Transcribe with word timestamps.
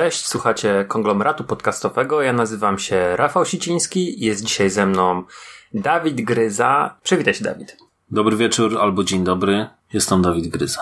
Cześć, 0.00 0.26
słuchacie 0.26 0.84
konglomeratu 0.88 1.44
podcastowego. 1.44 2.22
Ja 2.22 2.32
nazywam 2.32 2.78
się 2.78 3.16
Rafał 3.16 3.44
Siciński. 3.44 4.24
Jest 4.24 4.44
dzisiaj 4.44 4.70
ze 4.70 4.86
mną 4.86 5.24
Dawid 5.74 6.20
Gryza. 6.20 6.96
Przywitaj 7.02 7.34
się, 7.34 7.44
Dawid. 7.44 7.76
Dobry 8.10 8.36
wieczór 8.36 8.78
albo 8.78 9.04
dzień 9.04 9.24
dobry. 9.24 9.66
Jestem 9.92 10.22
Dawid 10.22 10.48
Gryza. 10.48 10.80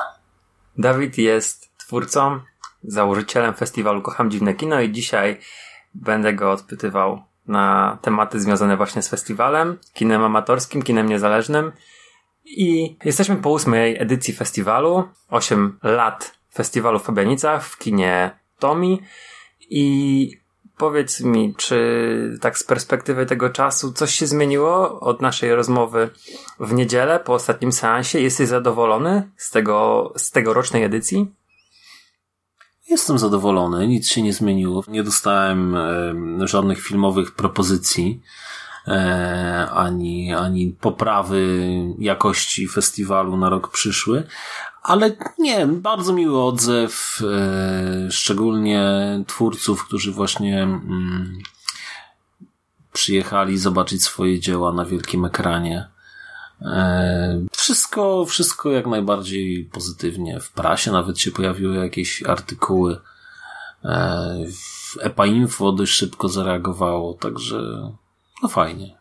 Dawid 0.76 1.18
jest 1.18 1.78
twórcą, 1.78 2.40
założycielem 2.82 3.54
festiwalu 3.54 4.02
Kocham 4.02 4.30
Dziwne 4.30 4.54
Kino 4.54 4.80
i 4.80 4.92
dzisiaj 4.92 5.40
będę 5.94 6.32
go 6.32 6.52
odpytywał 6.52 7.22
na 7.46 7.98
tematy 8.02 8.40
związane 8.40 8.76
właśnie 8.76 9.02
z 9.02 9.08
festiwalem, 9.08 9.78
kinem 9.94 10.22
amatorskim, 10.22 10.82
kinem 10.82 11.08
niezależnym. 11.08 11.72
I 12.44 12.96
jesteśmy 13.04 13.36
po 13.36 13.50
ósmej 13.50 14.02
edycji 14.02 14.34
festiwalu. 14.34 15.08
Osiem 15.28 15.78
lat 15.82 16.38
festiwalu 16.54 16.98
w 16.98 17.02
Fabianicach 17.02 17.64
w 17.64 17.78
kinie 17.78 18.38
Tomi. 18.58 19.02
I 19.70 20.30
powiedz 20.76 21.20
mi, 21.20 21.54
czy 21.56 22.38
tak 22.40 22.58
z 22.58 22.64
perspektywy 22.64 23.26
tego 23.26 23.50
czasu 23.50 23.92
coś 23.92 24.14
się 24.14 24.26
zmieniło 24.26 25.00
od 25.00 25.22
naszej 25.22 25.54
rozmowy 25.54 26.10
w 26.60 26.72
niedzielę 26.72 27.20
po 27.20 27.34
ostatnim 27.34 27.72
seansie? 27.72 28.20
Jesteś 28.20 28.48
zadowolony 28.48 29.30
z 29.36 29.50
tego, 29.50 30.12
z 30.16 30.30
tegorocznej 30.30 30.82
edycji? 30.82 31.26
Jestem 32.90 33.18
zadowolony, 33.18 33.88
nic 33.88 34.08
się 34.08 34.22
nie 34.22 34.32
zmieniło. 34.32 34.84
Nie 34.88 35.02
dostałem 35.02 35.76
żadnych 36.44 36.80
filmowych 36.82 37.34
propozycji, 37.34 38.20
ani, 39.72 40.34
ani 40.34 40.76
poprawy 40.80 41.62
jakości 41.98 42.68
festiwalu 42.68 43.36
na 43.36 43.48
rok 43.48 43.70
przyszły, 43.70 44.26
ale 44.82 45.16
nie, 45.38 45.66
bardzo 45.66 46.12
miły 46.12 46.42
odzew, 46.44 47.22
e, 47.22 48.10
szczególnie 48.10 48.82
twórców, 49.26 49.84
którzy 49.84 50.12
właśnie 50.12 50.62
mm, 50.62 51.38
przyjechali 52.92 53.58
zobaczyć 53.58 54.04
swoje 54.04 54.40
dzieła 54.40 54.72
na 54.72 54.84
wielkim 54.84 55.24
ekranie. 55.24 55.88
E, 56.62 57.40
Wszystko, 57.56 58.26
wszystko 58.26 58.70
jak 58.70 58.86
najbardziej 58.86 59.64
pozytywnie. 59.64 60.40
W 60.40 60.50
prasie 60.50 60.92
nawet 60.92 61.18
się 61.18 61.30
pojawiły 61.30 61.76
jakieś 61.76 62.22
artykuły. 62.22 63.00
E, 63.84 64.36
EPA 65.00 65.26
Info 65.26 65.72
dość 65.72 65.92
szybko 65.92 66.28
zareagowało, 66.28 67.14
także 67.14 67.90
no 68.42 68.48
fajnie. 68.48 68.98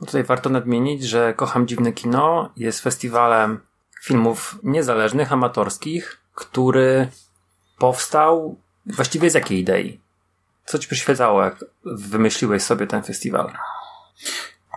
No 0.00 0.06
Tutaj 0.06 0.24
warto 0.24 0.50
nadmienić, 0.50 1.02
że 1.02 1.34
Kocham 1.34 1.66
Dziwne 1.66 1.92
Kino 1.92 2.50
jest 2.56 2.80
festiwalem 2.80 3.60
filmów 4.02 4.58
niezależnych, 4.62 5.32
amatorskich, 5.32 6.20
który 6.34 7.08
powstał 7.78 8.56
właściwie 8.86 9.30
z 9.30 9.34
jakiej 9.34 9.58
idei? 9.58 10.00
Co 10.66 10.78
ci 10.78 10.88
przyświecało, 10.88 11.42
jak 11.42 11.64
wymyśliłeś 11.84 12.62
sobie 12.62 12.86
ten 12.86 13.02
festiwal? 13.02 13.52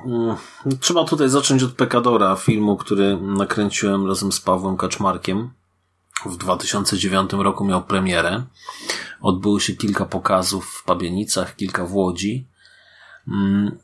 Mm, 0.05 0.35
Trzeba 0.79 1.03
tutaj 1.03 1.29
zacząć 1.29 1.63
od 1.63 1.73
Pekadora, 1.73 2.35
filmu, 2.35 2.77
który 2.77 3.17
nakręciłem 3.21 4.07
razem 4.07 4.31
z 4.31 4.39
Pawłem 4.39 4.77
Kaczmarkiem. 4.77 5.51
W 6.25 6.37
2009 6.37 7.33
roku 7.33 7.65
miał 7.65 7.83
premierę. 7.83 8.43
Odbyło 9.21 9.59
się 9.59 9.73
kilka 9.73 10.05
pokazów 10.05 10.65
w 10.65 10.83
Pabienicach, 10.83 11.55
kilka 11.55 11.85
w 11.85 11.93
Łodzi. 11.93 12.47
Mm, 13.27 13.77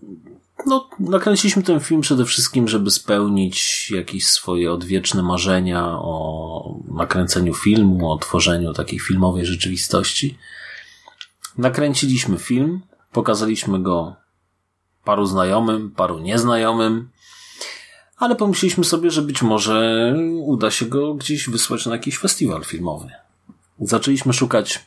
No, 0.65 0.89
nakręciliśmy 0.99 1.63
ten 1.63 1.79
film 1.79 2.01
przede 2.01 2.25
wszystkim, 2.25 2.67
żeby 2.67 2.91
spełnić 2.91 3.91
jakieś 3.91 4.27
swoje 4.27 4.71
odwieczne 4.71 5.23
marzenia 5.23 5.85
o 5.87 6.79
nakręceniu 6.87 7.53
filmu, 7.53 8.11
o 8.11 8.17
tworzeniu 8.17 8.73
takiej 8.73 8.99
filmowej 8.99 9.45
rzeczywistości. 9.45 10.37
Nakręciliśmy 11.57 12.37
film, 12.37 12.81
pokazaliśmy 13.11 13.79
go 13.79 14.15
paru 15.03 15.25
znajomym, 15.25 15.91
paru 15.91 16.19
nieznajomym, 16.19 17.09
ale 18.17 18.35
pomyśleliśmy 18.35 18.83
sobie, 18.83 19.11
że 19.11 19.21
być 19.21 19.41
może 19.41 20.15
uda 20.39 20.71
się 20.71 20.85
go 20.85 21.13
gdzieś 21.13 21.49
wysłać 21.49 21.85
na 21.85 21.91
jakiś 21.91 22.17
festiwal 22.17 22.63
filmowy. 22.63 23.09
Zaczęliśmy 23.79 24.33
szukać 24.33 24.85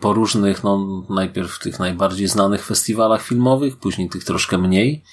po 0.00 0.12
różnych, 0.12 0.64
no 0.64 1.02
najpierw 1.10 1.58
tych 1.58 1.78
najbardziej 1.78 2.28
znanych 2.28 2.66
festiwalach 2.66 3.22
filmowych, 3.22 3.76
później 3.76 4.08
tych 4.08 4.24
troszkę 4.24 4.58
mniej, 4.58 5.04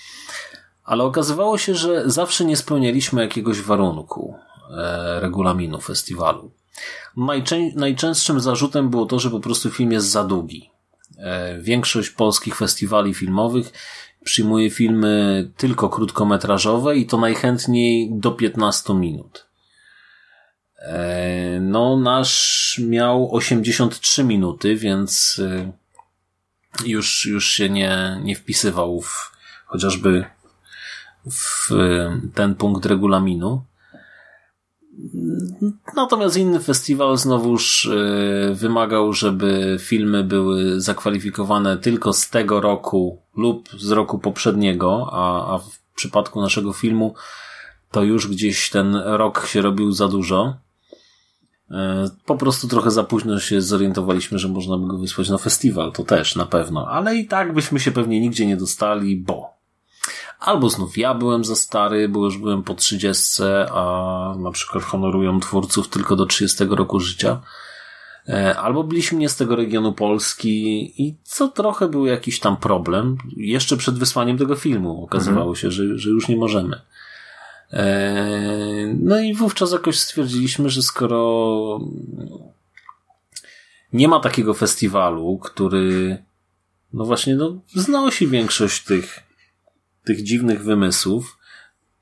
ale 0.83 1.03
okazywało 1.03 1.57
się, 1.57 1.75
że 1.75 2.03
zawsze 2.09 2.45
nie 2.45 2.57
spełnialiśmy 2.57 3.21
jakiegoś 3.21 3.61
warunku 3.61 4.35
e, 4.77 5.19
regulaminu 5.19 5.81
festiwalu. 5.81 6.51
Najczę- 7.17 7.75
najczęstszym 7.75 8.39
zarzutem 8.39 8.89
było 8.89 9.05
to, 9.05 9.19
że 9.19 9.29
po 9.29 9.39
prostu 9.39 9.69
film 9.69 9.91
jest 9.91 10.07
za 10.09 10.23
długi. 10.23 10.69
E, 11.17 11.59
Większość 11.61 12.09
polskich 12.09 12.55
festiwali 12.55 13.13
filmowych 13.13 13.71
przyjmuje 14.23 14.69
filmy 14.69 15.51
tylko 15.57 15.89
krótkometrażowe 15.89 16.97
i 16.97 17.05
to 17.05 17.17
najchętniej 17.17 18.09
do 18.13 18.31
15 18.31 18.93
minut. 18.93 19.44
E, 20.85 21.59
No, 21.61 21.97
nasz 21.97 22.81
miał 22.87 23.35
83 23.35 24.23
minuty, 24.23 24.75
więc 24.75 25.41
e, 25.45 25.71
już, 26.85 27.25
już 27.25 27.45
się 27.45 27.69
nie, 27.69 28.19
nie 28.23 28.35
wpisywał 28.35 29.01
w 29.01 29.31
chociażby 29.65 30.25
w 31.31 31.71
e, 31.71 32.21
ten 32.33 32.55
punkt 32.55 32.85
regulaminu. 32.85 33.63
Natomiast 35.95 36.37
inny 36.37 36.59
festiwal 36.59 37.17
znowuż 37.17 37.89
wymagał, 38.53 39.13
żeby 39.13 39.77
filmy 39.79 40.23
były 40.23 40.81
zakwalifikowane 40.81 41.77
tylko 41.77 42.13
z 42.13 42.29
tego 42.29 42.61
roku 42.61 43.21
lub 43.37 43.69
z 43.77 43.91
roku 43.91 44.19
poprzedniego, 44.19 45.09
a, 45.11 45.55
a 45.55 45.57
w 45.57 45.79
przypadku 45.95 46.41
naszego 46.41 46.73
filmu 46.73 47.15
to 47.91 48.03
już 48.03 48.27
gdzieś 48.27 48.69
ten 48.69 48.95
rok 48.95 49.47
się 49.47 49.61
robił 49.61 49.91
za 49.91 50.07
dużo. 50.07 50.64
E, 51.71 52.09
Po 52.25 52.37
prostu 52.37 52.67
trochę 52.67 52.91
za 52.91 53.03
późno 53.03 53.39
się 53.39 53.61
zorientowaliśmy, 53.61 54.39
że 54.39 54.47
można 54.47 54.77
by 54.77 54.87
go 54.87 54.97
wysłać 54.97 55.29
na 55.29 55.37
festiwal, 55.37 55.91
to 55.91 56.03
też 56.03 56.35
na 56.35 56.45
pewno, 56.45 56.87
ale 56.87 57.15
i 57.15 57.27
tak 57.27 57.53
byśmy 57.53 57.79
się 57.79 57.91
pewnie 57.91 58.21
nigdzie 58.21 58.45
nie 58.45 58.57
dostali, 58.57 59.17
bo 59.17 59.55
Albo 60.39 60.69
znów 60.69 60.97
ja 60.97 61.13
byłem 61.13 61.45
za 61.45 61.55
stary, 61.55 62.09
bo 62.09 62.25
już 62.25 62.37
byłem 62.37 62.63
po 62.63 62.73
30, 62.73 63.43
a 63.71 64.35
na 64.39 64.51
przykład 64.51 64.83
honorują 64.83 65.39
twórców 65.39 65.87
tylko 65.87 66.15
do 66.15 66.25
30 66.25 66.63
roku 66.69 66.99
życia. 66.99 67.41
E, 68.29 68.59
Albo 68.59 68.83
byliśmy 68.83 69.17
nie 69.17 69.29
z 69.29 69.35
tego 69.35 69.55
regionu 69.55 69.93
Polski 69.93 70.83
i 71.03 71.15
co 71.23 71.47
trochę 71.47 71.87
był 71.87 72.05
jakiś 72.05 72.39
tam 72.39 72.57
problem. 72.57 73.17
Jeszcze 73.37 73.77
przed 73.77 73.99
wysłaniem 73.99 74.37
tego 74.37 74.55
filmu 74.55 75.03
okazywało 75.03 75.55
się, 75.55 75.71
że, 75.71 75.97
że 75.97 76.09
już 76.09 76.27
nie 76.27 76.37
możemy. 76.37 76.81
E, 77.75 78.95
No 78.99 79.19
i 79.19 79.33
wówczas 79.33 79.71
jakoś 79.71 79.99
stwierdziliśmy, 79.99 80.69
że 80.69 80.81
skoro 80.81 81.79
nie 83.93 84.07
ma 84.07 84.19
takiego 84.19 84.53
festiwalu, 84.53 85.37
który 85.37 86.23
no 86.93 87.05
właśnie 87.05 87.35
no, 87.35 87.61
znosi 87.73 88.27
większość 88.27 88.83
tych 88.83 89.25
tych 90.05 90.23
dziwnych 90.23 90.63
wymysłów, 90.63 91.37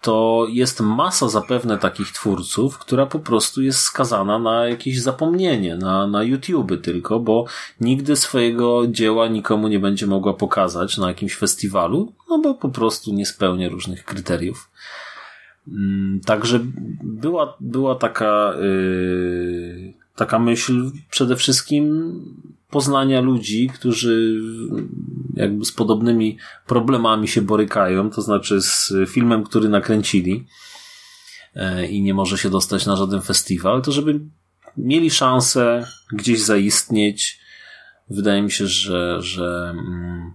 to 0.01 0.47
jest 0.49 0.81
masa 0.81 1.29
zapewne 1.29 1.77
takich 1.77 2.11
twórców, 2.11 2.77
która 2.77 3.05
po 3.05 3.19
prostu 3.19 3.61
jest 3.61 3.79
skazana 3.79 4.39
na 4.39 4.67
jakieś 4.67 5.01
zapomnienie, 5.01 5.75
na, 5.75 6.07
na 6.07 6.23
YouTube 6.23 6.81
tylko, 6.81 7.19
bo 7.19 7.45
nigdy 7.81 8.15
swojego 8.15 8.87
dzieła 8.87 9.27
nikomu 9.27 9.67
nie 9.67 9.79
będzie 9.79 10.07
mogła 10.07 10.33
pokazać 10.33 10.97
na 10.97 11.07
jakimś 11.07 11.35
festiwalu, 11.35 12.13
no 12.29 12.39
bo 12.39 12.53
po 12.53 12.69
prostu 12.69 13.13
nie 13.13 13.25
spełnia 13.25 13.69
różnych 13.69 14.05
kryteriów. 14.05 14.69
Mm, 15.67 16.19
Także 16.25 16.59
była, 17.03 17.57
była 17.59 17.95
taka, 17.95 18.53
yy, 18.61 19.93
taka 20.15 20.39
myśl 20.39 20.91
przede 21.09 21.35
wszystkim 21.35 22.13
poznania 22.69 23.21
ludzi, 23.21 23.69
którzy 23.73 24.41
jakby 25.33 25.65
z 25.65 25.71
podobnymi 25.71 26.37
problemami 26.67 27.27
się 27.27 27.41
borykają, 27.41 28.09
to 28.09 28.21
znaczy 28.21 28.61
z 28.61 28.93
filmem, 29.07 29.43
który 29.43 29.69
nakręcili 29.69 30.47
e, 31.55 31.87
i 31.87 32.01
nie 32.01 32.13
może 32.13 32.37
się 32.37 32.49
dostać 32.49 32.85
na 32.85 32.95
żaden 32.95 33.21
festiwal, 33.21 33.81
to 33.81 33.91
żeby 33.91 34.19
mieli 34.77 35.11
szansę 35.11 35.87
gdzieś 36.11 36.41
zaistnieć. 36.41 37.39
Wydaje 38.09 38.41
mi 38.41 38.51
się, 38.51 38.67
że, 38.67 39.21
że 39.21 39.69
mm, 39.69 40.33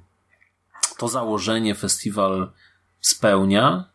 to 0.99 1.09
założenie 1.09 1.75
festiwal 1.75 2.53
spełnia 3.01 3.91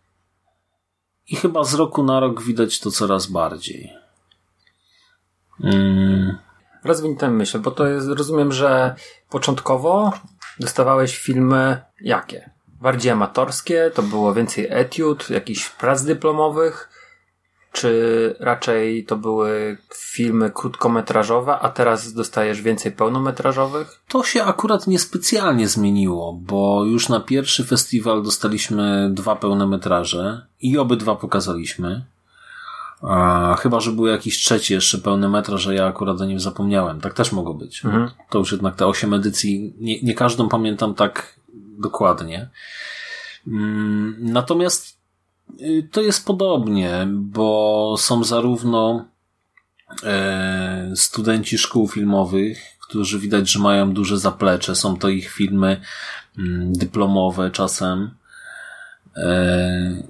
i 1.28 1.36
chyba 1.36 1.64
z 1.64 1.74
roku 1.74 2.04
na 2.04 2.20
rok 2.20 2.42
widać 2.42 2.80
to 2.80 2.92
coraz 2.92 3.26
bardziej. 3.26 3.94
Mm, 5.64 6.38
Rozwiń 6.84 7.16
tę 7.16 7.30
myśl, 7.30 7.60
bo 7.60 7.72
to 7.72 7.88
jest, 7.88 8.08
rozumiem, 8.08 8.52
że 8.52 8.96
początkowo 9.30 10.14
dostawałeś 10.60 11.18
filmy 11.18 11.82
jakie? 12.02 12.50
Bardziej 12.68 13.12
amatorskie, 13.12 13.92
to 13.94 14.04
było 14.04 14.34
więcej 14.34 14.68
etiud, 14.70 15.30
jakichś 15.30 15.70
prac 15.70 16.04
dyplomowych, 16.04 16.90
czy 17.74 18.36
raczej 18.40 19.06
to 19.06 19.18
były 19.18 19.78
filmy 19.94 20.52
krótkometrażowe, 20.52 21.60
a 21.60 21.70
teraz 21.70 22.14
dostajesz 22.14 22.62
więcej 22.62 22.92
pełnometrażowych? 22.92 24.00
To 24.08 24.24
się 24.24 24.44
akurat 24.44 24.88
niespecjalnie 24.88 25.68
zmieniło, 25.68 26.34
bo 26.34 26.86
już 26.86 27.10
na 27.10 27.20
pierwszy 27.20 27.64
festiwal 27.64 28.24
dostaliśmy 28.24 29.10
dwa 29.12 29.36
pełne 29.36 29.68
metraże 29.68 30.46
i 30.62 30.78
obydwa 30.78 31.16
pokazaliśmy. 31.16 32.06
A, 33.02 33.56
chyba, 33.60 33.80
że 33.80 33.92
był 33.92 34.08
jakiś 34.08 34.38
trzeci 34.38 34.74
jeszcze 34.74 34.98
pełny 34.98 35.30
metraż, 35.30 35.62
że 35.62 35.76
ja 35.76 35.88
akurat 35.88 36.22
o 36.22 36.26
nim 36.26 36.40
zapomniałem. 36.40 37.02
Tak 37.02 37.14
też 37.14 37.32
mogło 37.32 37.54
być. 37.54 37.86
Mhm. 37.86 38.10
To 38.30 38.40
już 38.40 38.52
jednak 38.52 38.76
te 38.76 38.88
osiem 38.88 39.14
edycji, 39.14 39.74
nie, 39.80 40.02
nie 40.02 40.16
każdą 40.16 40.50
pamiętam 40.50 40.94
tak 40.96 41.36
dokładnie. 41.78 42.50
Mm, 43.48 44.16
Natomiast 44.20 45.03
to 45.92 46.02
jest 46.02 46.26
podobnie, 46.26 47.08
bo 47.12 47.96
są 48.00 48.24
zarówno 48.24 49.06
e, 50.04 50.92
studenci 50.96 51.58
szkół 51.58 51.88
filmowych, 51.88 52.60
którzy 52.88 53.20
widać, 53.20 53.52
że 53.52 53.60
mają 53.60 53.94
duże 53.94 54.18
zaplecze. 54.18 54.76
Są 54.76 54.98
to 54.98 55.10
ich 55.10 55.30
filmy 55.30 55.82
mm, 56.38 56.74
dyplomowe 56.74 57.52
czasem. 57.52 58.12
E, 59.16 60.04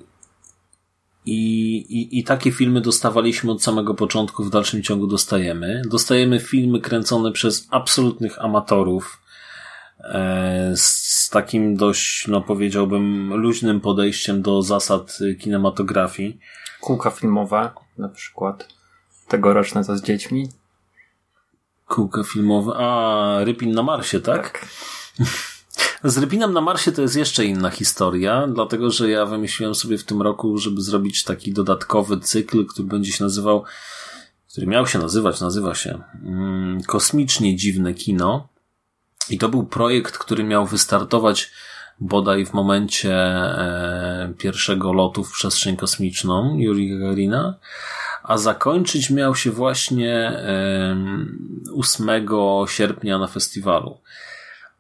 i, 1.26 1.76
i, 1.76 2.20
I 2.20 2.24
takie 2.24 2.52
filmy 2.52 2.82
dostawaliśmy 2.82 3.52
od 3.52 3.64
samego 3.64 3.94
początku, 3.94 4.44
w 4.44 4.50
dalszym 4.50 4.84
ciągu 4.84 5.08
dostajemy. 5.08 5.82
Dostajemy 5.90 6.40
filmy 6.40 6.80
kręcone 6.80 7.32
przez 7.32 7.68
absolutnych 7.72 8.42
amatorów, 8.42 9.22
e, 10.00 10.72
z 10.76 11.03
takim 11.34 11.76
dość, 11.76 12.28
no 12.28 12.42
powiedziałbym, 12.42 13.34
luźnym 13.34 13.82
podejściem 13.82 14.42
do 14.42 14.62
zasad 14.62 15.18
y, 15.22 15.36
kinematografii. 15.36 16.40
Kółka 16.82 17.10
filmowe, 17.10 17.70
na 17.98 18.10
przykład. 18.10 18.68
Tegoroczne 19.28 19.86
to 19.86 19.98
z 19.98 20.04
dziećmi. 20.04 20.50
Kółka 21.88 22.24
filmowe. 22.24 22.72
A, 22.76 23.44
Rypin 23.44 23.72
na 23.72 23.84
Marsie, 23.84 24.20
tak? 24.20 24.66
Z 26.04 26.18
Rypinem 26.18 26.54
na 26.54 26.62
Marsie 26.62 26.92
to 26.92 27.02
jest 27.02 27.16
jeszcze 27.16 27.46
inna 27.46 27.70
historia, 27.70 28.48
dlatego 28.48 28.92
że 28.92 29.10
ja 29.10 29.26
wymyśliłem 29.26 29.76
sobie 29.76 29.98
w 29.98 30.04
tym 30.04 30.22
roku, 30.22 30.58
żeby 30.58 30.82
zrobić 30.82 31.24
taki 31.24 31.54
dodatkowy 31.54 32.20
cykl, 32.20 32.66
który 32.66 32.88
będzie 32.88 33.12
się 33.12 33.24
nazywał, 33.24 33.64
który 34.52 34.68
miał 34.68 34.88
się 34.88 35.00
nazywać, 35.00 35.42
nazywa 35.42 35.76
się 35.76 36.02
mm, 36.24 36.84
Kosmicznie 36.84 37.56
Dziwne 37.56 37.94
Kino. 37.94 38.53
I 39.30 39.38
to 39.38 39.50
był 39.50 39.64
projekt, 39.64 40.18
który 40.18 40.44
miał 40.44 40.66
wystartować 40.66 41.52
bodaj 42.00 42.46
w 42.46 42.54
momencie 42.54 43.16
e, 43.16 44.34
pierwszego 44.38 44.94
lotu 44.94 45.24
w 45.24 45.32
przestrzeń 45.32 45.78
kosmiczną 45.78 46.58
Yuri 46.58 46.90
Gagarina, 46.90 47.56
a 48.24 48.38
zakończyć 48.38 49.10
miał 49.10 49.36
się 49.36 49.52
właśnie 49.52 50.16
e, 50.16 50.98
8 51.76 52.10
sierpnia 52.68 53.20
na 53.20 53.28
festiwalu. 53.28 53.98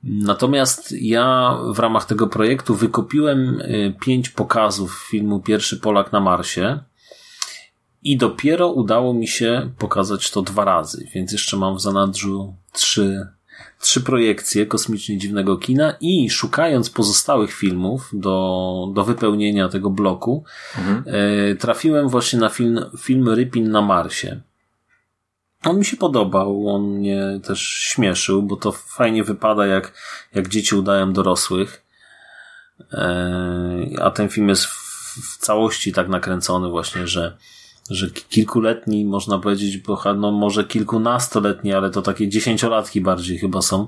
Natomiast 0.03 0.91
ja 0.91 1.57
w 1.73 1.79
ramach 1.79 2.05
tego 2.05 2.27
projektu 2.27 2.75
wykupiłem 2.75 3.61
y, 3.61 3.95
pięć 4.01 4.29
pokazów 4.29 5.07
filmu 5.11 5.39
Pierwszy 5.39 5.79
Polak 5.79 6.11
na 6.11 6.19
Marsie 6.19 6.79
i 8.03 8.17
dopiero 8.17 8.67
udało 8.67 9.13
mi 9.13 9.27
się 9.27 9.71
pokazać 9.77 10.31
to 10.31 10.41
dwa 10.41 10.65
razy, 10.65 11.07
więc 11.15 11.31
jeszcze 11.31 11.57
mam 11.57 11.75
w 11.75 11.81
zanadrzu 11.81 12.55
trzy, 12.71 13.27
trzy 13.83 14.01
projekcje 14.01 14.65
kosmicznie 14.65 15.17
dziwnego 15.17 15.57
kina 15.57 15.93
i 16.01 16.29
szukając 16.29 16.89
pozostałych 16.89 17.53
filmów 17.53 18.09
do, 18.13 18.87
do 18.93 19.03
wypełnienia 19.03 19.69
tego 19.69 19.89
bloku, 19.89 20.43
Mhm. 20.77 21.15
y, 21.15 21.55
trafiłem 21.59 22.09
właśnie 22.09 22.39
na 22.39 22.49
film, 22.49 22.85
film 22.99 23.29
Rypin 23.29 23.71
na 23.71 23.81
Marsie. 23.81 24.41
On 25.65 25.77
mi 25.77 25.85
się 25.85 25.97
podobał, 25.97 26.69
on 26.69 26.81
mnie 26.83 27.39
też 27.43 27.61
śmieszył, 27.61 28.43
bo 28.43 28.55
to 28.55 28.71
fajnie 28.71 29.23
wypada, 29.23 29.65
jak, 29.65 29.93
jak 30.35 30.47
dzieci 30.47 30.75
udają 30.75 31.13
dorosłych. 31.13 31.83
Eee, 32.91 33.97
a 34.01 34.11
ten 34.11 34.29
film 34.29 34.49
jest 34.49 34.65
w, 34.65 34.73
w 35.33 35.37
całości 35.37 35.91
tak 35.93 36.09
nakręcony 36.09 36.69
właśnie, 36.69 37.07
że, 37.07 37.37
że 37.89 38.09
kilkuletni, 38.09 39.05
można 39.05 39.39
powiedzieć, 39.39 39.77
bo 39.77 40.13
no 40.15 40.31
może 40.31 40.63
kilkunastoletni, 40.63 41.73
ale 41.73 41.89
to 41.89 42.01
takie 42.01 42.29
dziesięciolatki 42.29 43.01
bardziej 43.01 43.37
chyba 43.39 43.61
są. 43.61 43.87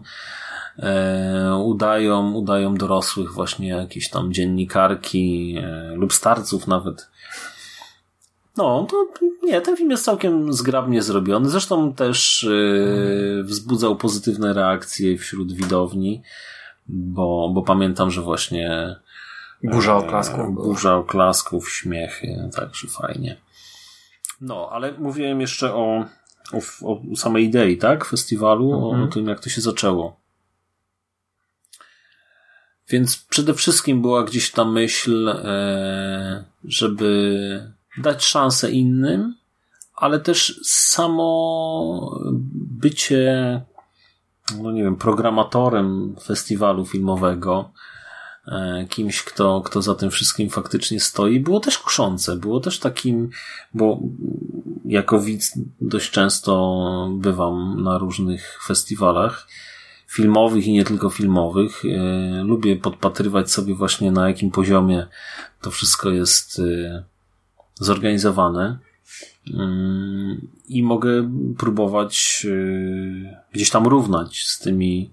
Eee, 0.79 1.63
udają, 1.63 2.33
udają 2.33 2.75
dorosłych 2.75 3.33
właśnie 3.33 3.67
jakieś 3.67 4.09
tam 4.09 4.33
dziennikarki 4.33 5.55
e, 5.63 5.95
lub 5.95 6.13
starców 6.13 6.67
nawet. 6.67 7.09
No, 8.57 8.87
to 8.89 9.07
nie, 9.43 9.61
ten 9.61 9.77
film 9.77 9.91
jest 9.91 10.05
całkiem 10.05 10.53
zgrabnie 10.53 11.01
zrobiony. 11.01 11.49
Zresztą 11.49 11.93
też 11.93 12.47
yy, 12.49 13.43
wzbudzał 13.43 13.95
pozytywne 13.95 14.53
reakcje 14.53 15.17
wśród 15.17 15.53
widowni, 15.53 16.21
bo, 16.87 17.51
bo 17.53 17.61
pamiętam, 17.61 18.11
że 18.11 18.21
właśnie 18.21 18.95
Burza 19.63 19.95
oklasków. 19.95 20.39
e, 20.39 20.51
burza 20.51 20.95
oklasków, 20.95 21.71
śmiechy, 21.71 22.49
także 22.55 22.87
fajnie. 22.87 23.44
No, 24.41 24.69
ale 24.71 24.91
mówiłem 24.91 25.41
jeszcze 25.41 25.73
o, 25.73 26.05
o, 26.53 26.57
o 26.83 27.15
samej 27.15 27.45
idei, 27.45 27.77
tak? 27.77 28.05
Festiwalu, 28.05 28.71
o 28.87 28.91
Mhm. 28.91 29.11
tym, 29.11 29.27
jak 29.27 29.39
to 29.39 29.49
się 29.49 29.61
zaczęło. 29.61 30.19
Więc 32.89 33.17
przede 33.17 33.53
wszystkim 33.53 34.01
była 34.01 34.23
gdzieś 34.23 34.51
ta 34.51 34.65
myśl, 34.65 35.29
e, 35.29 36.43
żeby 36.63 37.73
dać 37.97 38.25
szansę 38.25 38.71
innym, 38.71 39.35
ale 39.95 40.19
też 40.19 40.59
samo 40.63 42.19
bycie, 42.53 43.61
no 44.61 44.71
nie 44.71 44.83
wiem, 44.83 44.95
programatorem 44.95 46.15
festiwalu 46.23 46.85
filmowego, 46.85 47.71
kimś, 48.89 49.23
kto, 49.23 49.61
kto 49.61 49.81
za 49.81 49.95
tym 49.95 50.11
wszystkim 50.11 50.49
faktycznie 50.49 50.99
stoi, 50.99 51.39
było 51.39 51.59
też 51.59 51.77
kuszące. 51.77 52.35
Było 52.35 52.59
też 52.59 52.79
takim, 52.79 53.29
bo 53.73 53.99
jako 54.85 55.19
widz 55.19 55.59
dość 55.81 56.11
często 56.11 57.09
bywam 57.17 57.83
na 57.83 57.97
różnych 57.97 58.59
festiwalach 58.67 59.47
filmowych 60.07 60.67
i 60.67 60.73
nie 60.73 60.83
tylko 60.83 61.09
filmowych. 61.09 61.83
E, 61.85 62.43
Lubię 62.43 62.75
podpatrywać 62.75 63.51
sobie 63.51 63.75
właśnie 63.75 64.11
na 64.11 64.27
jakim 64.27 64.51
poziomie 64.51 65.07
to 65.61 65.71
wszystko 65.71 66.09
jest 66.09 66.59
e, 66.59 67.03
zorganizowane. 67.75 68.77
Ym, 69.53 70.47
I 70.67 70.83
mogę 70.83 71.31
próbować 71.57 72.45
e, 72.49 73.45
gdzieś 73.53 73.69
tam 73.69 73.87
równać 73.87 74.43
z 74.45 74.59
tymi, 74.59 75.11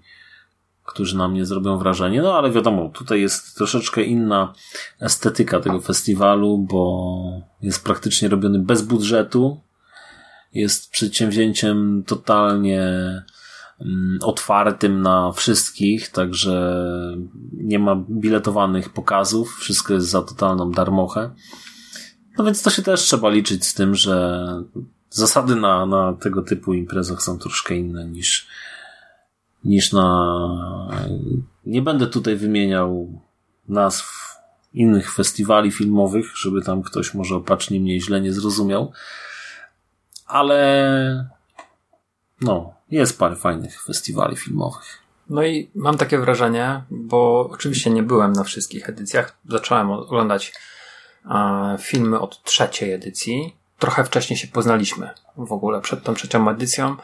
którzy 0.85 1.17
na 1.17 1.27
mnie 1.27 1.45
zrobią 1.45 1.77
wrażenie. 1.77 2.21
No 2.21 2.37
ale 2.37 2.51
wiadomo, 2.51 2.89
tutaj 2.89 3.21
jest 3.21 3.55
troszeczkę 3.55 4.03
inna 4.03 4.53
estetyka 4.99 5.59
tego 5.59 5.81
festiwalu, 5.81 6.57
bo 6.57 7.41
jest 7.61 7.83
praktycznie 7.83 8.29
robiony 8.29 8.59
bez 8.59 8.81
budżetu. 8.81 9.61
Jest 10.53 10.91
przedsięwzięciem 10.91 12.03
totalnie 12.07 12.81
mm, 13.81 14.19
otwartym 14.21 15.01
na 15.01 15.31
wszystkich, 15.31 16.09
także 16.09 16.85
nie 17.53 17.79
ma 17.79 17.95
biletowanych 18.09 18.89
pokazów, 18.89 19.57
wszystko 19.59 19.93
jest 19.93 20.07
za 20.07 20.21
totalną 20.21 20.71
darmochę. 20.71 21.29
No 22.37 22.43
więc 22.43 22.63
to 22.63 22.69
się 22.69 22.81
też 22.81 23.01
trzeba 23.01 23.29
liczyć 23.29 23.65
z 23.65 23.73
tym, 23.73 23.95
że 23.95 24.47
zasady 25.09 25.55
na, 25.55 25.85
na 25.85 26.13
tego 26.13 26.41
typu 26.41 26.73
imprezach 26.73 27.21
są 27.21 27.39
troszkę 27.39 27.75
inne 27.75 28.05
niż, 28.07 28.47
niż 29.65 29.93
na. 29.93 31.07
Nie 31.65 31.81
będę 31.81 32.07
tutaj 32.07 32.35
wymieniał 32.35 33.21
nazw 33.67 34.33
innych 34.73 35.13
festiwali 35.13 35.71
filmowych, 35.71 36.37
żeby 36.37 36.61
tam 36.61 36.83
ktoś 36.83 37.13
może 37.13 37.35
opacznie 37.35 37.79
mnie 37.79 38.01
źle 38.01 38.21
nie 38.21 38.33
zrozumiał, 38.33 38.91
ale 40.25 41.33
no, 42.41 42.73
jest 42.91 43.19
parę 43.19 43.35
fajnych 43.35 43.83
festiwali 43.83 44.35
filmowych. 44.35 45.03
No 45.29 45.43
i 45.43 45.71
mam 45.75 45.97
takie 45.97 46.17
wrażenie, 46.17 46.83
bo 46.89 47.49
oczywiście 47.51 47.89
nie 47.89 48.03
byłem 48.03 48.33
na 48.33 48.43
wszystkich 48.43 48.89
edycjach. 48.89 49.37
Zacząłem 49.49 49.91
oglądać 49.91 50.53
e, 51.25 51.77
filmy 51.79 52.19
od 52.19 52.43
trzeciej 52.43 52.93
edycji. 52.93 53.55
Trochę 53.79 54.03
wcześniej 54.03 54.37
się 54.37 54.47
poznaliśmy 54.47 55.09
w 55.37 55.51
ogóle 55.51 55.81
przed 55.81 56.03
tą 56.03 56.13
trzecią 56.13 56.49
edycją. 56.49 56.95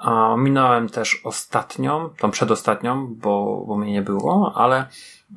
A 0.00 0.36
minąłem 0.36 0.88
też 0.88 1.20
ostatnią, 1.24 2.10
tą 2.18 2.30
przedostatnią, 2.30 3.14
bo, 3.14 3.64
bo 3.66 3.76
mnie 3.76 3.92
nie 3.92 4.02
było, 4.02 4.52
ale 4.54 4.86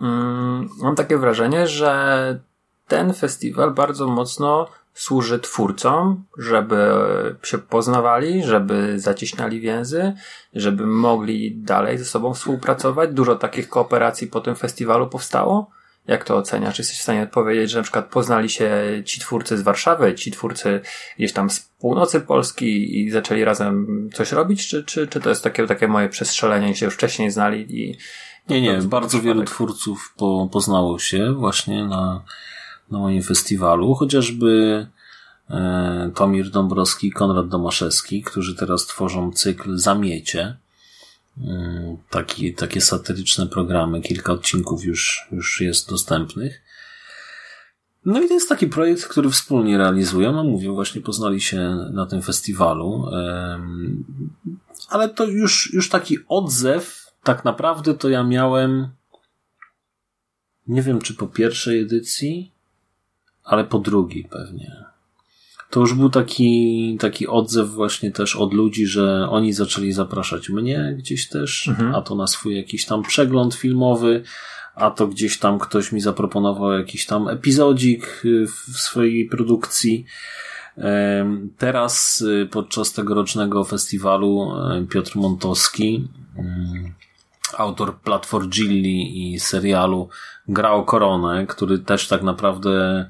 mm, 0.01 0.69
mam 0.81 0.95
takie 0.95 1.17
wrażenie, 1.17 1.67
że 1.67 2.39
ten 2.87 3.13
festiwal 3.13 3.71
bardzo 3.71 4.07
mocno 4.07 4.67
służy 4.93 5.39
twórcom, 5.39 6.23
żeby 6.37 6.95
się 7.43 7.57
poznawali, 7.57 8.43
żeby 8.43 8.99
zaciśniali 8.99 9.59
więzy, 9.59 10.13
żeby 10.53 10.85
mogli 10.85 11.55
dalej 11.55 11.97
ze 11.97 12.05
sobą 12.05 12.33
współpracować. 12.33 13.09
Dużo 13.13 13.35
takich 13.35 13.69
kooperacji 13.69 14.27
po 14.27 14.41
tym 14.41 14.55
festiwalu 14.55 15.07
powstało. 15.07 15.69
Jak 16.07 16.23
to 16.23 16.37
oceniasz? 16.37 16.77
Jesteś 16.77 16.99
w 16.99 17.01
stanie 17.01 17.23
odpowiedzieć, 17.23 17.71
że 17.71 17.77
na 17.77 17.83
przykład 17.83 18.09
poznali 18.09 18.49
się 18.49 18.71
ci 19.05 19.19
twórcy 19.19 19.57
z 19.57 19.61
Warszawy, 19.61 20.15
ci 20.15 20.31
twórcy 20.31 20.81
gdzieś 21.17 21.33
tam 21.33 21.49
z 21.49 21.59
północy 21.59 22.21
Polski 22.21 22.99
i 22.99 23.11
zaczęli 23.11 23.43
razem 23.43 24.09
coś 24.13 24.31
robić, 24.31 24.67
czy, 24.67 24.83
czy, 24.83 25.07
czy 25.07 25.19
to 25.19 25.29
jest 25.29 25.43
takie, 25.43 25.67
takie 25.67 25.87
moje 25.87 26.09
przestrzelenie, 26.09 26.75
się 26.75 26.85
już 26.85 26.95
wcześniej 26.95 27.31
znali 27.31 27.81
i... 27.81 27.97
Nie, 28.49 28.61
nie, 28.61 28.77
bardzo 28.77 29.21
wielu 29.21 29.43
twórców 29.43 30.13
po, 30.17 30.49
poznało 30.51 30.99
się 30.99 31.33
właśnie 31.33 31.85
na, 31.85 32.23
na 32.91 32.99
moim 32.99 33.23
festiwalu, 33.23 33.95
chociażby 33.95 34.87
e, 35.49 36.11
Tomir 36.15 36.49
Dąbrowski 36.49 37.07
i 37.07 37.11
Konrad 37.11 37.47
Domaszewski, 37.47 38.21
którzy 38.21 38.55
teraz 38.55 38.85
tworzą 38.85 39.31
cykl 39.31 39.77
Zamiecie. 39.77 40.57
Mm, 41.37 41.97
Taki, 42.09 42.53
takie 42.53 42.81
satyryczne 42.81 43.47
programy, 43.47 44.01
kilka 44.01 44.33
odcinków 44.33 44.83
już, 44.83 45.27
już 45.31 45.61
jest 45.61 45.89
dostępnych. 45.89 46.61
No 48.05 48.21
i 48.21 48.27
to 48.27 48.33
jest 48.33 48.49
taki 48.49 48.67
projekt, 48.67 49.05
który 49.07 49.29
wspólnie 49.29 49.77
realizują. 49.77 50.31
No 50.31 50.43
mówię, 50.43 50.69
właśnie 50.69 51.01
poznali 51.01 51.41
się 51.41 51.59
na 51.93 52.05
tym 52.05 52.21
festiwalu. 52.21 53.05
Ale 54.89 55.09
to 55.09 55.25
już, 55.25 55.73
już 55.73 55.89
taki 55.89 56.17
odzew, 56.27 57.13
tak 57.23 57.45
naprawdę 57.45 57.93
to 57.93 58.09
ja 58.09 58.23
miałem, 58.23 58.89
nie 60.67 60.81
wiem 60.81 61.01
czy 61.01 61.13
po 61.13 61.27
pierwszej 61.27 61.79
edycji, 61.81 62.51
ale 63.43 63.63
po 63.63 63.79
drugiej 63.79 64.23
pewnie. 64.31 64.82
To 65.73 65.79
już 65.79 65.93
był 65.93 66.09
taki, 66.09 66.97
taki 66.99 67.27
odzew 67.27 67.69
właśnie 67.69 68.11
też 68.11 68.35
od 68.35 68.53
ludzi, 68.53 68.87
że 68.87 69.27
oni 69.29 69.53
zaczęli 69.53 69.91
zapraszać 69.91 70.49
mnie 70.49 70.95
gdzieś 70.97 71.29
też, 71.29 71.67
Mhm. 71.67 71.95
a 71.95 72.01
to 72.01 72.15
na 72.15 72.27
swój 72.27 72.55
jakiś 72.55 72.85
tam 72.85 73.03
przegląd 73.03 73.53
filmowy, 73.53 74.23
a 74.75 74.91
to 74.91 75.07
gdzieś 75.07 75.39
tam 75.39 75.59
ktoś 75.59 75.91
mi 75.91 76.01
zaproponował 76.01 76.71
jakiś 76.71 77.05
tam 77.05 77.27
epizodzik 77.27 78.21
y, 78.25 78.47
w 78.47 78.77
swojej 78.77 79.25
produkcji. 79.25 80.05
Teraz 81.57 82.21
y, 82.21 82.47
podczas 82.51 82.93
tegorocznego 82.93 83.63
festiwalu 83.63 84.51
Piotr 84.89 85.15
Montowski, 85.15 86.07
mm, 86.37 86.93
autor 87.57 87.99
Platform 87.99 88.49
Gilli 88.49 89.33
i 89.33 89.39
serialu 89.39 90.09
Grał 90.47 90.85
Koronę, 90.85 91.47
który 91.47 91.79
też 91.79 92.07
tak 92.07 92.23
naprawdę 92.23 93.05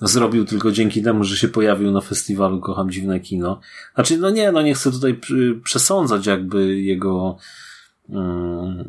zrobił 0.00 0.44
tylko 0.44 0.72
dzięki 0.72 1.02
temu, 1.02 1.24
że 1.24 1.36
się 1.36 1.48
pojawił 1.48 1.90
na 1.90 2.00
festiwalu 2.00 2.60
Kocham 2.60 2.90
Dziwne 2.90 3.20
Kino. 3.20 3.60
Znaczy, 3.94 4.18
no 4.18 4.30
nie, 4.30 4.52
no 4.52 4.62
nie 4.62 4.74
chcę 4.74 4.90
tutaj 4.90 5.20
przesądzać 5.64 6.26
jakby 6.26 6.80
jego 6.80 7.36
mm, 8.10 8.84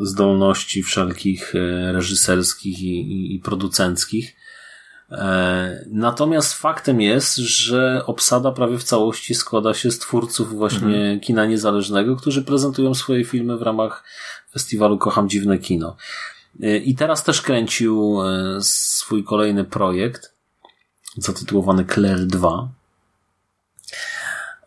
zdolności 0.00 0.82
wszelkich 0.82 1.54
e, 1.54 1.92
reżyserskich 1.92 2.82
i, 2.82 3.00
i, 3.00 3.34
i 3.34 3.40
producenckich. 3.40 4.36
E, 5.10 5.84
Natomiast 5.90 6.54
faktem 6.54 7.00
jest, 7.00 7.36
że 7.36 8.02
obsada 8.06 8.52
prawie 8.52 8.78
w 8.78 8.84
całości 8.84 9.34
składa 9.34 9.74
się 9.74 9.90
z 9.90 9.98
twórców 9.98 10.54
właśnie 10.54 11.20
kina 11.22 11.46
niezależnego, 11.46 12.16
którzy 12.16 12.42
prezentują 12.42 12.94
swoje 12.94 13.24
filmy 13.24 13.56
w 13.58 13.62
ramach 13.62 14.04
festiwalu 14.52 14.98
Kocham 14.98 15.28
Dziwne 15.28 15.58
Kino. 15.58 15.96
E, 16.62 16.76
I 16.76 16.94
teraz 16.94 17.24
też 17.24 17.42
kręcił 17.42 18.22
e, 18.22 18.58
swój 18.60 19.24
kolejny 19.24 19.64
projekt 19.64 20.34
zatytułowany 21.16 21.84
Claire 21.84 22.26
2. 22.26 22.68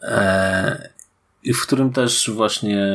E, 0.02 0.90
w 1.54 1.62
którym 1.62 1.94
też 1.94 2.32
właśnie 2.34 2.88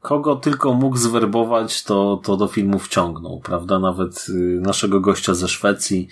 kogo 0.00 0.36
tylko 0.36 0.74
mógł 0.74 0.96
zwerbować, 0.96 1.82
to, 1.82 2.20
to 2.24 2.36
do 2.36 2.48
filmu 2.48 2.78
wciągnął, 2.78 3.40
prawda? 3.40 3.78
Nawet 3.78 4.26
naszego 4.60 5.00
gościa 5.00 5.34
ze 5.34 5.48
Szwecji 5.48 6.08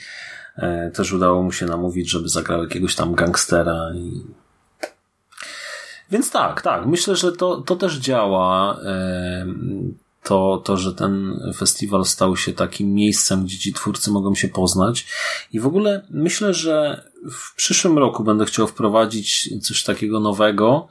też 0.94 1.12
udało 1.12 1.42
mu 1.42 1.52
się 1.52 1.66
namówić, 1.66 2.10
żeby 2.10 2.28
zagrał 2.28 2.62
jakiegoś 2.62 2.94
tam 2.94 3.14
gangstera 3.14 3.90
i... 3.94 4.22
Więc 6.10 6.30
tak, 6.30 6.62
tak, 6.62 6.86
myślę, 6.86 7.16
że 7.16 7.32
to, 7.32 7.56
to 7.56 7.76
też 7.76 7.98
działa. 7.98 8.78
To, 10.26 10.62
to, 10.64 10.76
że 10.76 10.94
ten 10.94 11.40
festiwal 11.56 12.04
stał 12.04 12.36
się 12.36 12.52
takim 12.52 12.94
miejscem, 12.94 13.44
gdzie 13.44 13.58
ci 13.58 13.72
twórcy 13.72 14.10
mogą 14.10 14.34
się 14.34 14.48
poznać. 14.48 15.06
I 15.52 15.60
w 15.60 15.66
ogóle 15.66 16.06
myślę, 16.10 16.54
że 16.54 17.04
w 17.30 17.54
przyszłym 17.54 17.98
roku 17.98 18.24
będę 18.24 18.44
chciał 18.44 18.66
wprowadzić 18.66 19.50
coś 19.62 19.82
takiego 19.82 20.20
nowego, 20.20 20.88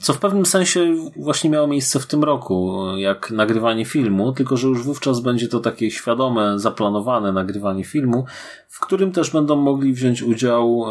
Co 0.00 0.12
w 0.12 0.18
pewnym 0.18 0.46
sensie 0.46 0.94
właśnie 1.16 1.50
miało 1.50 1.66
miejsce 1.66 2.00
w 2.00 2.06
tym 2.06 2.24
roku, 2.24 2.86
jak 2.96 3.30
nagrywanie 3.30 3.84
filmu, 3.84 4.32
tylko 4.32 4.56
że 4.56 4.68
już 4.68 4.82
wówczas 4.82 5.20
będzie 5.20 5.48
to 5.48 5.60
takie 5.60 5.90
świadome, 5.90 6.58
zaplanowane 6.58 7.32
nagrywanie 7.32 7.84
filmu, 7.84 8.24
w 8.68 8.80
którym 8.80 9.12
też 9.12 9.30
będą 9.30 9.56
mogli 9.56 9.92
wziąć 9.92 10.22
udział 10.22 10.84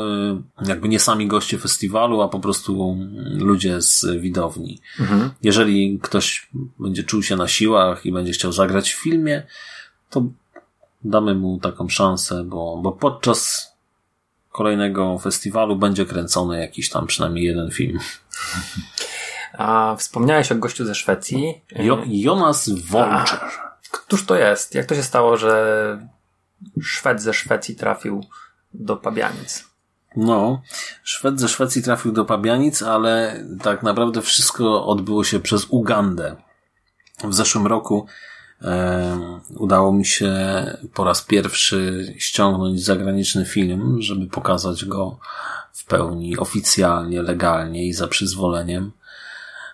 y, 0.62 0.68
jakby 0.70 0.90
nie 0.90 1.00
sami 1.00 1.28
goście 1.28 1.58
festiwalu, 1.58 2.22
a 2.22 2.28
po 2.28 2.40
prostu 2.40 2.98
ludzie 3.38 3.82
z 3.82 4.06
widowni. 4.20 4.82
Mhm. 5.00 5.30
Jeżeli 5.44 6.00
ktoś 6.02 6.50
będzie 6.80 7.04
czuł 7.04 7.24
się 7.24 7.36
na 7.36 7.48
siłach 7.48 8.06
i 8.06 8.12
będzie 8.12 8.34
chciał 8.34 8.52
zagrać 8.52 8.92
w 8.92 9.02
filmie, 9.02 9.44
to 10.10 10.24
damy 11.04 11.36
mu 11.36 11.60
taką 11.60 11.90
szansę, 11.90 12.44
bo, 12.44 12.80
bo 12.84 12.92
podczas 12.92 13.70
kolejnego 14.60 15.20
festiwalu 15.20 15.76
będzie 15.76 16.06
kręcony 16.06 16.60
jakiś 16.60 16.90
tam 16.90 17.08
przynajmniej 17.08 17.46
jeden 17.46 17.72
film. 17.72 18.00
A 19.58 19.96
wspomniałeś 19.98 20.52
o 20.52 20.56
gościu 20.56 20.86
ze 20.86 20.96
Szwecji. 20.96 21.62
Jo 21.76 22.04
Jonas 22.08 22.70
Wolczer. 22.70 23.40
Któż 23.92 24.26
to 24.26 24.36
jest? 24.36 24.76
Jak 24.76 24.86
to 24.86 24.96
się 24.96 25.04
stało, 25.04 25.38
że 25.38 26.08
Szwed 26.82 27.22
ze 27.22 27.34
Szwecji 27.34 27.76
trafił 27.76 28.26
do 28.74 28.96
Pabianic? 28.98 29.64
No, 30.16 30.62
Szwed 31.04 31.40
ze 31.40 31.50
Szwecji 31.50 31.84
trafił 31.84 32.12
do 32.12 32.26
Pabianic, 32.26 32.82
ale 32.82 33.44
tak 33.64 33.84
naprawdę 33.84 34.22
wszystko 34.22 34.86
odbyło 34.86 35.24
się 35.24 35.40
przez 35.40 35.66
Ugandę. 35.70 36.36
W 37.24 37.34
zeszłym 37.34 37.68
roku 37.68 38.08
udało 39.56 39.94
mi 39.94 40.06
się 40.06 40.32
po 40.94 41.04
raz 41.04 41.22
pierwszy 41.22 42.14
ściągnąć 42.18 42.84
zagraniczny 42.84 43.46
film, 43.46 44.02
żeby 44.02 44.28
pokazać 44.28 44.86
go 44.86 45.20
w 45.74 45.86
pełni 45.86 46.38
oficjalnie, 46.38 47.22
legalnie 47.22 47.88
i 47.88 47.94
za 47.94 48.08
przyzwoleniem 48.08 48.92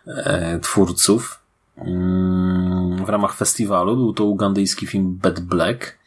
e, 0.08 0.60
twórców. 0.60 1.40
Mm, 1.78 3.06
W 3.06 3.10
ramach 3.10 3.34
festiwalu 3.34 3.96
był 3.96 4.14
to 4.14 4.24
ugandyjski 4.26 4.88
film 4.88 5.20
Bad 5.22 5.40
Black, 5.40 5.98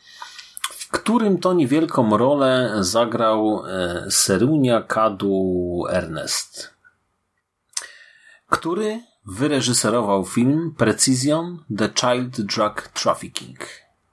w 0.71 0.91
którym 0.91 1.39
to 1.39 1.53
niewielką 1.53 2.17
rolę 2.17 2.75
zagrał 2.81 3.63
e, 3.67 4.07
Serunia 4.11 4.83
Kadu 4.83 5.85
Ernest, 5.91 6.75
który 8.51 9.01
wyreżyserował 9.29 10.25
film 10.25 10.75
Precision 10.77 11.59
The 11.79 11.89
Child 12.01 12.41
Drug 12.41 12.89
Trafficking, 12.95 13.59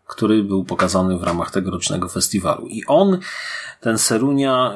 który 0.07 0.43
był 0.43 0.65
pokazany 0.65 1.17
w 1.17 1.23
ramach 1.23 1.51
tegorocznego 1.51 2.09
festiwalu. 2.09 2.67
I 2.67 2.85
on, 2.85 3.19
ten 3.81 3.97
Serunia, 3.97 4.75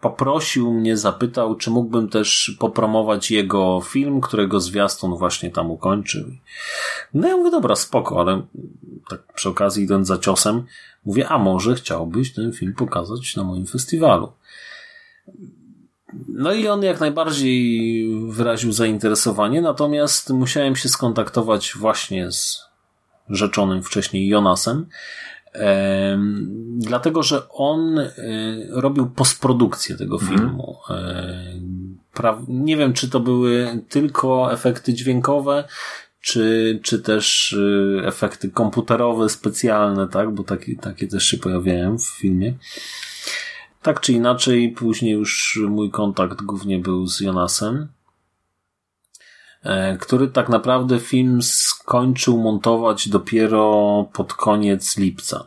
poprosił 0.00 0.72
mnie, 0.72 0.96
zapytał, 0.96 1.56
czy 1.56 1.70
mógłbym 1.70 2.08
też 2.08 2.56
popromować 2.58 3.30
jego 3.30 3.80
film, 3.80 4.20
którego 4.20 4.60
zwiastun 4.60 5.16
właśnie 5.16 5.50
tam 5.50 5.70
ukończył. 5.70 6.24
No 7.14 7.28
ja 7.28 7.36
mówię, 7.36 7.50
dobra, 7.50 7.76
spoko, 7.76 8.20
ale 8.20 8.42
tak 9.08 9.32
przy 9.34 9.48
okazji 9.48 9.84
idąc 9.84 10.06
za 10.06 10.18
ciosem, 10.18 10.62
mówię, 11.04 11.28
a 11.28 11.38
może 11.38 11.74
chciałbyś 11.74 12.34
ten 12.34 12.52
film 12.52 12.74
pokazać 12.74 13.36
na 13.36 13.44
moim 13.44 13.66
festiwalu. 13.66 14.32
No 16.28 16.52
i 16.52 16.68
on 16.68 16.82
jak 16.82 17.00
najbardziej 17.00 18.06
wyraził 18.28 18.72
zainteresowanie, 18.72 19.60
natomiast 19.60 20.30
musiałem 20.30 20.76
się 20.76 20.88
skontaktować 20.88 21.72
właśnie 21.76 22.32
z 22.32 22.64
rzeczonym 23.28 23.82
wcześniej 23.82 24.28
Jonasem, 24.28 24.86
em, 25.52 26.48
dlatego 26.78 27.22
że 27.22 27.48
on 27.48 27.98
e, 27.98 28.12
robił 28.70 29.06
postprodukcję 29.10 29.96
tego 29.96 30.18
filmu. 30.18 30.76
E, 30.90 31.52
nie 32.48 32.76
wiem, 32.76 32.92
czy 32.92 33.10
to 33.10 33.20
były 33.20 33.84
tylko 33.88 34.52
efekty 34.52 34.94
dźwiękowe, 34.94 35.64
czy, 36.26 36.80
czy 36.82 36.98
też 36.98 37.52
y, 37.52 38.02
efekty 38.04 38.50
komputerowe 38.50 39.28
specjalne, 39.28 40.08
tak? 40.08 40.34
Bo 40.34 40.44
takie, 40.44 40.76
takie 40.76 41.06
też 41.06 41.24
się 41.24 41.38
pojawiają 41.38 41.98
w 41.98 42.06
filmie. 42.06 42.54
Tak 43.86 44.00
czy 44.00 44.12
inaczej, 44.12 44.72
później 44.72 45.12
już 45.12 45.60
mój 45.68 45.90
kontakt 45.90 46.42
głównie 46.42 46.78
był 46.78 47.06
z 47.06 47.20
Jonasem, 47.20 47.88
e, 49.62 49.96
który 49.96 50.28
tak 50.28 50.48
naprawdę 50.48 51.00
film 51.00 51.42
skończył 51.42 52.38
montować 52.38 53.08
dopiero 53.08 54.08
pod 54.12 54.34
koniec 54.34 54.96
lipca. 54.96 55.46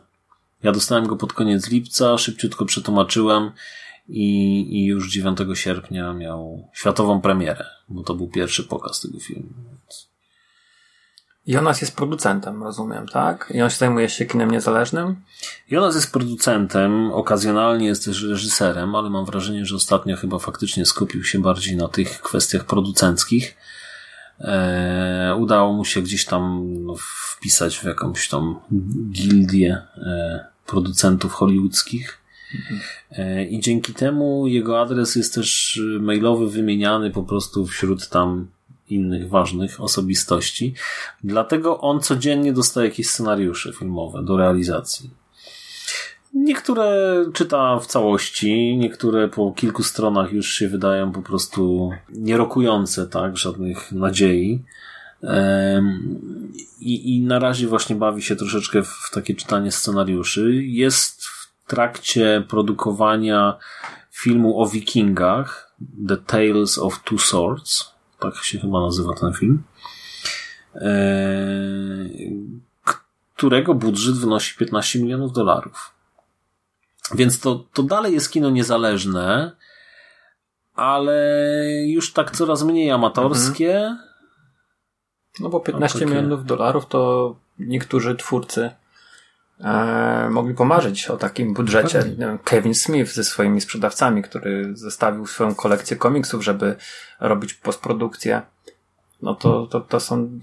Ja 0.62 0.72
dostałem 0.72 1.06
go 1.06 1.16
pod 1.16 1.32
koniec 1.32 1.70
lipca, 1.70 2.18
szybciutko 2.18 2.64
przetłumaczyłem 2.64 3.50
i, 4.08 4.60
i 4.78 4.86
już 4.86 5.12
9 5.12 5.38
sierpnia 5.54 6.12
miał 6.12 6.68
światową 6.72 7.20
premierę, 7.20 7.64
bo 7.88 8.02
to 8.02 8.14
był 8.14 8.28
pierwszy 8.28 8.64
pokaz 8.64 9.00
tego 9.00 9.18
filmu. 9.18 9.48
Więc... 9.70 10.09
Jonas 11.46 11.80
jest 11.80 11.96
producentem, 11.96 12.62
rozumiem, 12.62 13.06
tak? 13.08 13.52
I 13.54 13.62
on 13.62 13.70
się 13.70 13.76
zajmuje 13.76 14.08
się 14.08 14.26
kinem 14.26 14.50
niezależnym? 14.50 15.16
Jonas 15.70 15.94
jest 15.94 16.12
producentem, 16.12 17.12
okazjonalnie 17.12 17.86
jest 17.86 18.04
też 18.04 18.22
reżyserem, 18.22 18.94
ale 18.94 19.10
mam 19.10 19.24
wrażenie, 19.24 19.66
że 19.66 19.76
ostatnio 19.76 20.16
chyba 20.16 20.38
faktycznie 20.38 20.86
skupił 20.86 21.24
się 21.24 21.38
bardziej 21.38 21.76
na 21.76 21.88
tych 21.88 22.20
kwestiach 22.20 22.64
producenckich. 22.64 23.56
E, 24.40 25.36
udało 25.38 25.72
mu 25.72 25.84
się 25.84 26.02
gdzieś 26.02 26.24
tam 26.24 26.72
wpisać 26.98 27.78
w 27.78 27.84
jakąś 27.84 28.28
tam 28.28 28.60
gildię 29.10 29.82
e, 29.96 30.44
producentów 30.66 31.32
hollywoodzkich. 31.32 32.18
E, 33.10 33.44
I 33.44 33.60
dzięki 33.60 33.94
temu 33.94 34.46
jego 34.46 34.80
adres 34.80 35.16
jest 35.16 35.34
też 35.34 35.80
mailowy 36.00 36.50
wymieniany 36.50 37.10
po 37.10 37.22
prostu 37.22 37.66
wśród 37.66 38.08
tam 38.08 38.48
innych 38.92 39.28
ważnych 39.28 39.80
osobistości. 39.80 40.74
Dlatego 41.24 41.80
on 41.80 42.00
codziennie 42.00 42.52
dostaje 42.52 42.88
jakieś 42.88 43.08
scenariusze 43.08 43.72
filmowe 43.72 44.22
do 44.22 44.36
realizacji. 44.36 45.10
Niektóre 46.34 47.16
czyta 47.32 47.78
w 47.78 47.86
całości, 47.86 48.76
niektóre 48.76 49.28
po 49.28 49.52
kilku 49.52 49.82
stronach 49.82 50.32
już 50.32 50.52
się 50.52 50.68
wydają 50.68 51.12
po 51.12 51.22
prostu 51.22 51.90
nierokujące, 52.08 53.06
tak, 53.06 53.36
żadnych 53.36 53.92
nadziei. 53.92 54.64
I, 56.80 57.16
I 57.16 57.20
na 57.20 57.38
razie 57.38 57.66
właśnie 57.66 57.96
bawi 57.96 58.22
się 58.22 58.36
troszeczkę 58.36 58.82
w 58.82 59.10
takie 59.12 59.34
czytanie 59.34 59.72
scenariuszy. 59.72 60.64
Jest 60.64 61.24
w 61.24 61.50
trakcie 61.66 62.44
produkowania 62.48 63.58
filmu 64.10 64.62
o 64.62 64.68
wikingach, 64.68 65.76
The 66.08 66.16
Tales 66.16 66.78
of 66.78 67.02
Two 67.04 67.18
Swords, 67.18 67.94
tak 68.20 68.44
się 68.44 68.58
chyba 68.58 68.80
nazywa 68.80 69.14
ten 69.14 69.32
film, 69.32 69.62
którego 73.34 73.74
budżet 73.74 74.16
wynosi 74.16 74.58
15 74.58 74.98
milionów 74.98 75.32
dolarów. 75.32 75.94
Więc 77.14 77.40
to, 77.40 77.64
to 77.72 77.82
dalej 77.82 78.12
jest 78.14 78.30
kino 78.30 78.50
niezależne, 78.50 79.52
ale 80.74 81.14
już 81.86 82.12
tak 82.12 82.30
coraz 82.30 82.62
mniej 82.62 82.90
amatorskie. 82.90 83.76
Mhm. 83.76 83.98
No 85.40 85.48
bo 85.48 85.60
15 85.60 85.98
takie... 85.98 86.10
milionów 86.10 86.44
dolarów 86.44 86.86
to 86.86 87.34
niektórzy 87.58 88.14
twórcy 88.14 88.70
e, 89.64 90.28
mogli 90.30 90.54
pomarzyć 90.54 91.10
o 91.10 91.16
takim 91.16 91.54
budżecie. 91.54 92.04
Kevin 92.44 92.74
Smith 92.74 93.12
ze 93.12 93.24
swoimi 93.24 93.60
sprzedawcami, 93.60 94.22
który 94.22 94.76
zostawił 94.76 95.26
swoją 95.26 95.54
kolekcję 95.54 95.96
komiksów, 95.96 96.44
żeby 96.44 96.76
robić 97.20 97.54
postprodukcję 97.54 98.42
no 99.22 99.34
to, 99.34 99.66
to, 99.66 99.80
to 99.80 100.00
są, 100.00 100.40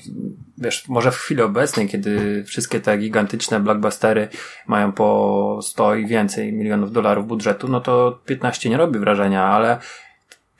wiesz, 0.57 0.87
może 0.87 1.11
w 1.11 1.15
chwili 1.15 1.41
obecnej, 1.41 1.87
kiedy 1.87 2.43
wszystkie 2.43 2.79
te 2.79 2.97
gigantyczne 2.97 3.59
blockbustery 3.59 4.27
mają 4.67 4.91
po 4.91 5.59
100 5.61 5.95
i 5.95 6.05
więcej 6.05 6.53
milionów 6.53 6.91
dolarów 6.91 7.27
budżetu, 7.27 7.67
no 7.67 7.81
to 7.81 8.19
15 8.25 8.69
nie 8.69 8.77
robi 8.77 8.99
wrażenia, 8.99 9.45
ale 9.45 9.79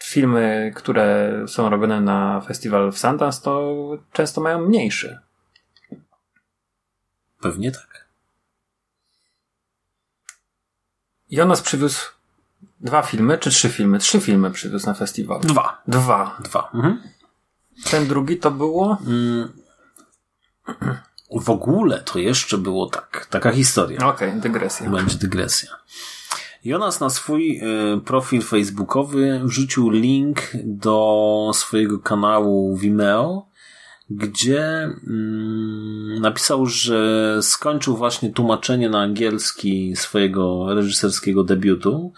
filmy, 0.04 0.72
które 0.76 1.34
są 1.48 1.70
robione 1.70 2.02
na 2.02 2.42
festiwal 2.42 2.92
w 2.92 2.98
Sundance, 2.98 3.42
to 3.42 3.76
często 4.12 4.42
mają 4.42 4.68
mniejszy. 4.68 5.18
Pewnie 7.42 7.72
tak. 7.72 8.07
I 11.30 11.42
on 11.42 11.48
nas 11.48 11.62
przywiózł 11.62 12.00
dwa 12.80 13.02
filmy, 13.02 13.38
czy 13.38 13.50
trzy 13.50 13.70
filmy? 13.70 14.00
Trzy 14.00 14.20
filmy 14.20 14.52
przywiózł 14.52 14.86
na 14.86 14.94
festiwal. 14.94 15.40
Dwa. 15.42 15.82
Dwa. 15.88 16.38
Dwa. 16.44 16.70
Mhm. 16.74 17.02
Ten 17.92 18.08
drugi 18.08 18.38
to 18.38 18.52
było? 18.52 18.98
Mm. 19.08 19.50
W 21.32 21.50
ogóle 21.50 22.00
to 22.00 22.20
jeszcze 22.20 22.58
było 22.58 22.90
tak. 22.90 23.28
Taka 23.30 23.52
historia. 23.52 23.98
Okej, 24.08 24.30
okay, 24.30 24.42
dygresja. 24.42 24.90
Będzie 24.90 25.18
dygresja. 25.18 25.70
Jonas 26.64 27.00
na 27.00 27.10
swój 27.10 27.62
y, 27.96 28.02
profil 28.02 28.42
facebookowy 28.42 29.42
wrzucił 29.44 29.90
link 29.90 30.42
do 30.64 31.52
swojego 31.54 32.00
kanału 32.00 32.78
Vimeo, 32.78 33.48
gdzie 34.10 34.64
mm, 35.08 36.22
napisał, 36.22 36.66
że 36.66 37.40
skończył 37.42 37.98
właśnie 37.98 38.32
tłumaczenie 38.32 38.90
na 38.90 39.02
angielski 39.02 39.96
swojego 39.96 40.74
reżyserskiego 40.74 41.44
debiutu. 41.44 42.14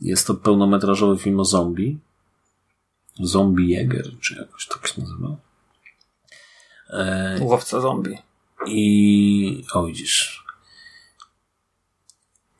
Jest 0.00 0.26
to 0.26 0.34
pełnometrażowy 0.34 1.18
film 1.18 1.40
o 1.40 1.44
zombie. 1.44 1.98
Zombie 3.20 3.68
Jäger, 3.68 4.18
czy 4.20 4.34
jakoś 4.34 4.66
tak 4.66 4.86
się 4.86 5.00
nazywa. 5.00 5.36
E, 6.90 7.38
Łowca 7.40 7.80
zombie. 7.80 8.18
I 8.66 9.64
o 9.72 9.86
widzisz. 9.86 10.47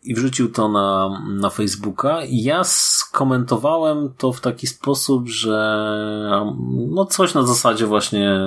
I 0.08 0.14
wrzucił 0.14 0.52
to 0.52 0.68
na, 0.68 1.20
na 1.28 1.50
Facebooka. 1.50 2.18
Ja 2.28 2.64
skomentowałem 2.64 4.12
to 4.18 4.32
w 4.32 4.40
taki 4.40 4.66
sposób, 4.66 5.28
że 5.28 5.86
no 6.90 7.06
coś 7.06 7.34
na 7.34 7.42
zasadzie 7.42 7.86
właśnie 7.86 8.38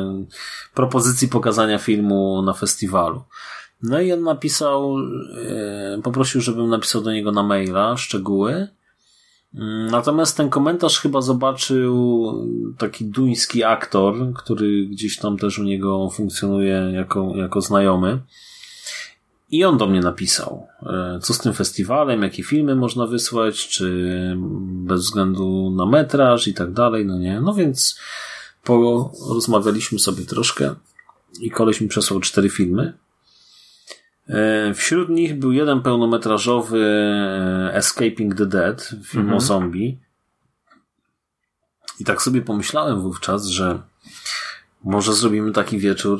propozycji 0.74 1.28
pokazania 1.28 1.78
filmu 1.78 2.42
na 2.42 2.54
festiwalu. 2.54 3.24
No 3.84 4.02
i 4.02 4.12
on 4.14 4.24
napisał, 4.24 4.96
e, 4.98 6.02
poprosił, 6.04 6.42
żebym 6.42 6.70
napisał 6.70 7.02
do 7.02 7.12
niego 7.12 7.32
na 7.32 7.44
maila 7.44 7.98
szczegóły. 7.98 8.68
Natomiast 9.92 10.38
ten 10.38 10.50
komentarz 10.50 11.00
chyba 11.00 11.22
zobaczył 11.22 12.34
taki 12.78 13.06
duński 13.06 13.64
aktor, 13.64 14.34
który 14.34 14.86
gdzieś 14.86 15.18
tam 15.18 15.38
też 15.38 15.60
u 15.60 15.64
niego 15.64 16.10
funkcjonuje 16.10 16.92
jako, 16.94 17.36
jako 17.36 17.62
znajomy. 17.62 18.22
I 19.52 19.66
on 19.66 19.78
do 19.78 19.88
mnie 19.88 20.00
napisał, 20.00 20.68
e, 20.84 21.20
co 21.22 21.34
z 21.34 21.40
tym 21.40 21.54
festiwalem, 21.54 22.22
jakie 22.22 22.44
filmy 22.44 22.76
można 22.76 23.08
wysłać, 23.08 23.68
czy 23.68 24.36
bez 24.62 25.02
względu 25.02 25.74
na 25.76 25.86
metraż 25.86 26.48
i 26.48 26.54
tak 26.54 26.74
dalej, 26.74 27.06
no 27.06 27.20
nie. 27.20 27.42
No 27.42 27.54
więc 27.54 28.00
porozmawialiśmy 28.64 30.00
sobie 30.00 30.26
troszkę 30.26 30.76
i 31.40 31.52
koleś 31.52 31.82
mi 31.82 31.88
przesłał 31.88 32.20
cztery 32.20 32.50
filmy. 32.50 32.94
E, 34.30 34.74
wśród 34.74 35.10
nich 35.10 35.40
był 35.40 35.52
jeden 35.52 35.82
pełnometrażowy 35.82 36.86
e, 36.86 37.74
Escaping 37.74 38.36
the 38.36 38.46
Dead, 38.46 38.90
film 39.04 39.24
mhm. 39.24 39.38
o 39.38 39.40
zombie. 39.40 40.00
I 42.00 42.06
tak 42.06 42.22
sobie 42.22 42.42
pomyślałem 42.42 43.02
wówczas, 43.02 43.46
że 43.46 43.82
może 44.84 45.14
zrobimy 45.14 45.52
taki 45.52 45.78
wieczór 45.78 46.20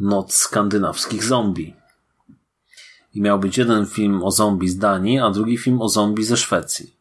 Noc 0.00 0.34
skandynawskich 0.36 1.24
zombie. 1.24 1.81
I 3.14 3.20
miał 3.20 3.38
być 3.38 3.58
jeden 3.58 3.86
film 3.86 4.22
o 4.22 4.30
zombie 4.30 4.68
z 4.68 4.78
Danii, 4.78 5.18
a 5.18 5.30
drugi 5.30 5.58
film 5.58 5.82
o 5.82 5.88
zombie 5.88 6.24
ze 6.24 6.36
Szwecji. 6.36 6.96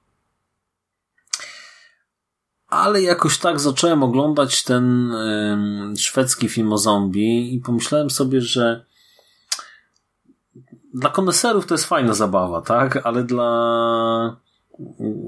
Ale 2.68 3.02
jakoś 3.02 3.38
tak 3.38 3.60
zacząłem 3.60 4.04
oglądać 4.04 4.64
ten 4.64 5.12
y, 5.12 5.98
szwedzki 5.98 6.50
film 6.50 6.74
o 6.74 6.78
zombie 6.78 7.56
i 7.56 7.60
pomyślałem 7.60 8.10
sobie, 8.10 8.42
że 8.42 8.86
dla 10.94 11.10
koneserów 11.10 11.66
to 11.66 11.74
jest 11.74 11.86
fajna 11.86 12.14
zabawa, 12.14 12.62
tak? 12.62 13.06
Ale 13.06 13.24
dla, 13.24 14.38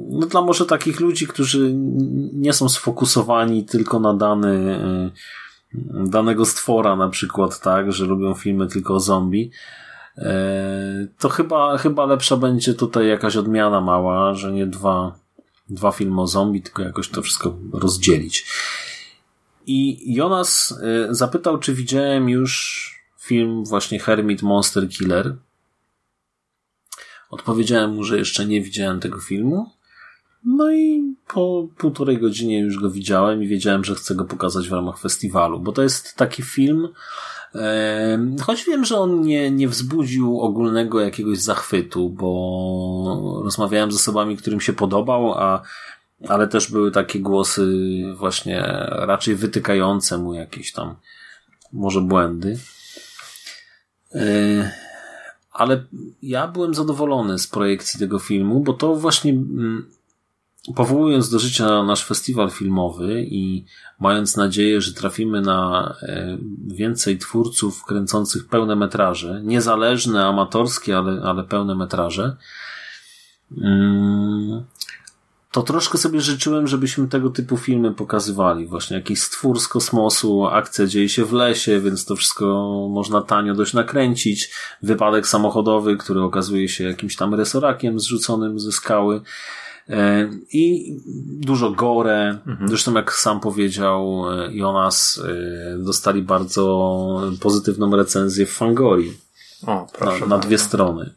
no 0.09 0.27
dla 0.27 0.41
może 0.41 0.65
takich 0.65 0.99
ludzi, 0.99 1.27
którzy 1.27 1.73
nie 2.33 2.53
są 2.53 2.69
sfokusowani 2.69 3.65
tylko 3.65 3.99
na 3.99 4.13
dany, 4.13 4.79
danego 6.05 6.45
stwora 6.45 6.95
na 6.95 7.09
przykład, 7.09 7.59
tak? 7.59 7.91
Że 7.91 8.05
lubią 8.05 8.33
filmy 8.33 8.67
tylko 8.67 8.95
o 8.95 8.99
zombie, 8.99 9.51
to 11.19 11.29
chyba, 11.29 11.77
chyba 11.77 12.05
lepsza 12.05 12.37
będzie 12.37 12.73
tutaj 12.73 13.07
jakaś 13.07 13.35
odmiana 13.35 13.81
mała, 13.81 14.33
że 14.33 14.51
nie 14.51 14.67
dwa, 14.67 15.15
dwa 15.69 15.91
filmy 15.91 16.21
o 16.21 16.27
zombie, 16.27 16.61
tylko 16.61 16.83
jakoś 16.83 17.09
to 17.09 17.21
wszystko 17.21 17.57
rozdzielić. 17.73 18.45
I 19.65 20.13
Jonas 20.13 20.79
y, 21.11 21.15
zapytał, 21.15 21.57
czy 21.57 21.73
widziałem 21.73 22.29
już 22.29 22.83
film 23.19 23.65
właśnie 23.65 23.99
Hermit 23.99 24.41
Monster 24.41 24.89
Killer. 24.89 25.35
Odpowiedziałem 27.29 27.95
mu, 27.95 28.03
że 28.03 28.17
jeszcze 28.17 28.45
nie 28.45 28.61
widziałem 28.61 28.99
tego 28.99 29.19
filmu. 29.19 29.71
No 30.45 30.71
i 30.71 31.15
po 31.27 31.67
półtorej 31.77 32.17
godzinie 32.17 32.59
już 32.59 32.79
go 32.79 32.89
widziałem 32.89 33.43
i 33.43 33.47
wiedziałem, 33.47 33.83
że 33.83 33.95
chcę 33.95 34.15
go 34.15 34.25
pokazać 34.25 34.69
w 34.69 34.73
ramach 34.73 34.99
festiwalu, 34.99 35.59
bo 35.59 35.71
to 35.71 35.83
jest 35.83 36.15
taki 36.15 36.43
film, 36.43 36.85
e, 36.85 36.89
choć 38.41 38.65
wiem, 38.65 38.85
że 38.85 38.97
on 38.99 39.21
nie, 39.21 39.51
nie 39.51 39.67
wzbudził 39.67 40.41
ogólnego 40.41 41.01
jakiegoś 41.01 41.39
zachwytu, 41.39 42.09
bo 42.09 43.41
rozmawiałem 43.43 43.91
z 43.91 43.95
osobami, 43.95 44.37
którym 44.37 44.61
się 44.61 44.73
podobał, 44.73 45.33
a 45.33 45.61
ale 46.27 46.47
też 46.47 46.71
były 46.71 46.91
takie 46.91 47.19
głosy 47.19 47.67
właśnie 48.17 48.61
raczej 48.89 49.35
wytykające 49.35 50.17
mu 50.17 50.33
jakieś 50.33 50.71
tam 50.71 50.95
może 51.73 52.01
błędy. 52.01 52.57
Ale 55.51 55.83
ja 56.21 56.47
byłem 56.47 56.73
zadowolony 56.73 57.39
z 57.39 57.47
projekcji 57.47 57.99
tego 57.99 58.19
filmu, 58.19 58.59
bo 58.59 58.73
to 58.73 58.95
właśnie 58.95 59.31
mm, 59.31 59.89
powołując 60.75 61.29
do 61.29 61.39
życia 61.39 61.83
nasz 61.83 62.05
festiwal 62.05 62.49
filmowy 62.49 63.25
i 63.27 63.65
mając 63.99 64.37
nadzieję, 64.37 64.81
że 64.81 64.93
trafimy 64.93 65.41
na 65.41 65.93
e, 66.01 66.37
więcej 66.67 67.17
twórców 67.17 67.85
kręcących 67.85 68.47
pełne 68.47 68.75
metraże, 68.75 69.41
niezależne, 69.43 70.25
amatorskie, 70.25 70.97
ale, 70.97 71.21
ale 71.23 71.43
pełne 71.43 71.75
metraże, 71.75 72.35
mm, 73.57 74.63
to 75.53 75.61
troszkę 75.63 75.97
sobie 75.97 76.21
życzyłem, 76.21 76.67
żebyśmy 76.67 77.07
tego 77.07 77.29
typu 77.29 77.57
filmy 77.57 77.91
pokazywali. 77.91 78.65
Właśnie 78.65 78.97
jakiś 78.97 79.21
stwór 79.21 79.59
z 79.59 79.67
kosmosu, 79.67 80.45
akcja 80.45 80.87
dzieje 80.87 81.09
się 81.09 81.25
w 81.25 81.33
lesie, 81.33 81.79
więc 81.79 82.05
to 82.05 82.15
wszystko 82.15 82.45
można 82.91 83.21
tanio 83.21 83.53
dość 83.53 83.73
nakręcić. 83.73 84.49
Wypadek 84.83 85.27
samochodowy, 85.27 85.97
który 85.97 86.21
okazuje 86.21 86.69
się 86.69 86.83
jakimś 86.83 87.15
tam 87.15 87.33
resorakiem 87.33 87.99
zrzuconym 87.99 88.59
ze 88.59 88.71
skały. 88.71 89.21
E, 89.89 90.29
I 90.53 90.95
dużo 91.25 91.71
gore. 91.71 92.37
Mhm. 92.47 92.67
Zresztą, 92.67 92.93
jak 92.93 93.13
sam 93.13 93.39
powiedział 93.39 94.23
e, 94.31 94.53
Jonas, 94.53 95.21
e, 95.27 95.77
dostali 95.77 96.21
bardzo 96.21 97.33
pozytywną 97.41 97.95
recenzję 97.95 98.45
w 98.45 98.51
Fangori. 98.51 99.13
O, 99.67 99.87
proszę 99.93 100.19
na, 100.19 100.25
na 100.25 100.37
dwie 100.37 100.57
strony. 100.57 101.13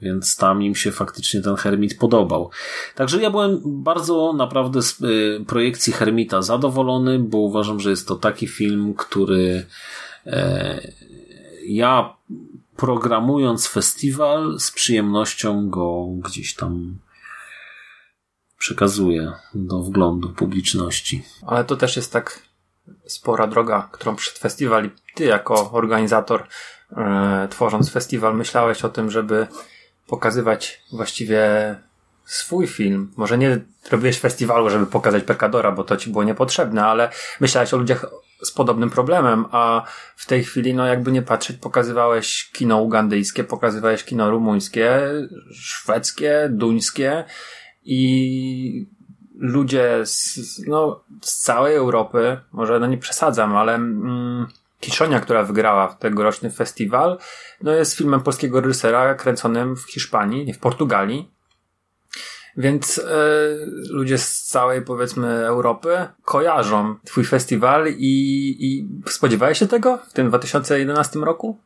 Więc 0.00 0.36
tam 0.36 0.62
im 0.62 0.74
się 0.74 0.92
faktycznie 0.92 1.40
ten 1.40 1.56
Hermit 1.56 1.98
podobał. 1.98 2.50
Także 2.94 3.22
ja 3.22 3.30
byłem 3.30 3.60
bardzo 3.64 4.32
naprawdę 4.32 4.82
z 4.82 4.98
projekcji 5.46 5.92
Hermita 5.92 6.42
zadowolony, 6.42 7.18
bo 7.18 7.38
uważam, 7.38 7.80
że 7.80 7.90
jest 7.90 8.08
to 8.08 8.16
taki 8.16 8.46
film, 8.46 8.94
który 8.94 9.66
ja 11.66 12.14
programując 12.76 13.66
festiwal 13.66 14.58
z 14.58 14.70
przyjemnością 14.70 15.70
go 15.70 16.06
gdzieś 16.06 16.54
tam 16.54 16.98
przekazuje 18.60 19.32
do 19.54 19.78
wglądu 19.78 20.28
publiczności. 20.28 21.24
Ale 21.46 21.64
to 21.64 21.76
też 21.76 21.96
jest 21.96 22.12
tak 22.12 22.42
spora 23.06 23.46
droga, 23.46 23.88
którą 23.92 24.16
przed 24.16 24.38
festiwal 24.38 24.86
i 24.86 24.90
ty 25.14 25.24
jako 25.24 25.70
organizator 25.72 26.46
e, 26.96 27.48
tworząc 27.50 27.90
festiwal 27.90 28.36
myślałeś 28.36 28.84
o 28.84 28.88
tym, 28.88 29.10
żeby 29.10 29.46
pokazywać 30.06 30.82
właściwie 30.92 31.76
swój 32.24 32.66
film. 32.66 33.12
Może 33.16 33.38
nie 33.38 33.60
robiłeś 33.90 34.18
festiwalu, 34.18 34.70
żeby 34.70 34.86
pokazać 34.86 35.24
Pekadora, 35.24 35.72
bo 35.72 35.84
to 35.84 35.96
ci 35.96 36.10
było 36.10 36.24
niepotrzebne, 36.24 36.86
ale 36.86 37.10
myślałeś 37.40 37.74
o 37.74 37.76
ludziach 37.76 38.06
z 38.42 38.50
podobnym 38.50 38.90
problemem, 38.90 39.44
a 39.50 39.84
w 40.16 40.26
tej 40.26 40.44
chwili, 40.44 40.74
no 40.74 40.86
jakby 40.86 41.12
nie 41.12 41.22
patrzeć, 41.22 41.56
pokazywałeś 41.56 42.50
kino 42.52 42.82
ugandyjskie, 42.82 43.44
pokazywałeś 43.44 44.04
kino 44.04 44.30
rumuńskie, 44.30 45.00
szwedzkie, 45.52 46.48
duńskie 46.50 47.24
i 47.84 48.86
ludzie 49.34 50.00
z, 50.04 50.38
no, 50.66 51.04
z 51.22 51.40
całej 51.40 51.76
Europy, 51.76 52.40
może 52.52 52.80
no 52.80 52.86
nie 52.86 52.98
przesadzam, 52.98 53.56
ale 53.56 53.74
mm, 53.74 54.46
Kiszonia, 54.80 55.20
która 55.20 55.42
wygrała 55.42 55.88
tegoroczny 55.88 56.50
festiwal, 56.50 57.18
no 57.62 57.72
jest 57.72 57.96
filmem 57.96 58.20
polskiego 58.20 58.60
reżysera 58.60 59.14
kręconym 59.14 59.76
w 59.76 59.82
Hiszpanii, 59.82 60.46
nie 60.46 60.54
w 60.54 60.58
Portugalii. 60.58 61.30
Więc 62.56 62.98
e, 62.98 63.02
ludzie 63.90 64.18
z 64.18 64.42
całej, 64.42 64.82
powiedzmy, 64.82 65.46
Europy 65.46 66.06
kojarzą 66.24 66.94
twój 67.04 67.24
festiwal 67.24 67.86
i, 67.88 68.56
i 68.60 68.88
spodziewałeś 69.10 69.58
się 69.58 69.66
tego 69.66 69.98
w 70.08 70.12
tym 70.12 70.28
2011 70.28 71.18
roku? 71.18 71.58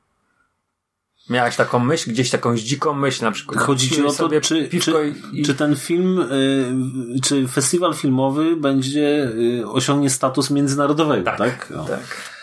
Miałeś 1.31 1.57
taką 1.57 1.79
myśl, 1.79 2.11
gdzieś 2.11 2.31
taką 2.31 2.57
dziką 2.57 2.95
myśl 2.95 3.25
na 3.25 3.31
przykład. 3.31 3.59
Chodzi 3.59 3.91
ci 3.91 4.07
o 4.07 4.13
to, 4.13 4.29
czy, 4.41 4.69
czy, 4.81 5.15
i... 5.33 5.43
czy 5.43 5.55
ten 5.55 5.77
film, 5.77 6.21
y, 6.21 7.21
czy 7.23 7.49
festiwal 7.49 7.95
filmowy 7.95 8.57
będzie 8.57 9.31
y, 9.61 9.69
osiągnie 9.69 10.11
status 10.11 10.51
międzynarodowego, 10.51 11.25
tak? 11.25 11.39
Tak. 11.39 11.71
No. 11.71 11.85
tak. 11.85 12.35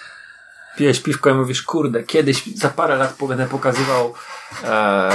Pijesz 0.77 0.99
piwko 1.01 1.29
i 1.29 1.33
mówisz, 1.33 1.63
kurde, 1.63 2.03
kiedyś 2.03 2.45
za 2.55 2.69
parę 2.69 2.95
lat 2.95 3.17
będę 3.27 3.47
pokazywał 3.47 4.13
e, 4.63 5.09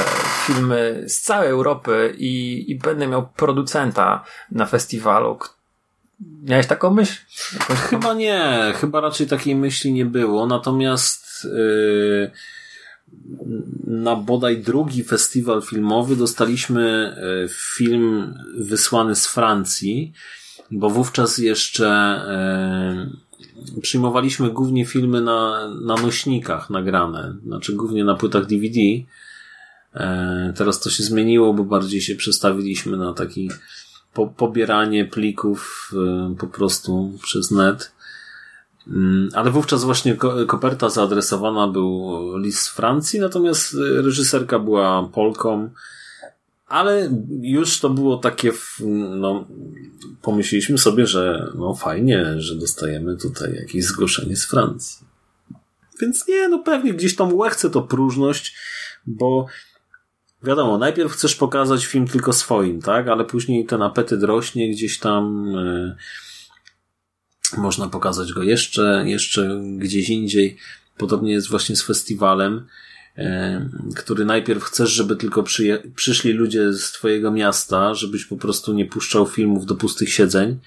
filmy 0.47 1.05
z 1.09 1.21
całej 1.21 1.51
Europy 1.51 2.15
i, 2.19 2.65
i 2.71 2.79
będę 2.79 3.07
miał 3.07 3.29
producenta 3.29 4.25
na 4.51 4.67
festiwalu. 4.67 5.39
Miałeś 6.43 6.67
taką 6.67 6.91
myśl? 6.91 7.21
Jakąś 7.61 7.79
chyba 7.79 8.15
nie, 8.15 8.73
chyba 8.81 9.01
raczej 9.01 9.27
takiej 9.27 9.57
myśli 9.57 9.93
nie 9.93 10.05
było, 10.05 10.47
natomiast 10.47 11.45
yy 11.45 12.31
na 13.87 14.16
bodaj 14.16 14.62
drugi 14.62 15.05
festiwal 15.05 15.62
filmowy 15.62 16.16
dostaliśmy 16.16 17.16
e, 17.45 17.49
film 17.49 18.35
wysłany 18.59 19.16
z 19.16 19.27
Francji, 19.27 20.12
bo 20.71 20.90
wówczas 20.90 21.38
jeszcze 21.38 21.88
e, 21.88 23.11
przyjmowaliśmy 23.83 24.51
głównie 24.51 24.87
filmy 24.87 25.21
na, 25.21 25.71
na 25.85 25.95
nośnikach 25.95 26.71
nagrane, 26.71 27.37
znaczy 27.47 27.73
głównie 27.73 28.05
na 28.05 28.14
płytach 28.14 28.47
DVD. 28.47 28.81
E, 29.95 30.53
teraz 30.57 30.81
to 30.81 30.90
się 30.90 31.03
zmieniło, 31.03 31.55
bo 31.55 31.64
bardziej 31.64 32.01
się 32.01 32.14
przestawiliśmy 32.14 32.97
na 32.97 33.12
taki 33.12 33.51
po, 34.14 34.27
pobieranie 34.27 35.05
plików 35.05 35.92
po 36.38 36.47
prostu 36.47 37.19
przez 37.23 37.51
net. 37.51 37.96
Mm, 38.88 39.29
ale 39.35 39.51
wówczas 39.51 39.85
właśnie 39.85 40.16
koperta 40.46 40.88
zaadresowana 40.88 41.68
był 41.68 42.12
list 42.38 42.59
z 42.59 42.68
Francji, 42.68 43.20
natomiast 43.20 43.75
reżyserka 43.75 44.59
była 44.59 45.09
Polką, 45.12 45.70
ale 46.66 47.11
już 47.40 47.81
to 47.81 47.90
było 47.90 48.16
takie, 48.16 48.53
no, 49.16 49.46
pomyśleliśmy 50.22 50.79
sobie, 50.79 51.07
że 51.07 51.53
no 51.55 51.75
fajnie, 51.75 52.35
że 52.38 52.55
dostajemy 52.55 53.16
tutaj 53.16 53.55
jakieś 53.55 53.85
zgłoszenie 53.85 54.37
z 54.37 54.46
Francji. 54.46 55.07
Więc 56.01 56.29
nie, 56.29 56.49
no 56.49 56.59
pewnie 56.59 56.94
gdzieś 56.94 57.16
tam 57.16 57.35
łechce 57.35 57.70
to 57.70 57.83
próżność, 57.83 58.57
bo 59.07 59.46
wiadomo, 60.42 60.79
najpierw 60.79 61.12
chcesz 61.12 61.35
pokazać 61.35 61.87
film 61.87 62.09
tylko 62.09 62.33
swoim, 62.33 62.83
tak? 62.83 63.09
Ale 63.09 63.25
później 63.25 63.66
ten 63.66 63.83
apetyt 63.83 64.22
rośnie 64.22 64.70
gdzieś 64.70 64.99
tam, 64.99 65.46
yy, 65.55 65.96
można 67.57 67.89
pokazać 67.89 68.33
go 68.33 68.43
jeszcze, 68.43 69.05
jeszcze 69.07 69.61
gdzieś 69.79 70.09
indziej. 70.09 70.57
Podobnie 70.97 71.33
jest 71.33 71.49
właśnie 71.49 71.77
z 71.77 71.83
festiwalem, 71.83 72.67
e, 73.17 73.69
który 73.97 74.25
najpierw 74.25 74.65
chcesz, 74.65 74.91
żeby 74.91 75.17
tylko 75.17 75.45
przyszli 75.95 76.33
ludzie 76.33 76.73
z 76.73 76.93
twojego 76.93 77.31
miasta, 77.31 77.95
żebyś 77.95 78.25
po 78.25 78.37
prostu 78.37 78.73
nie 78.73 78.87
puszczał 78.87 79.27
filmów 79.27 79.67
do 79.67 79.75
pustych 79.75 80.13
siedzeń. 80.13 80.59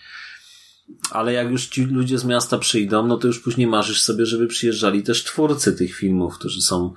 Ale 1.12 1.34
jak 1.34 1.52
już 1.52 1.68
ci 1.68 1.86
ludzie 1.86 2.18
z 2.18 2.26
miasta 2.26 2.58
przyjdą, 2.58 3.08
no 3.08 3.18
to 3.18 3.28
już 3.28 3.40
później 3.40 3.68
marzysz 3.68 4.02
sobie, 4.02 4.26
żeby 4.26 4.48
przyjeżdżali 4.48 5.04
też 5.04 5.24
twórcy 5.24 5.74
tych 5.74 5.96
filmów, 5.96 6.38
którzy 6.38 6.62
są, 6.62 6.94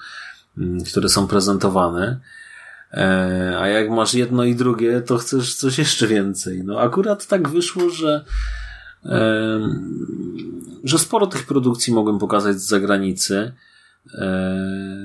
mm, 0.59 0.85
które 0.85 1.09
są 1.09 1.27
prezentowane. 1.29 2.21
E, 2.93 3.57
a 3.61 3.69
jak 3.69 3.91
masz 3.91 4.15
jedno 4.15 4.45
i 4.45 4.55
drugie, 4.55 5.01
to 5.01 5.19
chcesz 5.19 5.55
coś 5.55 5.79
jeszcze 5.79 6.07
więcej. 6.07 6.65
No 6.65 6.81
akurat 6.81 7.27
tak 7.27 7.49
wyszło, 7.49 7.91
że 7.91 8.25
że 10.85 10.99
sporo 10.99 11.27
tych 11.27 11.47
produkcji 11.47 11.93
mogłem 11.93 12.19
pokazać 12.19 12.61
z 12.61 12.69
zagranicy. 12.69 13.53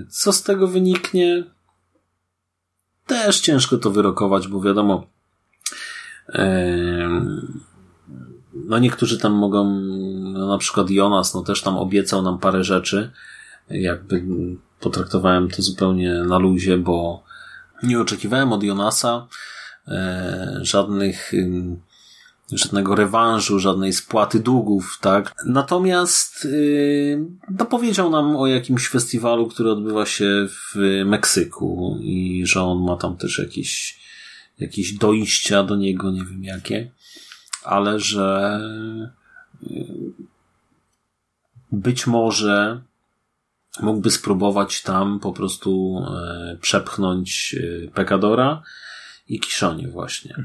Co 0.10 0.34
z 0.34 0.44
tego 0.44 0.68
wyniknie? 0.68 1.44
Też 3.06 3.40
ciężko 3.40 3.78
to 3.78 3.92
wyrokować, 3.92 4.48
bo 4.48 4.62
wiadomo, 4.62 5.08
no 8.54 8.80
niektórzy 8.80 9.18
tam 9.18 9.34
mogą, 9.34 9.70
no 10.34 10.48
na 10.48 10.58
przykład 10.58 10.90
Jonas, 10.90 11.34
no 11.34 11.42
też 11.42 11.62
tam 11.62 11.78
obiecał 11.78 12.22
nam 12.22 12.40
parę 12.40 12.64
rzeczy. 12.64 13.12
Jakby 13.70 14.24
potraktowałem 14.80 15.50
to 15.50 15.62
zupełnie 15.62 16.14
na 16.14 16.38
luzie, 16.38 16.78
bo 16.78 17.24
nie 17.84 18.00
oczekiwałem 18.00 18.54
od 18.54 18.64
Jonasa 18.64 19.28
e, 19.88 20.60
żadnych 20.62 21.32
żadnego 22.52 22.96
rewanżu, 22.96 23.60
żadnej 23.60 23.94
spłaty 23.94 24.40
długów, 24.40 24.98
tak? 25.02 25.36
Natomiast 25.46 26.46
yy, 26.46 27.26
dopowiedział 27.50 28.10
nam 28.10 28.36
o 28.36 28.48
jakimś 28.48 28.88
festiwalu, 28.88 29.48
który 29.48 29.72
odbywa 29.72 30.06
się 30.06 30.48
w 30.50 30.76
Meksyku 31.06 31.98
i 32.02 32.44
że 32.46 32.62
on 32.62 32.84
ma 32.84 32.96
tam 32.96 33.18
też 33.18 33.40
jakieś 33.40 34.00
jakieś 34.60 34.94
dojścia 34.94 35.64
do 35.64 35.76
niego, 35.76 36.12
nie 36.12 36.26
wiem 36.26 36.44
jakie, 36.44 36.92
ale 37.64 38.00
że 38.00 38.60
y, 39.64 39.68
być 41.72 42.08
może 42.08 42.82
mógłby 43.80 44.12
spróbować 44.12 44.82
tam 44.82 45.20
po 45.20 45.34
prostu 45.34 46.02
e, 46.08 46.58
przepchnąć 46.62 47.56
e, 47.86 47.92
Pekadora 47.92 48.64
i 49.28 49.40
Kiszonie 49.40 49.88
właśnie. 49.88 50.36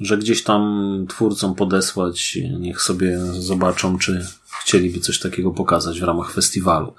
Że 0.00 0.18
gdzieś 0.18 0.42
tam 0.42 1.04
twórcom 1.08 1.54
podesłać, 1.54 2.38
niech 2.58 2.82
sobie 2.82 3.18
zobaczą, 3.18 3.98
czy 3.98 4.26
chcieliby 4.60 5.00
coś 5.00 5.18
takiego 5.18 5.50
pokazać 5.50 6.00
w 6.00 6.04
ramach 6.04 6.32
festiwalu. 6.32 6.94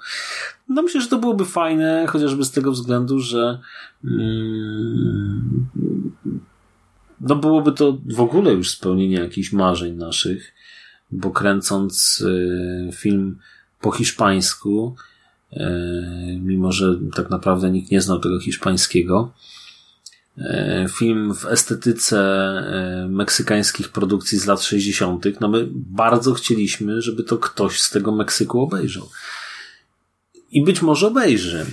No 0.68 0.82
myślę, 0.82 1.00
że 1.00 1.08
to 1.08 1.18
byłoby 1.18 1.44
fajne, 1.44 2.06
chociażby 2.08 2.44
z 2.44 2.50
tego 2.50 2.72
względu, 2.72 3.20
że 3.20 3.58
mm, 4.04 5.66
no 7.20 7.36
byłoby 7.36 7.72
to 7.72 7.98
w 8.06 8.20
ogóle 8.20 8.52
już 8.52 8.70
spełnienie 8.70 9.16
jakichś 9.16 9.52
marzeń 9.52 9.96
naszych, 9.96 10.54
bo 11.10 11.30
kręcąc 11.30 12.20
y, 12.20 12.90
film 12.92 13.38
po 13.80 13.90
hiszpańsku, 13.90 14.96
y, 15.52 15.58
mimo 16.40 16.72
że 16.72 16.98
tak 17.16 17.30
naprawdę 17.30 17.70
nikt 17.70 17.90
nie 17.90 18.00
znał 18.00 18.20
tego 18.20 18.40
hiszpańskiego, 18.40 19.32
film 20.88 21.34
w 21.34 21.46
estetyce 21.46 22.18
y, 23.04 23.08
meksykańskich 23.08 23.88
produkcji 23.88 24.38
z 24.38 24.46
lat 24.46 24.62
60., 24.62 25.24
no 25.40 25.48
my 25.48 25.68
bardzo 25.72 26.34
chcieliśmy, 26.34 27.02
żeby 27.02 27.24
to 27.24 27.38
ktoś 27.38 27.80
z 27.80 27.90
tego 27.90 28.12
Meksyku 28.12 28.60
obejrzał. 28.60 29.08
I 30.50 30.64
być 30.64 30.82
może 30.82 31.06
obejrzy. 31.06 31.66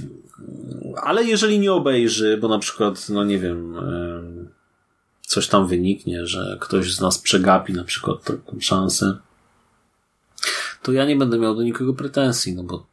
Ale 1.04 1.24
jeżeli 1.24 1.60
nie 1.60 1.74
obejrzy, 1.74 2.38
bo 2.42 2.48
na 2.48 2.60
przykład, 2.60 3.10
no 3.10 3.24
nie 3.24 3.40
wiem, 3.40 3.76
y, 3.76 4.50
coś 5.22 5.48
tam 5.48 5.68
wyniknie, 5.68 6.26
że 6.26 6.58
ktoś 6.62 6.94
z 6.94 7.02
nas 7.02 7.20
przegapi 7.20 7.74
na 7.74 7.84
przykład 7.84 8.24
taką 8.24 8.60
szansę, 8.60 9.18
to 10.82 10.92
ja 10.92 11.06
nie 11.06 11.16
będę 11.16 11.40
miał 11.40 11.56
do 11.56 11.64
nikogo 11.64 11.94
pretensji, 11.94 12.56
no 12.56 12.64
bo 12.64 12.88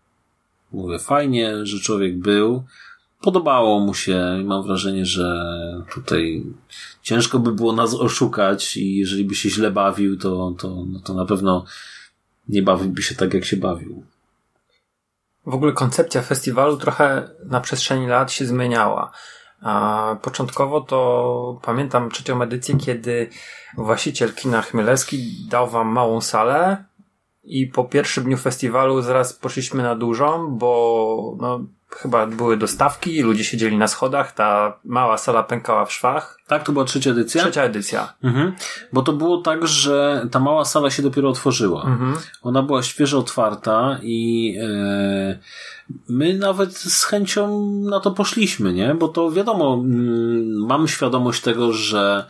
mówię, 0.72 0.98
fajnie, 0.98 1.66
że 1.66 1.80
człowiek 1.80 2.18
był, 2.18 2.64
podobało 3.22 3.80
mu 3.80 3.94
się 3.94 4.38
i 4.40 4.44
mam 4.44 4.62
wrażenie, 4.62 5.06
że 5.06 5.44
tutaj 5.94 6.44
ciężko 7.02 7.38
by 7.38 7.52
było 7.52 7.72
nas 7.72 7.94
oszukać 7.94 8.76
i 8.76 8.96
jeżeli 8.96 9.24
by 9.24 9.34
się 9.34 9.50
źle 9.50 9.70
bawił, 9.70 10.18
to, 10.18 10.54
to, 10.58 10.84
no 10.92 11.00
to 11.00 11.14
na 11.14 11.24
pewno 11.26 11.64
nie 12.48 12.62
bawiłby 12.62 13.02
się 13.02 13.14
tak, 13.14 13.34
jak 13.34 13.44
się 13.44 13.56
bawił. 13.56 14.02
W 15.46 15.54
ogóle 15.54 15.72
koncepcja 15.72 16.22
festiwalu 16.22 16.76
trochę 16.76 17.28
na 17.44 17.60
przestrzeni 17.60 18.06
lat 18.06 18.32
się 18.32 18.46
zmieniała. 18.46 19.12
A 19.62 20.16
początkowo 20.22 20.80
to 20.80 21.60
pamiętam 21.62 22.10
trzecią 22.10 22.42
edycję, 22.42 22.76
kiedy 22.76 23.28
właściciel 23.76 24.34
kina 24.34 24.62
Chmielewski 24.62 25.46
dał 25.48 25.70
wam 25.70 25.88
małą 25.88 26.20
salę 26.20 26.84
i 27.44 27.66
po 27.66 27.84
pierwszym 27.84 28.24
dniu 28.24 28.36
festiwalu 28.36 29.02
zaraz 29.02 29.32
poszliśmy 29.32 29.82
na 29.82 29.96
dużą, 29.96 30.58
bo 30.58 31.36
no, 31.40 31.60
chyba 31.96 32.26
były 32.26 32.56
dostawki, 32.56 33.22
ludzie 33.22 33.44
siedzieli 33.44 33.78
na 33.78 33.88
schodach, 33.88 34.32
ta 34.32 34.78
mała 34.84 35.18
sala 35.18 35.42
pękała 35.42 35.84
w 35.84 35.92
szwach. 35.92 36.38
Tak, 36.46 36.62
to 36.62 36.72
była 36.72 36.84
trzecia 36.84 37.10
edycja? 37.10 37.42
Trzecia 37.42 37.62
edycja. 37.62 38.12
Mhm. 38.22 38.52
Bo 38.92 39.02
to 39.02 39.12
było 39.12 39.38
tak, 39.38 39.66
że 39.66 40.26
ta 40.30 40.40
mała 40.40 40.64
sala 40.64 40.90
się 40.90 41.02
dopiero 41.02 41.28
otworzyła. 41.28 41.82
Mhm. 41.82 42.16
Ona 42.42 42.62
była 42.62 42.82
świeżo 42.82 43.18
otwarta 43.18 43.98
i 44.02 44.56
e, 44.62 45.38
my 46.08 46.38
nawet 46.38 46.76
z 46.76 47.04
chęcią 47.04 47.66
na 47.90 48.00
to 48.00 48.10
poszliśmy, 48.10 48.72
nie? 48.72 48.94
Bo 48.94 49.08
to 49.08 49.30
wiadomo, 49.30 49.74
mm, 49.74 50.66
mamy 50.66 50.88
świadomość 50.88 51.42
tego, 51.42 51.72
że 51.72 52.26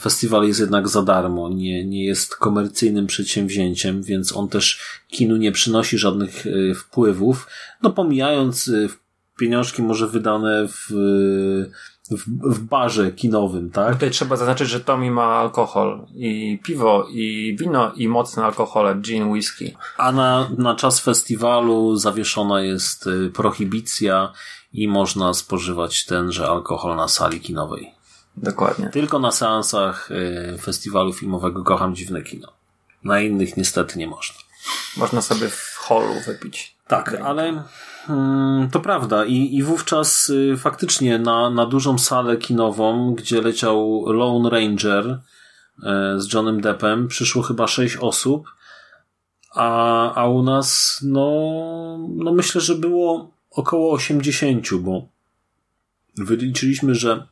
festiwal 0.00 0.44
jest 0.44 0.60
jednak 0.60 0.88
za 0.88 1.02
darmo, 1.02 1.48
nie, 1.48 1.84
nie 1.84 2.04
jest 2.04 2.36
komercyjnym 2.36 3.06
przedsięwzięciem, 3.06 4.02
więc 4.02 4.36
on 4.36 4.48
też 4.48 4.80
kinu 5.08 5.36
nie 5.36 5.52
przynosi 5.52 5.98
żadnych 5.98 6.46
e, 6.46 6.74
wpływów, 6.74 7.46
no 7.82 7.90
pomijając 7.90 8.68
e, 8.68 8.72
pieniążki 9.38 9.82
może 9.82 10.08
wydane 10.08 10.68
w, 10.68 10.86
w, 12.10 12.54
w 12.54 12.60
barze 12.60 13.12
kinowym, 13.12 13.70
tak? 13.70 13.94
Tutaj 13.94 14.10
trzeba 14.10 14.36
zaznaczyć, 14.36 14.68
że 14.68 14.80
Tommy 14.80 15.10
ma 15.10 15.24
alkohol 15.24 16.06
i 16.14 16.58
piwo, 16.64 17.06
i 17.10 17.56
wino, 17.60 17.92
i 17.96 18.08
mocne 18.08 18.44
alkohole, 18.44 18.94
gin, 18.94 19.30
whisky. 19.30 19.76
A 19.98 20.12
na, 20.12 20.50
na 20.58 20.74
czas 20.74 21.00
festiwalu 21.00 21.96
zawieszona 21.96 22.62
jest 22.62 23.08
prohibicja 23.34 24.32
i 24.72 24.88
można 24.88 25.34
spożywać 25.34 26.04
tenże 26.04 26.48
alkohol 26.48 26.96
na 26.96 27.08
sali 27.08 27.40
kinowej. 27.40 27.99
Dokładnie. 28.36 28.88
Tylko 28.88 29.18
na 29.18 29.32
seansach 29.32 30.10
y, 30.10 30.58
festiwalu 30.58 31.12
filmowego 31.12 31.64
Kocham 31.64 31.94
Dziwne 31.94 32.22
Kino. 32.22 32.48
Na 33.04 33.20
innych 33.20 33.56
niestety 33.56 33.98
nie 33.98 34.06
można. 34.06 34.36
Można 34.96 35.22
sobie 35.22 35.48
w 35.48 35.76
hallu 35.80 36.14
wypić. 36.26 36.76
Tak, 36.86 37.14
ale 37.24 37.62
mm, 38.08 38.70
to 38.70 38.80
prawda. 38.80 39.24
I, 39.24 39.56
i 39.56 39.62
wówczas 39.62 40.28
y, 40.28 40.56
faktycznie 40.56 41.18
na, 41.18 41.50
na 41.50 41.66
dużą 41.66 41.98
salę 41.98 42.36
kinową, 42.36 43.14
gdzie 43.14 43.42
leciał 43.42 44.04
Lone 44.06 44.50
Ranger 44.50 45.06
y, 45.06 45.20
z 46.16 46.32
Johnem 46.32 46.60
Deppem, 46.60 47.08
przyszło 47.08 47.42
chyba 47.42 47.66
sześć 47.66 47.96
osób, 47.96 48.46
a, 49.54 50.14
a 50.14 50.28
u 50.28 50.42
nas, 50.42 51.00
no, 51.02 51.30
no 52.16 52.32
myślę, 52.32 52.60
że 52.60 52.74
było 52.74 53.30
około 53.50 53.92
80, 53.92 54.74
bo 54.74 55.08
wyliczyliśmy, 56.16 56.94
że 56.94 57.26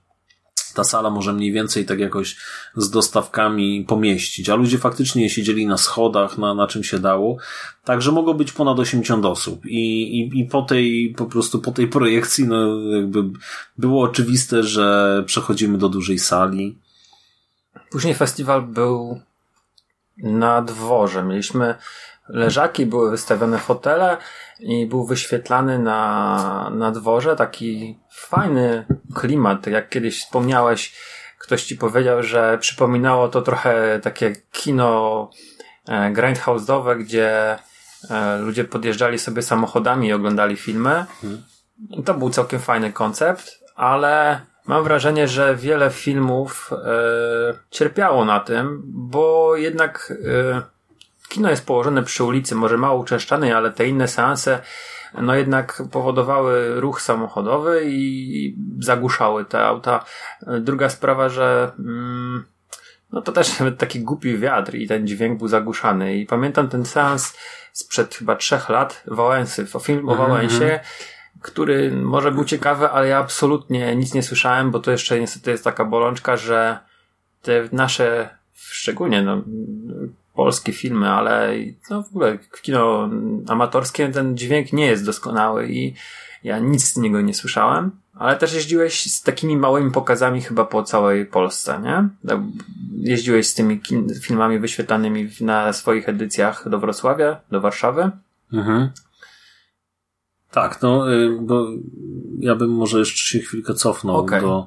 ta 0.79 0.85
sala 0.85 1.11
może 1.11 1.33
mniej 1.33 1.53
więcej 1.53 1.87
tak 1.87 1.99
jakoś 1.99 2.37
z 2.77 2.91
dostawkami 2.91 3.85
pomieścić, 3.89 4.49
a 4.49 4.55
ludzie 4.55 4.79
faktycznie 4.79 5.31
siedzieli 5.31 5.67
na 5.67 5.77
schodach, 5.77 6.39
na, 6.39 6.55
na 6.55 6.67
czym 6.67 6.85
się 6.85 6.99
dało, 6.99 7.37
także 7.85 8.13
mogło 8.13 8.35
być 8.35 8.53
ponad 8.53 8.79
80 8.79 9.25
osób 9.25 9.67
i, 9.67 10.21
i, 10.21 10.41
i 10.41 10.45
po 10.45 10.63
tej, 10.63 11.15
po 11.17 11.27
prostu 11.27 11.59
po 11.59 11.71
tej 11.71 11.89
projekcji, 11.89 12.49
no 12.49 12.79
jakby 12.91 13.25
było 13.79 14.03
oczywiste, 14.03 14.63
że 14.63 15.23
przechodzimy 15.27 15.79
do 15.79 15.89
dużej 15.89 16.19
sali. 16.19 16.79
Później 17.91 18.15
festiwal 18.15 18.63
był 18.63 19.21
na 20.19 20.63
dworze. 20.63 21.25
Mieliśmy 21.25 21.75
leżaki, 22.29 22.87
były 22.87 23.11
wystawione 23.11 23.59
fotele 23.59 24.17
i 24.61 24.87
był 24.87 25.07
wyświetlany 25.07 25.79
na, 25.79 26.71
na 26.75 26.91
dworze 26.91 27.37
taki 27.37 27.99
fajny 28.11 28.87
klimat. 29.15 29.67
Jak 29.67 29.89
kiedyś 29.89 30.21
wspomniałeś, 30.25 30.95
ktoś 31.39 31.65
ci 31.65 31.77
powiedział, 31.77 32.23
że 32.23 32.59
przypominało 32.59 33.29
to 33.29 33.43
trochę 33.43 34.01
takie 34.03 34.33
kino 34.53 35.31
e, 35.89 36.13
grindhouse'owe, 36.13 36.99
gdzie 36.99 37.59
e, 38.11 38.39
ludzie 38.39 38.65
podjeżdżali 38.65 39.19
sobie 39.19 39.43
samochodami 39.43 40.09
i 40.09 40.13
oglądali 40.13 40.57
filmy. 40.57 41.05
I 41.91 42.03
to 42.03 42.15
był 42.15 42.31
całkiem 42.31 42.61
fajny 42.61 42.93
koncept, 42.93 43.65
ale 43.77 44.41
mam 44.67 44.85
wrażenie, 44.85 45.29
że 45.29 45.57
wiele 45.57 45.91
filmów 45.91 46.71
e, 46.73 46.77
cierpiało 47.71 48.25
na 48.25 48.41
tym, 48.41 48.83
bo 48.85 49.57
jednak 49.57 50.13
kino 51.29 51.51
jest 51.51 51.67
położone 51.67 52.03
przy 52.03 52.25
ulicy, 52.25 52.55
może 52.55 52.79
mało 52.79 53.01
uczęszczanej, 53.01 53.53
ale 53.53 53.71
te 53.73 53.89
inne 53.89 54.09
seanse 54.09 54.61
no 55.15 55.35
jednak 55.35 55.83
powodowały 55.91 56.81
ruch 56.81 57.01
samochodowy 57.01 57.83
i 57.87 58.57
zagłuszały 58.79 59.45
te 59.45 59.65
auta. 59.65 60.05
Druga 60.61 60.89
sprawa, 60.89 61.29
że 61.29 61.73
mm, 61.79 62.45
no 63.13 63.23
to 63.23 63.33
też 63.33 63.59
nawet 63.59 63.79
taki 63.79 64.01
głupi 64.01 64.39
wiatr 64.39 64.75
i 64.75 64.89
ten 64.89 65.07
dźwięk 65.07 65.39
był 65.39 65.49
zagłuszany. 65.49 66.17
I 66.17 66.27
pamiętam 66.27 66.69
ten 66.69 66.85
seans 66.85 67.37
sprzed 67.73 68.15
chyba 68.15 68.37
trzech 68.37 68.69
lat, 68.69 69.03
Wałęsy, 69.07 69.67
film 69.83 70.09
o 70.09 70.15
Wałęsie, 70.15 70.81
który 71.43 71.93
może 71.93 72.33
był 72.33 72.45
ciekawy, 72.45 72.89
ale 72.89 73.09
ja 73.09 73.19
absolutnie 73.19 73.97
nic 73.97 74.15
nie 74.15 74.23
słyszałem, 74.23 74.71
bo 74.71 74.81
to 74.81 74.91
jeszcze 74.91 75.21
niestety 75.21 75.51
jest 75.51 75.65
taka 75.65 75.85
bolączka, 75.85 76.37
że 76.37 76.79
te 77.43 77.69
nasze, 77.73 78.29
szczególnie 78.55 79.23
no, 79.23 79.43
polskie 80.39 80.73
filmy, 80.73 81.11
ale 81.11 81.55
no 81.91 82.03
w 82.03 82.09
ogóle 82.09 82.39
kino 82.63 83.11
amatorskie 83.49 84.09
ten 84.09 84.37
dźwięk 84.37 84.73
nie 84.73 84.87
jest 84.87 85.05
doskonały 85.05 85.69
i 85.69 85.95
ja 86.45 86.59
nic 86.59 86.85
z 86.85 86.97
niego 86.97 87.21
nie 87.21 87.35
słyszałem. 87.35 87.91
Ale 88.15 88.37
też 88.37 88.55
jeździłeś 88.55 89.13
z 89.15 89.23
takimi 89.23 89.57
małymi 89.57 89.91
pokazami 89.91 90.41
chyba 90.43 90.65
po 90.65 90.83
całej 90.83 91.27
Polsce, 91.27 91.81
nie? 91.83 92.09
Tak, 92.29 92.41
Jeździłeś 92.93 93.47
z 93.47 93.55
tymi 93.55 93.81
filmami 94.23 94.59
wyświetlanymi 94.59 95.29
na 95.41 95.73
swoich 95.73 96.09
edycjach 96.09 96.69
do 96.69 96.79
Wrocławia, 96.79 97.41
do 97.51 97.61
Warszawy. 97.61 98.11
Mhm. 98.53 98.91
Tak, 100.51 100.83
no, 100.83 101.13
y, 101.13 101.39
bo 101.41 101.67
ja 102.39 102.55
bym 102.55 102.71
może 102.71 102.99
jeszcze 102.99 103.39
się 103.39 103.39
chwilkę 103.39 103.75
cofnął 103.75 104.17
Okej. 104.17 104.41
do 104.41 104.67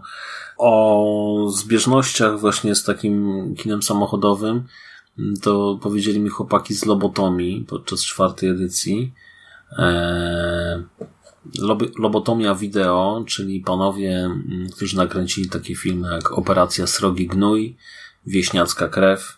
o 0.58 1.48
zbieżnościach 1.50 2.40
właśnie 2.40 2.76
z 2.76 2.84
takim 2.84 3.16
kinem 3.58 3.84
samochodowym. 3.84 4.64
To 5.42 5.80
powiedzieli 5.82 6.20
mi 6.20 6.30
chłopaki 6.30 6.74
z 6.74 6.86
Lobotomii 6.86 7.66
podczas 7.70 8.02
czwartej 8.02 8.50
edycji. 8.50 9.14
Lob- 11.60 12.00
Lobotomia 12.00 12.56
Wideo, 12.56 13.24
czyli 13.28 13.60
panowie, 13.62 14.30
którzy 14.76 14.98
nakręcili 14.98 15.50
takie 15.50 15.76
filmy 15.76 16.12
jak 16.12 16.32
Operacja 16.32 16.88
Srogi 16.88 17.28
Gnój, 17.28 17.78
Wieśniacka 18.26 18.88
Krew, 18.88 19.38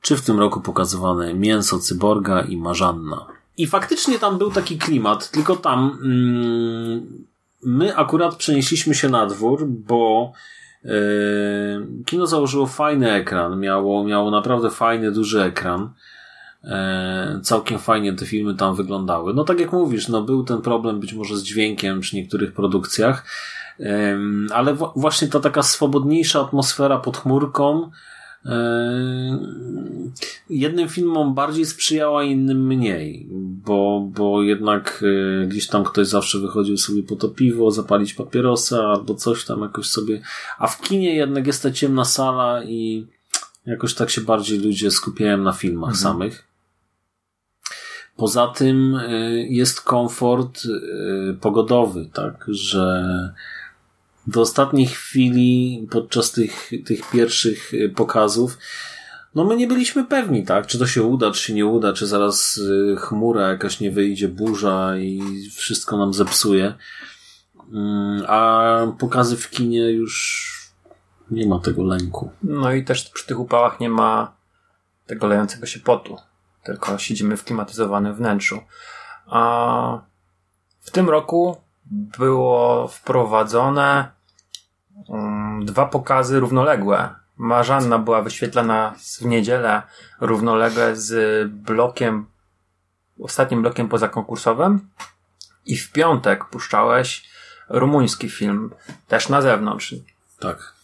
czy 0.00 0.16
w 0.16 0.22
tym 0.22 0.38
roku 0.38 0.60
pokazywane 0.60 1.34
Mięso 1.34 1.78
Cyborga 1.78 2.40
i 2.40 2.56
Marzanna. 2.56 3.26
I 3.56 3.66
faktycznie 3.66 4.18
tam 4.18 4.38
był 4.38 4.50
taki 4.50 4.78
klimat, 4.78 5.30
tylko 5.30 5.56
tam 5.56 5.98
mm, 6.02 7.26
my 7.62 7.96
akurat 7.96 8.36
przenieśliśmy 8.36 8.94
się 8.94 9.08
na 9.08 9.26
dwór, 9.26 9.66
bo 9.66 10.32
kino 12.06 12.26
założyło 12.26 12.66
fajny 12.66 13.12
ekran, 13.12 13.60
miało, 13.60 14.04
miało 14.04 14.30
naprawdę 14.30 14.70
fajny, 14.70 15.12
duży 15.12 15.42
ekran. 15.42 15.90
E, 16.64 17.40
całkiem 17.42 17.78
fajnie 17.78 18.12
te 18.12 18.26
filmy 18.26 18.54
tam 18.54 18.74
wyglądały. 18.74 19.34
No 19.34 19.44
tak 19.44 19.60
jak 19.60 19.72
mówisz, 19.72 20.08
no 20.08 20.22
był 20.22 20.44
ten 20.44 20.62
problem 20.62 21.00
być 21.00 21.12
może 21.12 21.36
z 21.36 21.42
dźwiękiem 21.42 22.00
przy 22.00 22.16
niektórych 22.16 22.52
produkcjach, 22.52 23.24
em, 23.80 24.46
ale 24.54 24.76
właśnie 24.96 25.28
ta 25.28 25.40
taka 25.40 25.62
swobodniejsza 25.62 26.40
atmosfera 26.40 26.98
pod 26.98 27.16
chmurką 27.16 27.90
jednym 30.50 30.88
filmom 30.88 31.34
bardziej 31.34 31.66
sprzyjała, 31.66 32.24
innym 32.24 32.66
mniej, 32.66 33.28
bo, 33.64 34.08
bo 34.14 34.42
jednak 34.42 35.04
e, 35.42 35.46
gdzieś 35.46 35.66
tam 35.66 35.84
ktoś 35.84 36.06
zawsze 36.06 36.38
wychodził 36.38 36.76
sobie 36.76 37.02
po 37.02 37.16
to 37.16 37.28
piwo, 37.28 37.70
zapalić 37.70 38.14
papierosa 38.14 38.82
albo 38.82 39.14
coś 39.14 39.44
tam 39.44 39.62
jakoś 39.62 39.86
sobie, 39.86 40.20
a 40.58 40.66
w 40.66 40.80
kinie 40.80 41.14
jednak 41.14 41.46
jest 41.46 41.62
ta 41.62 41.70
ciemna 41.70 42.04
sala 42.04 42.64
i 42.64 43.06
jakoś 43.66 43.94
tak 43.94 44.10
się 44.10 44.20
bardziej 44.20 44.58
ludzie 44.58 44.90
skupiają 44.90 45.38
na 45.38 45.52
filmach 45.52 45.96
samych. 45.96 46.44
Poza 48.16 48.46
tym 48.46 48.94
y, 48.94 49.46
jest 49.50 49.80
komfort 49.80 50.62
pogodowy, 51.40 52.10
tak, 52.12 52.44
że 52.48 53.04
do 54.28 54.40
ostatniej 54.40 54.86
chwili 54.86 55.86
podczas 55.90 56.32
tych, 56.32 56.70
tych 56.86 57.10
pierwszych 57.10 57.74
y, 57.74 57.88
pokazów 57.88 58.58
no 59.34 59.44
my 59.44 59.56
nie 59.56 59.66
byliśmy 59.66 60.04
pewni, 60.04 60.44
tak, 60.44 60.66
czy 60.66 60.78
to 60.78 60.86
się 60.86 61.02
uda, 61.02 61.30
czy 61.30 61.42
się 61.42 61.54
nie 61.54 61.66
uda, 61.66 61.92
czy 61.92 62.06
zaraz 62.06 62.56
y, 62.56 62.96
chmura 62.98 63.48
jakaś 63.48 63.80
nie 63.80 63.90
wyjdzie, 63.90 64.28
burza 64.28 64.96
i 64.98 65.22
wszystko 65.56 65.96
nam 65.96 66.14
zepsuje. 66.14 66.74
Mm, 67.72 68.24
A 68.28 68.70
pokazy 68.98 69.36
w 69.36 69.50
kinie 69.50 69.90
już 69.90 70.48
nie 71.30 71.46
ma 71.46 71.58
tego 71.58 71.84
lęku. 71.84 72.30
No 72.42 72.72
i 72.72 72.84
też 72.84 73.10
przy 73.10 73.26
tych 73.26 73.40
upałach 73.40 73.80
nie 73.80 73.88
ma 73.88 74.32
tego 75.06 75.26
lejącego 75.26 75.66
się 75.66 75.80
potu, 75.80 76.16
tylko 76.64 76.98
siedzimy 76.98 77.36
w 77.36 77.44
klimatyzowanym 77.44 78.14
wnętrzu. 78.14 78.60
A 79.26 80.00
w 80.80 80.90
tym 80.90 81.10
roku 81.10 81.56
było 82.18 82.88
wprowadzone 82.88 84.17
dwa 85.62 85.86
pokazy 85.86 86.40
równoległe. 86.40 87.14
Marzanna 87.36 87.98
była 87.98 88.22
wyświetlana 88.22 88.94
w 89.20 89.24
niedzielę 89.24 89.82
równolegle 90.20 90.96
z 90.96 91.50
blokiem, 91.52 92.26
ostatnim 93.20 93.62
blokiem 93.62 93.88
pozakonkursowym 93.88 94.88
i 95.66 95.76
w 95.76 95.92
piątek 95.92 96.44
puszczałeś 96.44 97.28
rumuński 97.68 98.30
film, 98.30 98.70
też 99.08 99.28
na 99.28 99.42
zewnątrz. 99.42 99.94
Tak. 100.40 100.78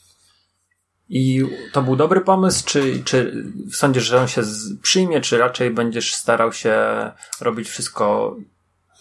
I 1.09 1.43
to 1.73 1.83
był 1.83 1.97
dobry 1.97 2.21
pomysł, 2.21 2.65
czy, 2.67 3.03
czy 3.05 3.45
sądzisz, 3.73 4.05
że 4.05 4.21
on 4.21 4.29
się 4.29 4.43
przyjmie, 4.83 5.21
czy 5.21 5.39
raczej 5.39 5.71
będziesz 5.71 6.15
starał 6.15 6.53
się 6.53 6.77
robić 7.41 7.69
wszystko 7.69 8.37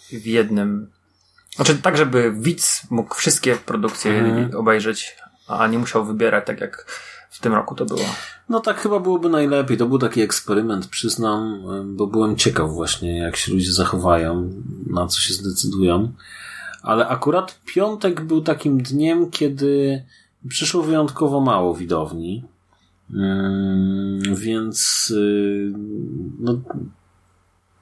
w 0.10 0.26
jednym? 0.26 0.91
Znaczy 1.56 1.76
tak, 1.76 1.98
żeby 1.98 2.34
widz 2.39 2.88
mógł 2.89 3.16
wszystkie 3.16 3.56
produkcje 3.56 4.12
Mhm. 4.12 4.56
obejrzeć, 4.56 5.16
a 5.48 5.68
nie 5.68 5.80
musiał 5.80 6.06
wybierać 6.06 6.46
tak 6.46 6.62
jak 6.62 6.86
w 7.30 7.39
tym 7.39 7.54
roku 7.54 7.76
to 7.76 7.86
było. 7.86 8.06
No 8.50 8.60
tak 8.60 8.78
chyba 8.78 9.00
byłoby 9.00 9.30
najlepiej. 9.30 9.78
To 9.78 9.86
był 9.86 10.00
taki 10.00 10.22
eksperyment, 10.22 10.88
przyznam, 10.88 11.63
bo 11.96 12.08
byłem 12.08 12.36
ciekaw 12.36 12.72
właśnie, 12.72 13.18
jak 13.18 13.36
się 13.36 13.54
ludzie 13.54 13.72
zachowają, 13.72 14.50
na 14.88 15.08
co 15.08 15.22
się 15.22 15.34
zdecydują. 15.34 16.12
Ale 16.82 17.08
akurat 17.08 17.60
piątek 17.66 18.22
był 18.22 18.42
takim 18.42 18.84
dniem, 18.84 19.32
kiedy 19.32 20.04
przyszło 20.48 20.84
wyjątkowo 20.84 21.42
mało 21.42 21.76
widowni. 21.76 22.44
Ym, 23.13 24.36
Więc 24.36 25.10
y, 25.12 25.72
no, 26.39 26.58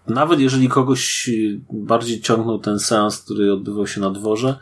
nawet 0.08 0.40
jeżeli 0.40 0.70
kogoś 0.70 1.30
bardziej 1.74 2.22
ciągnął 2.22 2.60
ten 2.60 2.80
seans, 2.80 3.18
który 3.18 3.54
odbywał 3.54 3.88
się 3.88 4.02
na 4.02 4.10
dworze, 4.10 4.58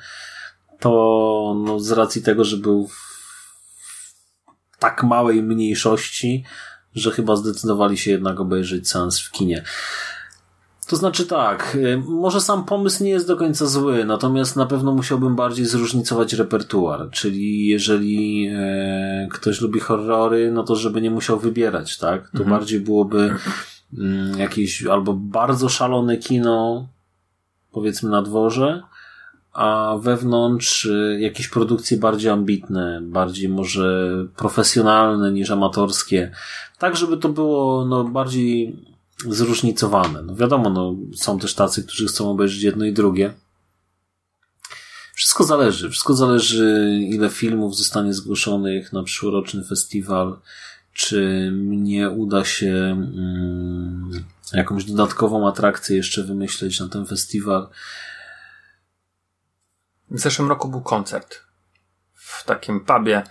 to 0.79 1.55
no, 1.65 1.79
z 1.79 1.91
racji 1.91 2.21
tego, 2.21 2.43
że 2.43 2.57
był 2.57 2.87
w 2.87 3.19
tak 4.79 5.03
małej 5.03 5.43
mniejszości, 5.43 6.43
że 6.95 7.11
chyba 7.11 7.35
zdecydowali 7.35 7.97
się 7.97 8.11
jednak 8.11 8.39
obejrzeć 8.39 8.89
seans 8.89 9.19
w 9.19 9.31
kinie. 9.31 9.63
To 10.87 10.95
znaczy 10.95 11.25
tak, 11.25 11.75
y, 11.75 11.97
może 12.07 12.41
sam 12.41 12.65
pomysł 12.65 13.03
nie 13.03 13.09
jest 13.09 13.27
do 13.27 13.37
końca 13.37 13.65
zły, 13.65 14.05
natomiast 14.05 14.55
na 14.55 14.65
pewno 14.65 14.91
musiałbym 14.91 15.35
bardziej 15.35 15.65
zróżnicować 15.65 16.33
repertuar, 16.33 17.09
czyli 17.11 17.67
jeżeli 17.67 18.49
e, 18.53 19.27
ktoś 19.31 19.61
lubi 19.61 19.79
horrory, 19.79 20.51
no 20.51 20.63
to 20.63 20.75
żeby 20.75 21.01
nie 21.01 21.11
musiał 21.11 21.39
wybierać, 21.39 21.97
tak? 21.97 22.31
To 22.37 22.43
bardziej 22.43 22.79
byłoby 22.79 23.35
jakieś 24.37 24.85
albo 24.85 25.13
bardzo 25.13 25.69
szalone 25.69 26.17
kino, 26.17 26.87
powiedzmy 27.71 28.09
na 28.09 28.21
dworze, 28.21 28.83
a 29.53 29.95
wewnątrz 30.01 30.85
y, 30.85 31.17
jakieś 31.21 31.47
produkcje 31.47 31.97
bardziej 31.97 32.31
ambitne, 32.31 32.99
bardziej 33.03 33.49
może 33.49 34.09
profesjonalne 34.37 35.31
niż 35.31 35.51
amatorskie, 35.51 36.31
tak 36.77 36.95
żeby 36.95 37.17
to 37.17 37.29
było 37.29 37.85
no, 37.85 38.03
bardziej 38.03 38.75
zróżnicowane. 39.27 40.21
No 40.21 40.35
wiadomo, 40.35 40.69
no, 40.69 40.95
są 41.15 41.39
też 41.39 41.53
tacy, 41.53 41.83
którzy 41.83 42.07
chcą 42.07 42.31
obejrzeć 42.31 42.63
jedno 42.63 42.85
i 42.85 42.93
drugie. 42.93 43.33
Wszystko 45.13 45.43
zależy. 45.43 45.89
Wszystko 45.89 46.13
zależy, 46.13 46.99
ile 47.09 47.29
filmów 47.29 47.77
zostanie 47.77 48.13
zgłoszonych 48.13 48.93
na 48.93 49.03
przyszłoroczny 49.03 49.63
festiwal, 49.63 50.39
czy 50.99 51.49
mnie 51.53 52.09
uda 52.09 52.45
się 52.45 52.73
mm, 52.73 54.11
jakąś 54.53 54.83
dodatkową 54.83 55.47
atrakcję 55.47 55.97
jeszcze 55.97 56.23
wymyśleć 56.23 56.79
na 56.79 56.89
ten 56.89 57.05
festiwal. 57.05 57.69
W 60.11 60.19
zeszłym 60.19 60.49
roku 60.49 60.67
był 60.67 60.81
koncert 60.81 61.39
w 62.13 62.43
takim 62.43 62.79
pubie 62.85 63.23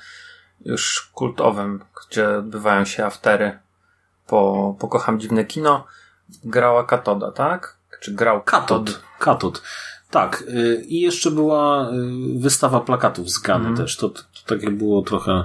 już 0.65 1.11
kultowym, 1.15 1.85
gdzie 2.11 2.29
odbywają 2.29 2.85
się 2.85 3.05
aftery 3.05 3.59
po, 4.27 4.77
po 4.81 4.89
Kocham 4.89 5.21
Dziwne 5.21 5.45
Kino. 5.45 5.87
Grała 6.45 6.85
Katoda, 6.85 7.33
tak? 7.33 7.77
Czy 8.01 8.13
grał 8.13 8.43
Katod. 8.43 9.01
Katod. 9.19 9.63
Tak. 10.11 10.43
y, 10.49 10.85
I 10.89 11.01
jeszcze 11.01 11.31
była 11.31 11.91
y, 11.91 11.93
wystawa 12.39 12.81
plakatów 12.81 13.31
z 13.31 13.39
Gany 13.39 13.69
Mhm. 13.69 13.77
też. 13.77 13.97
To, 13.97 14.09
to 14.09 14.23
takie 14.47 14.71
było 14.71 15.03
trochę. 15.03 15.45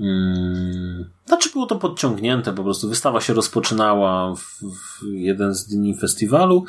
Mm, 0.00 1.10
znaczy 1.26 1.50
było 1.50 1.66
to 1.66 1.76
podciągnięte, 1.76 2.52
po 2.52 2.64
prostu 2.64 2.88
wystawa 2.88 3.20
się 3.20 3.34
rozpoczynała 3.34 4.34
w, 4.34 4.60
w 4.62 5.06
jeden 5.12 5.54
z 5.54 5.66
dni 5.66 5.96
festiwalu, 5.96 6.64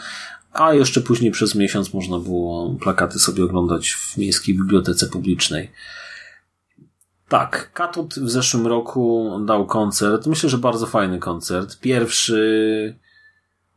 a 0.53 0.73
jeszcze 0.73 1.01
później 1.01 1.31
przez 1.31 1.55
miesiąc 1.55 1.93
można 1.93 2.19
było 2.19 2.75
plakaty 2.81 3.19
sobie 3.19 3.43
oglądać 3.43 3.91
w 3.91 4.17
Miejskiej 4.17 4.55
Bibliotece 4.55 5.07
Publicznej. 5.07 5.71
Tak, 7.27 7.71
Katut 7.73 8.13
w 8.13 8.29
zeszłym 8.29 8.67
roku 8.67 9.31
dał 9.45 9.65
koncert. 9.65 10.27
Myślę, 10.27 10.49
że 10.49 10.57
bardzo 10.57 10.85
fajny 10.85 11.19
koncert. 11.19 11.79
Pierwszy, 11.79 12.99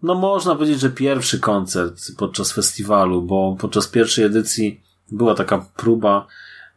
no 0.03 0.15
można 0.15 0.55
powiedzieć, 0.55 0.81
że 0.81 0.91
pierwszy 0.91 1.41
koncert 1.41 2.01
podczas 2.19 2.53
festiwalu, 2.53 3.23
bo 3.23 3.57
podczas 3.61 3.89
pierwszej 3.89 4.25
edycji 4.25 4.81
była 5.13 5.35
taka 5.35 5.67
próba, 5.77 6.27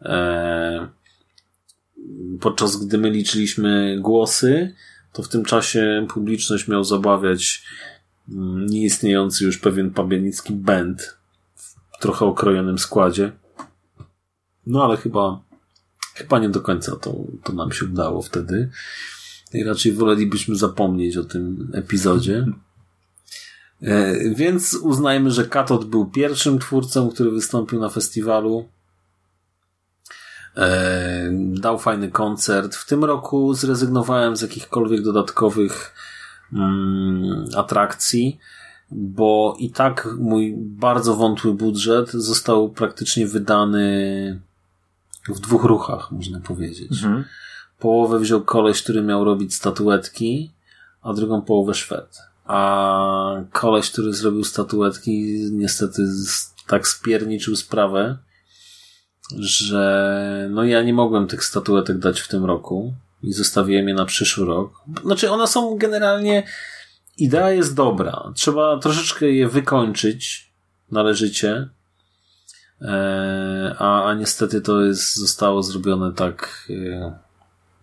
e, 0.01 0.88
podczas 2.41 2.85
gdy 2.85 2.97
my 2.97 3.09
liczyliśmy 3.09 3.97
głosy, 3.99 4.75
to 5.13 5.23
w 5.23 5.27
tym 5.27 5.45
czasie 5.45 6.07
publiczność 6.13 6.67
miał 6.67 6.83
zabawiać 6.83 7.63
mm, 8.29 8.65
nieistniejący 8.65 9.45
już 9.45 9.57
pewien 9.57 9.91
pabianicki 9.91 10.53
band 10.53 11.17
w 11.91 12.01
trochę 12.01 12.25
okrojonym 12.25 12.79
składzie. 12.79 13.31
No 14.67 14.83
ale 14.83 14.97
chyba, 14.97 15.43
chyba 16.15 16.39
nie 16.39 16.49
do 16.49 16.61
końca 16.61 16.95
to, 16.95 17.15
to 17.43 17.53
nam 17.53 17.71
się 17.71 17.85
udało 17.85 18.21
wtedy. 18.21 18.69
I 19.53 19.63
raczej 19.63 19.93
wolelibyśmy 19.93 20.55
zapomnieć 20.55 21.17
o 21.17 21.23
tym 21.23 21.71
epizodzie. 21.73 22.45
E, 23.81 24.13
Więc 24.35 24.73
uznajmy, 24.73 25.31
że 25.31 25.45
Katot 25.45 25.85
był 25.85 26.05
pierwszym 26.05 26.59
twórcą, 26.59 27.09
który 27.09 27.31
wystąpił 27.31 27.79
na 27.79 27.89
festiwalu. 27.89 28.69
E, 30.58 31.32
Dał 31.54 31.80
fajny 31.80 32.12
koncert. 32.12 32.76
W 32.76 32.86
tym 32.86 33.04
roku 33.04 33.54
zrezygnowałem 33.54 34.36
z 34.36 34.41
jakichkolwiek 34.41 35.02
dodatkowych 35.02 35.93
mm, 36.54 37.45
atrakcji. 37.56 38.39
bo 38.91 39.56
i 39.60 39.70
tak 39.70 40.08
mój 40.20 40.54
bardzo 40.58 41.16
wątły 41.16 41.54
budżet 41.54 42.12
został 42.12 42.70
praktycznie 42.70 43.28
wydany 43.28 44.41
w 45.28 45.39
dwóch 45.39 45.64
ruchach, 45.64 46.12
można 46.12 46.39
powiedzieć. 46.39 46.91
Mhm. 46.91 47.24
Połowę 47.80 48.20
wziął 48.20 48.41
koleś, 48.41 48.84
który 48.84 49.02
miał 49.02 49.24
robić 49.24 49.56
statuetki, 49.56 50.52
a 51.02 51.14
drugą 51.14 51.41
połowę 51.41 51.74
Szwed. 51.74 52.18
A 52.45 53.36
koleś, 53.52 53.91
który 53.91 54.14
zrobił 54.14 54.43
statuetki, 54.43 55.45
niestety 55.52 56.04
tak 56.68 56.88
spierniczył 56.88 57.56
sprawę, 57.56 58.18
że 59.39 60.47
no 60.51 60.63
ja 60.63 60.84
nie 60.84 60.93
mogłem 60.93 61.27
tych 61.27 61.43
statuetek 61.43 61.97
dać 61.97 62.19
w 62.19 62.27
tym 62.27 62.45
roku 62.45 62.93
i 63.23 63.34
zostawiłem 63.34 63.88
je 63.88 63.93
na 63.93 64.05
przyszły 64.05 64.45
rok. 64.45 64.73
Znaczy 65.03 65.32
one 65.32 65.47
są 65.47 65.77
generalnie 65.77 66.43
idea 67.17 67.51
jest 67.51 67.75
dobra. 67.75 68.32
Trzeba 68.36 68.79
troszeczkę 68.79 69.25
je 69.25 69.47
wykończyć 69.47 70.51
należycie. 70.91 71.69
E, 72.82 73.75
a, 73.79 74.05
a 74.05 74.13
niestety 74.13 74.61
to 74.61 74.82
jest, 74.82 75.15
zostało 75.15 75.63
zrobione 75.63 76.13
tak 76.13 76.67
e, 76.69 77.19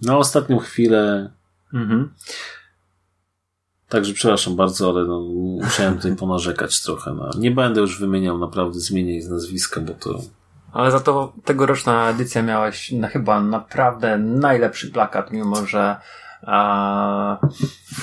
na 0.03 0.18
ostatnią 0.18 0.59
chwilę. 0.59 1.30
Mhm. 1.74 2.14
Także 3.88 4.12
przepraszam 4.12 4.57
bardzo, 4.57 4.90
ale 4.90 5.05
no, 5.05 5.20
musiałem 5.64 5.96
tutaj 5.96 6.16
ponarzekać 6.16 6.82
trochę. 6.82 7.14
No. 7.14 7.30
Nie 7.38 7.51
będę 7.51 7.80
już 7.80 8.01
wymieniał 8.01 8.38
naprawdę 8.38 8.80
zmienień 8.80 9.22
z 9.22 9.28
nazwiska, 9.28 9.80
bo 9.80 9.94
to 9.94 10.20
Ale 10.73 10.91
za 10.91 11.01
to 11.01 11.33
tegoroczna 11.45 12.11
edycja 12.11 12.43
miałeś 12.43 12.93
na 12.93 13.09
chyba 13.09 13.41
naprawdę 13.41 14.19
najlepszy 14.19 14.91
plakat, 14.91 15.31
mimo 15.31 15.66
że 15.66 15.97
a, 16.47 17.39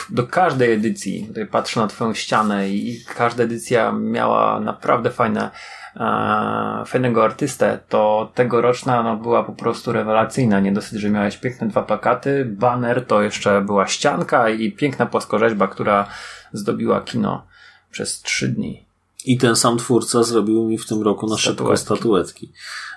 do 0.10 0.28
każdej 0.28 0.74
edycji, 0.74 1.26
tutaj 1.28 1.46
patrzę 1.46 1.80
na 1.80 1.88
twoją 1.88 2.14
ścianę 2.14 2.70
i, 2.70 2.90
i 2.90 3.06
każda 3.06 3.44
edycja 3.44 3.92
miała 3.92 4.60
naprawdę 4.60 5.12
fajne, 5.12 5.52
a, 5.96 6.84
fajnego 6.88 7.24
artystę, 7.24 7.80
to 7.90 8.32
tegoroczna 8.36 9.04
no, 9.04 9.18
była 9.18 9.44
po 9.44 9.54
prostu 9.54 9.92
rewelacyjna. 9.92 10.60
Nie 10.60 10.72
dosyć, 10.72 11.00
że 11.00 11.10
miałeś 11.10 11.38
piękne 11.38 11.68
dwa 11.68 11.84
plakaty, 11.84 12.46
banner 12.46 13.06
to 13.06 13.22
jeszcze 13.22 13.62
była 13.62 13.88
ścianka 13.88 14.50
i 14.50 14.72
piękna 14.72 15.06
płaskorzeźba, 15.06 15.68
która 15.68 16.08
zdobiła 16.54 17.02
kino 17.02 17.48
przez 17.92 18.22
trzy 18.22 18.48
dni. 18.48 18.85
I 19.26 19.38
ten 19.38 19.56
sam 19.56 19.78
twórca 19.78 20.24
zrobił 20.24 20.64
mi 20.64 20.78
w 20.78 20.86
tym 20.86 21.02
roku 21.02 21.28
na 21.28 21.38
szybko 21.38 21.78
Statuetki. 21.78 21.86
statuetki 21.86 22.52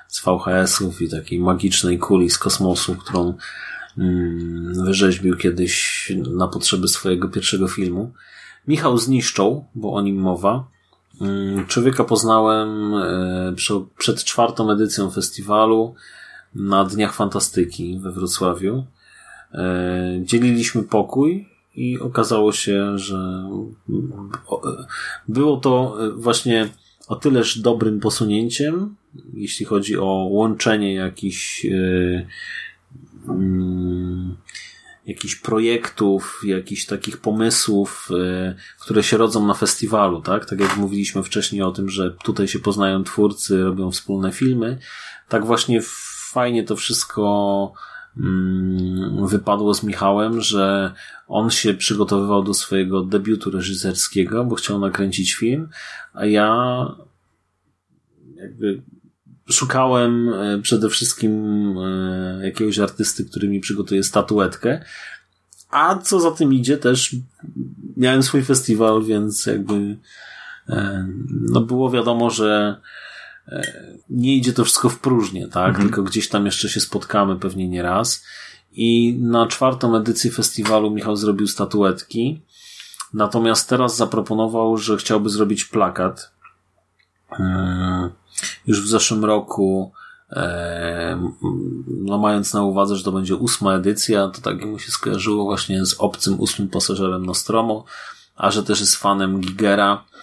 z 0.08 0.22
VHS-ów 0.24 1.02
i 1.02 1.08
takiej 1.08 1.40
magicznej 1.40 1.98
kuli 1.98 2.30
z 2.30 2.38
kosmosu, 2.38 2.94
którą 2.94 3.34
mm, 3.98 4.84
wyrzeźbił 4.84 5.36
kiedyś 5.36 6.12
na 6.36 6.48
potrzeby 6.48 6.88
swojego 6.88 7.28
pierwszego 7.28 7.68
filmu. 7.68 8.12
Michał 8.68 8.98
zniszczą, 8.98 9.64
bo 9.74 9.92
o 9.92 10.00
nim 10.00 10.16
mowa. 10.16 10.68
Mm, 11.20 11.66
Człowieka 11.66 12.04
poznałem 12.04 12.94
e, 12.94 13.54
przed 13.98 14.24
czwartą 14.24 14.70
edycją 14.70 15.10
festiwalu 15.10 15.94
na 16.54 16.84
Dniach 16.84 17.14
Fantastyki 17.14 17.98
we 17.98 18.12
Wrocławiu. 18.12 18.84
E, 19.54 20.20
Dzieliliśmy 20.22 20.82
pokój 20.82 21.47
i 21.78 21.98
okazało 21.98 22.52
się, 22.52 22.98
że 22.98 23.48
było 25.28 25.56
to 25.56 25.96
właśnie 26.16 26.68
o 27.08 27.16
tyleż 27.16 27.58
dobrym 27.58 28.00
posunięciem, 28.00 28.96
jeśli 29.34 29.66
chodzi 29.66 29.98
o 29.98 30.28
łączenie 30.30 30.94
jakichś 30.94 31.66
e, 31.66 32.26
mm, 33.28 34.36
jakichś 35.06 35.34
projektów, 35.34 36.40
jakichś 36.44 36.86
takich 36.86 37.16
pomysłów, 37.16 38.08
e, 38.20 38.54
które 38.80 39.02
się 39.02 39.16
rodzą 39.16 39.46
na 39.46 39.54
festiwalu, 39.54 40.22
tak? 40.22 40.46
Tak 40.46 40.60
jak 40.60 40.76
mówiliśmy 40.76 41.22
wcześniej 41.22 41.62
o 41.62 41.70
tym, 41.70 41.88
że 41.88 42.16
tutaj 42.24 42.48
się 42.48 42.58
poznają 42.58 43.04
twórcy, 43.04 43.62
robią 43.62 43.90
wspólne 43.90 44.32
filmy, 44.32 44.78
tak 45.28 45.46
właśnie 45.46 45.80
fajnie 46.32 46.64
to 46.64 46.76
wszystko 46.76 47.72
wypadło 49.26 49.74
z 49.74 49.82
Michałem, 49.82 50.40
że 50.40 50.92
on 51.28 51.50
się 51.50 51.74
przygotowywał 51.74 52.42
do 52.42 52.54
swojego 52.54 53.02
debiutu 53.02 53.50
reżyserskiego, 53.50 54.44
bo 54.44 54.54
chciał 54.54 54.78
nakręcić 54.78 55.34
film, 55.34 55.68
a 56.12 56.26
ja 56.26 56.66
jakby 58.36 58.82
szukałem 59.50 60.28
e, 60.28 60.58
przede 60.62 60.88
wszystkim 60.88 61.32
e, 61.78 62.40
jakiegoś 62.44 62.78
artysty, 62.78 63.24
który 63.24 63.48
mi 63.48 63.60
przygotuje 63.60 64.02
statuetkę, 64.04 64.84
a 65.70 65.98
co 65.98 66.20
za 66.20 66.30
tym 66.30 66.52
idzie 66.52 66.76
też 66.76 67.16
miałem 67.96 68.22
swój 68.22 68.42
festiwal, 68.42 69.02
więc 69.02 69.46
jakby 69.46 69.96
e, 70.68 71.08
no 71.30 71.60
było 71.60 71.90
wiadomo, 71.90 72.30
że 72.30 72.80
nie 74.10 74.36
idzie 74.36 74.52
to 74.52 74.64
wszystko 74.64 74.88
w 74.88 74.98
próżnię, 74.98 75.48
tak? 75.48 75.68
Mhm. 75.68 75.84
Tylko 75.84 76.02
gdzieś 76.02 76.28
tam 76.28 76.46
jeszcze 76.46 76.68
się 76.68 76.80
spotkamy 76.80 77.36
pewnie 77.36 77.68
nie 77.68 77.82
raz. 77.82 78.24
I 78.72 79.18
na 79.20 79.46
czwartą 79.46 79.96
edycję 79.96 80.30
festiwalu 80.30 80.90
Michał 80.90 81.16
zrobił 81.16 81.46
statuetki. 81.46 82.42
Natomiast 83.14 83.68
teraz 83.68 83.96
zaproponował, 83.96 84.76
że 84.76 84.96
chciałby 84.96 85.30
zrobić 85.30 85.64
plakat. 85.64 86.30
Mm, 87.40 88.10
Już 88.66 88.82
w 88.82 88.88
zeszłym 88.88 89.24
roku, 89.24 89.92
e, 90.30 91.30
no 91.88 92.18
mając 92.18 92.54
na 92.54 92.62
uwadze, 92.62 92.96
że 92.96 93.04
to 93.04 93.12
będzie 93.12 93.36
ósma 93.36 93.74
edycja, 93.74 94.28
to 94.28 94.40
tak 94.40 94.64
mu 94.64 94.78
się 94.78 94.90
skojarzyło 94.90 95.44
właśnie 95.44 95.86
z 95.86 95.94
obcym 95.98 96.40
ósmym 96.40 96.68
pasażerem 96.68 97.26
Nostromo, 97.26 97.84
a 98.36 98.50
że 98.50 98.62
też 98.62 98.80
jest 98.80 98.96
fanem 98.96 99.40
Gigera, 99.40 100.04
e, 100.14 100.17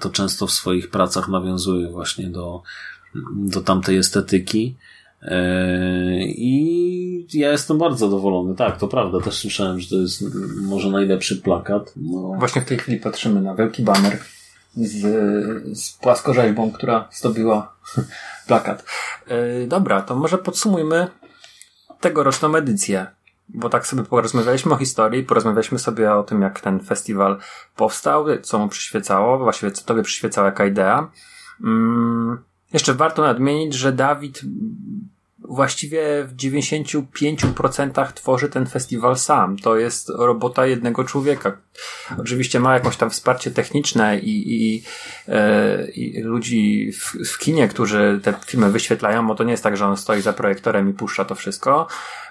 to 0.00 0.10
często 0.10 0.46
w 0.46 0.52
swoich 0.52 0.90
pracach 0.90 1.28
nawiązuje 1.28 1.88
właśnie 1.88 2.30
do, 2.30 2.62
do 3.34 3.60
tamtej 3.60 3.98
estetyki. 3.98 4.76
E, 5.22 6.24
I 6.24 7.26
ja 7.34 7.52
jestem 7.52 7.78
bardzo 7.78 8.06
zadowolony. 8.06 8.54
Tak, 8.56 8.78
to 8.78 8.88
prawda. 8.88 9.20
Też 9.20 9.34
słyszałem, 9.34 9.80
że 9.80 9.88
to 9.88 9.96
jest 9.96 10.24
może 10.62 10.90
najlepszy 10.90 11.36
plakat. 11.36 11.92
No, 11.96 12.34
Właśnie 12.38 12.62
w 12.62 12.64
tej 12.64 12.78
chwili 12.78 12.98
patrzymy 12.98 13.40
na 13.40 13.54
wielki 13.54 13.82
banner 13.82 14.18
z, 14.76 15.00
z 15.78 15.92
płaskorzeźbą, 15.92 16.72
która 16.72 17.08
zdobiła 17.12 17.76
plakat. 18.46 18.84
Yy, 19.30 19.66
dobra, 19.66 20.02
to 20.02 20.16
może 20.16 20.38
podsumujmy 20.38 21.08
tegoroczną 22.00 22.54
edycję. 22.54 23.06
Bo 23.48 23.68
tak 23.68 23.86
sobie 23.86 24.02
porozmawialiśmy 24.02 24.72
o 24.72 24.76
historii, 24.76 25.24
porozmawialiśmy 25.24 25.78
sobie 25.78 26.12
o 26.12 26.22
tym, 26.22 26.42
jak 26.42 26.60
ten 26.60 26.80
festiwal 26.80 27.38
powstał, 27.76 28.24
co 28.42 28.58
mu 28.58 28.68
przyświecało, 28.68 29.38
właściwie 29.38 29.72
co 29.72 29.84
tobie 29.84 30.02
przyświecała 30.02 30.46
jaka 30.46 30.66
idea. 30.66 31.10
Mm, 31.64 32.38
jeszcze 32.72 32.94
warto 32.94 33.22
nadmienić, 33.22 33.74
że 33.74 33.92
Dawid 33.92 34.42
właściwie 35.48 36.24
w 36.24 36.36
95% 36.36 38.12
tworzy 38.12 38.48
ten 38.48 38.66
festiwal 38.66 39.16
sam. 39.16 39.58
To 39.58 39.76
jest 39.76 40.08
robota 40.08 40.66
jednego 40.66 41.04
człowieka. 41.04 41.56
Oczywiście 42.18 42.60
ma 42.60 42.74
jakąś 42.74 42.96
tam 42.96 43.10
wsparcie 43.10 43.50
techniczne 43.50 44.18
i, 44.18 44.54
i, 44.56 44.82
e, 45.28 45.90
i 45.90 46.22
ludzi 46.22 46.92
w, 46.92 47.32
w 47.32 47.38
kinie, 47.38 47.68
którzy 47.68 48.20
te 48.22 48.34
filmy 48.46 48.70
wyświetlają, 48.70 49.26
bo 49.26 49.34
to 49.34 49.44
nie 49.44 49.50
jest 49.50 49.62
tak, 49.62 49.76
że 49.76 49.86
on 49.86 49.96
stoi 49.96 50.20
za 50.20 50.32
projektorem 50.32 50.90
i 50.90 50.92
puszcza 50.92 51.24
to 51.24 51.34
wszystko, 51.34 51.86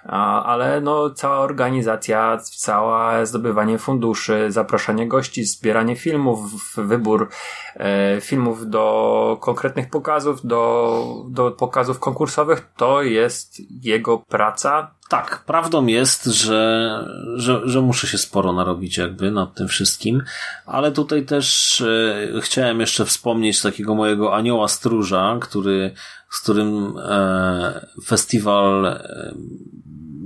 a, 0.08 0.44
ale 0.44 0.82
no 0.82 1.10
cała 1.10 1.40
organizacja, 1.40 2.38
cała 2.56 3.26
zdobywanie 3.26 3.78
funduszy, 3.78 4.46
zapraszanie 4.52 5.08
gości, 5.08 5.44
zbieranie 5.44 5.96
filmów, 5.96 6.40
wybór 6.78 7.30
e, 7.76 8.22
filmów 8.22 8.70
do 8.70 9.38
konkretnych 9.42 9.90
pokazów, 9.90 10.46
do, 10.46 11.26
do 11.30 11.52
pokazów 11.52 12.00
konkursowych, 12.00 12.68
to 12.78 13.04
jest 13.10 13.62
jego 13.70 14.18
praca. 14.18 14.92
Tak, 15.10 15.44
prawdą 15.46 15.86
jest, 15.86 16.26
że, 16.26 17.06
że, 17.36 17.62
że 17.66 17.82
muszę 17.82 18.08
się 18.08 18.18
sporo 18.18 18.54
narobić 18.54 18.98
jakby 18.98 19.32
nad 19.32 19.56
tym 19.56 19.68
wszystkim, 19.68 20.24
ale 20.66 20.92
tutaj 20.92 21.26
też 21.26 21.82
e, 21.82 22.42
chciałem 22.42 22.80
jeszcze 22.80 23.06
wspomnieć 23.06 23.62
takiego 23.62 23.96
mojego 23.96 24.36
anioła 24.36 24.68
stróża, 24.68 25.38
który, 25.42 25.92
z 26.30 26.42
którym 26.42 26.98
e, 26.98 27.88
festiwal 28.06 28.86
e, 28.86 29.34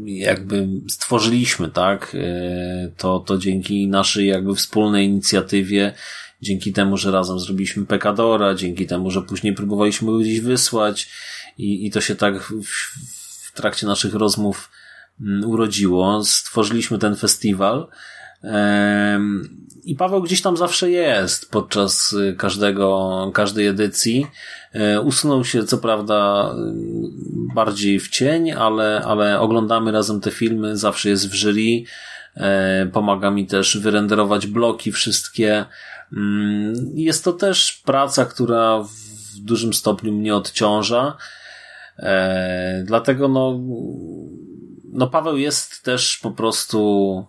jakby 0.05 0.67
stworzyliśmy, 0.89 1.69
tak? 1.69 2.15
E, 2.15 2.91
to, 2.97 3.19
to 3.19 3.37
dzięki 3.37 3.87
naszej 3.87 4.27
jakby 4.27 4.55
wspólnej 4.55 5.05
inicjatywie, 5.05 5.93
dzięki 6.41 6.73
temu, 6.73 6.97
że 6.97 7.11
razem 7.11 7.39
zrobiliśmy 7.39 7.85
Pekadora, 7.85 8.55
dzięki 8.55 8.87
temu, 8.87 9.11
że 9.11 9.21
później 9.21 9.53
próbowaliśmy 9.53 10.11
go 10.11 10.17
gdzieś 10.17 10.39
wysłać 10.39 11.09
i, 11.57 11.85
i 11.85 11.91
to 11.91 12.01
się 12.01 12.15
tak 12.15 12.41
w, 12.41 12.63
w 13.47 13.51
trakcie 13.53 13.87
naszych 13.87 14.13
rozmów 14.13 14.71
mm, 15.21 15.49
urodziło. 15.49 16.23
Stworzyliśmy 16.23 16.97
ten 16.97 17.15
festiwal. 17.15 17.87
I 19.83 19.95
Paweł 19.95 20.21
gdzieś 20.21 20.41
tam 20.41 20.57
zawsze 20.57 20.89
jest 20.89 21.51
podczas 21.51 22.13
y, 22.13 22.35
każdego, 22.37 23.31
każdej 23.33 23.67
edycji. 23.67 24.27
E, 24.73 25.01
Usunął 25.01 25.45
się 25.45 25.63
co 25.63 25.77
prawda 25.77 26.49
y, 26.51 27.53
bardziej 27.55 27.99
w 27.99 28.09
cień, 28.09 28.51
ale, 28.51 29.01
ale 29.05 29.39
oglądamy 29.39 29.91
razem 29.91 30.21
te 30.21 30.31
filmy, 30.31 30.77
zawsze 30.77 31.09
jest 31.09 31.29
w 31.29 31.33
jury. 31.33 31.83
E, 32.35 32.85
Pomaga 32.93 33.31
mi 33.31 33.47
też 33.47 33.77
wyrenderować 33.77 34.47
bloki 34.47 34.91
wszystkie. 34.91 35.65
Mm, 36.13 36.73
Jest 36.93 37.23
to 37.23 37.33
też 37.33 37.81
praca, 37.85 38.25
która 38.25 38.83
w 38.83 39.39
dużym 39.39 39.73
stopniu 39.73 40.13
mnie 40.13 40.35
odciąża. 40.35 41.17
E, 42.01 42.83
dlatego 42.85 43.27
no, 43.27 43.59
no 44.93 45.07
Paweł 45.07 45.37
jest 45.37 45.83
też 45.83 46.17
po 46.17 46.31
prostu 46.31 47.25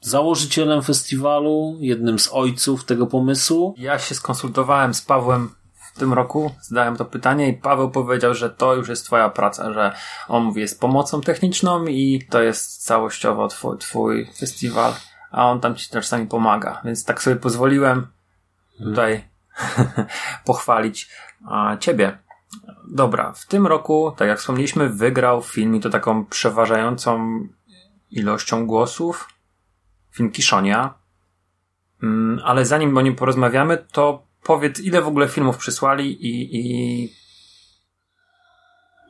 założycielem 0.00 0.82
festiwalu, 0.82 1.76
jednym 1.80 2.18
z 2.18 2.28
ojców 2.32 2.84
tego 2.84 3.06
pomysłu. 3.06 3.74
Ja 3.78 3.98
się 3.98 4.14
skonsultowałem 4.14 4.94
z 4.94 5.02
Pawłem 5.02 5.54
w 5.94 5.98
tym 5.98 6.12
roku, 6.12 6.50
zadałem 6.62 6.96
to 6.96 7.04
pytanie 7.04 7.48
i 7.48 7.52
Paweł 7.52 7.90
powiedział, 7.90 8.34
że 8.34 8.50
to 8.50 8.74
już 8.74 8.88
jest 8.88 9.04
twoja 9.04 9.28
praca, 9.28 9.72
że 9.72 9.92
on 10.28 10.44
mówi 10.44 10.60
jest 10.60 10.80
pomocą 10.80 11.20
techniczną 11.20 11.86
i 11.86 12.26
to 12.30 12.42
jest 12.42 12.84
całościowo 12.84 13.48
twój, 13.48 13.78
twój 13.78 14.30
festiwal, 14.38 14.92
a 15.30 15.50
on 15.50 15.60
tam 15.60 15.74
ci 15.74 15.90
czasami 15.90 16.26
pomaga, 16.26 16.80
więc 16.84 17.04
tak 17.04 17.22
sobie 17.22 17.36
pozwoliłem 17.36 18.06
tutaj 18.78 19.33
pochwalić 20.46 21.10
a, 21.48 21.76
ciebie. 21.76 22.18
Dobra, 22.90 23.32
w 23.32 23.46
tym 23.46 23.66
roku, 23.66 24.12
tak 24.16 24.28
jak 24.28 24.38
wspomnieliśmy, 24.38 24.88
wygrał 24.88 25.42
film 25.42 25.74
i 25.74 25.80
to 25.80 25.90
taką 25.90 26.26
przeważającą 26.26 27.40
ilością 28.10 28.66
głosów 28.66 29.28
film 30.12 30.30
Kiszonia. 30.30 30.94
Mm, 32.02 32.40
ale 32.44 32.66
zanim 32.66 32.96
o 32.96 33.00
nim 33.00 33.16
porozmawiamy, 33.16 33.78
to 33.92 34.26
powiedz, 34.42 34.80
ile 34.80 35.02
w 35.02 35.08
ogóle 35.08 35.28
filmów 35.28 35.56
przysłali 35.56 36.26
i, 36.26 36.56
i 36.56 37.12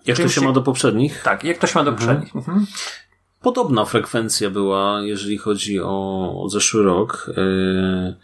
Jak 0.06 0.16
Czym 0.16 0.26
to 0.26 0.32
się 0.32 0.40
ma 0.40 0.52
do 0.52 0.62
poprzednich? 0.62 1.22
tak, 1.22 1.44
jak 1.44 1.58
to 1.58 1.66
się 1.66 1.78
ma 1.78 1.84
do 1.84 1.92
poprzednich. 1.92 2.36
Mhm. 2.36 2.66
Podobna 3.40 3.84
frekwencja 3.84 4.50
była, 4.50 5.00
jeżeli 5.02 5.38
chodzi 5.38 5.80
o, 5.80 6.42
o 6.42 6.48
zeszły 6.48 6.82
rok. 6.82 7.30
Yy, 7.36 8.16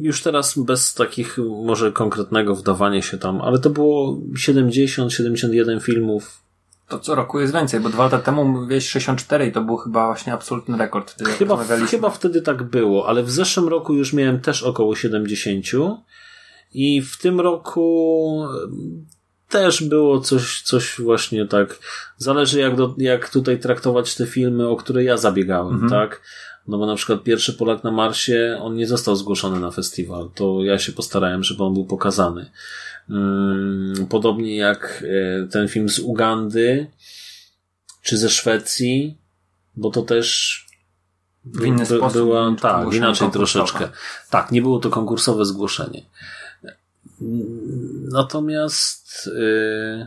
Już 0.00 0.22
teraz 0.22 0.58
bez 0.58 0.94
takich 0.94 1.38
może 1.64 1.92
konkretnego 1.92 2.54
wdawania 2.54 3.02
się 3.02 3.18
tam, 3.18 3.40
ale 3.40 3.58
to 3.58 3.70
było 3.70 4.18
70-71 4.48 5.80
filmów. 5.80 6.44
To 6.88 6.98
co 6.98 7.14
roku 7.14 7.40
jest 7.40 7.52
więcej, 7.52 7.80
bo 7.80 7.88
dwa 7.88 8.04
lata 8.04 8.18
temu 8.18 8.44
mówiłeś 8.44 8.88
64 8.88 9.46
i 9.46 9.52
to 9.52 9.62
był 9.62 9.76
chyba 9.76 10.06
właśnie 10.06 10.32
absolutny 10.32 10.78
rekord. 10.78 11.10
Wtedy 11.10 11.30
Chyba, 11.30 11.64
chyba 11.90 12.10
wtedy 12.10 12.42
tak 12.42 12.62
było, 12.62 13.08
ale 13.08 13.22
w 13.22 13.30
zeszłym 13.30 13.68
roku 13.68 13.94
już 13.94 14.12
miałem 14.12 14.40
też 14.40 14.62
około 14.62 14.94
70 14.94 15.66
i 16.74 17.02
w 17.02 17.18
tym 17.18 17.40
roku 17.40 18.40
też 19.48 19.84
było 19.84 20.20
coś, 20.20 20.62
coś 20.62 21.00
właśnie 21.00 21.46
tak. 21.46 21.78
Zależy 22.16 22.60
jak, 22.60 22.76
do, 22.76 22.94
jak 22.98 23.30
tutaj 23.30 23.58
traktować 23.58 24.14
te 24.14 24.26
filmy, 24.26 24.68
o 24.68 24.76
które 24.76 25.04
ja 25.04 25.16
zabiegałem, 25.16 25.74
Mhm. 25.74 25.90
tak? 25.90 26.20
No 26.68 26.78
bo 26.78 26.86
na 26.86 26.94
przykład 26.94 27.22
pierwszy 27.22 27.52
Polak 27.52 27.84
na 27.84 27.90
Marsie, 27.90 28.58
on 28.62 28.76
nie 28.76 28.86
został 28.86 29.16
zgłoszony 29.16 29.60
na 29.60 29.70
festiwal. 29.70 30.30
To 30.34 30.64
ja 30.64 30.78
się 30.78 30.92
postarałem, 30.92 31.44
żeby 31.44 31.64
on 31.64 31.74
był 31.74 31.84
pokazany. 31.84 32.50
Mm, 33.10 34.06
Podobnie 34.06 34.56
jak 34.56 35.04
e, 35.42 35.46
ten 35.46 35.68
film 35.68 35.88
z 35.88 35.98
Ugandy, 35.98 36.86
czy 38.02 38.18
ze 38.18 38.30
Szwecji, 38.30 39.18
bo 39.76 39.90
to 39.90 40.02
też 40.02 40.60
W 41.44 41.64
inny 41.64 41.86
sposób 41.86 42.12
była, 42.12 42.56
tak, 42.60 42.94
inaczej 42.94 43.30
troszeczkę. 43.30 43.88
Tak, 44.30 44.52
nie 44.52 44.62
było 44.62 44.78
to 44.78 44.90
konkursowe 44.90 45.44
zgłoszenie. 45.44 46.02
Natomiast 48.10 49.26
y, 49.26 50.06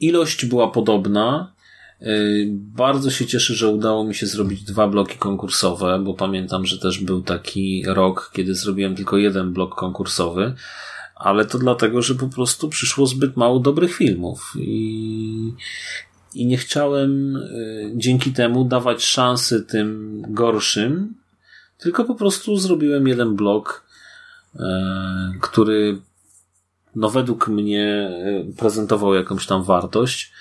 ilość 0.00 0.44
była 0.44 0.70
podobna. 0.70 1.53
Y, 2.02 2.48
Bardzo 2.52 3.10
się 3.10 3.26
cieszę, 3.26 3.54
że 3.54 3.68
udało 3.68 4.04
mi 4.04 4.14
się 4.14 4.26
zrobić 4.26 4.62
dwa 4.62 4.88
bloki 4.88 5.18
konkursowe, 5.18 5.98
bo 6.04 6.14
pamiętam, 6.14 6.66
że 6.66 6.78
też 6.78 7.00
był 7.00 7.22
taki 7.22 7.84
rok, 7.86 8.30
kiedy 8.34 8.54
zrobiłem 8.54 8.96
tylko 8.96 9.16
jeden 9.16 9.52
blok 9.52 9.74
konkursowy, 9.74 10.54
ale 11.14 11.44
to 11.44 11.58
dlatego, 11.58 12.02
że 12.02 12.14
po 12.14 12.28
prostu 12.28 12.68
przyszło 12.68 13.06
zbyt 13.06 13.36
mało 13.36 13.60
dobrych 13.60 13.94
filmów 13.94 14.52
i, 14.58 15.52
i 16.34 16.46
nie 16.46 16.56
chciałem 16.56 17.36
y, 17.36 17.92
dzięki 17.94 18.32
temu 18.32 18.64
dawać 18.64 19.04
szansy 19.04 19.62
tym 19.62 20.22
gorszym, 20.28 21.14
tylko 21.78 22.04
po 22.04 22.14
prostu 22.14 22.56
zrobiłem 22.56 23.08
jeden 23.08 23.36
blok, 23.36 23.86
e, 24.56 25.32
który 25.40 25.98
no 26.96 27.10
według 27.10 27.48
mnie 27.48 28.10
prezentował 28.56 29.14
jakąś 29.14 29.46
tam 29.46 29.62
wartość 29.62 30.32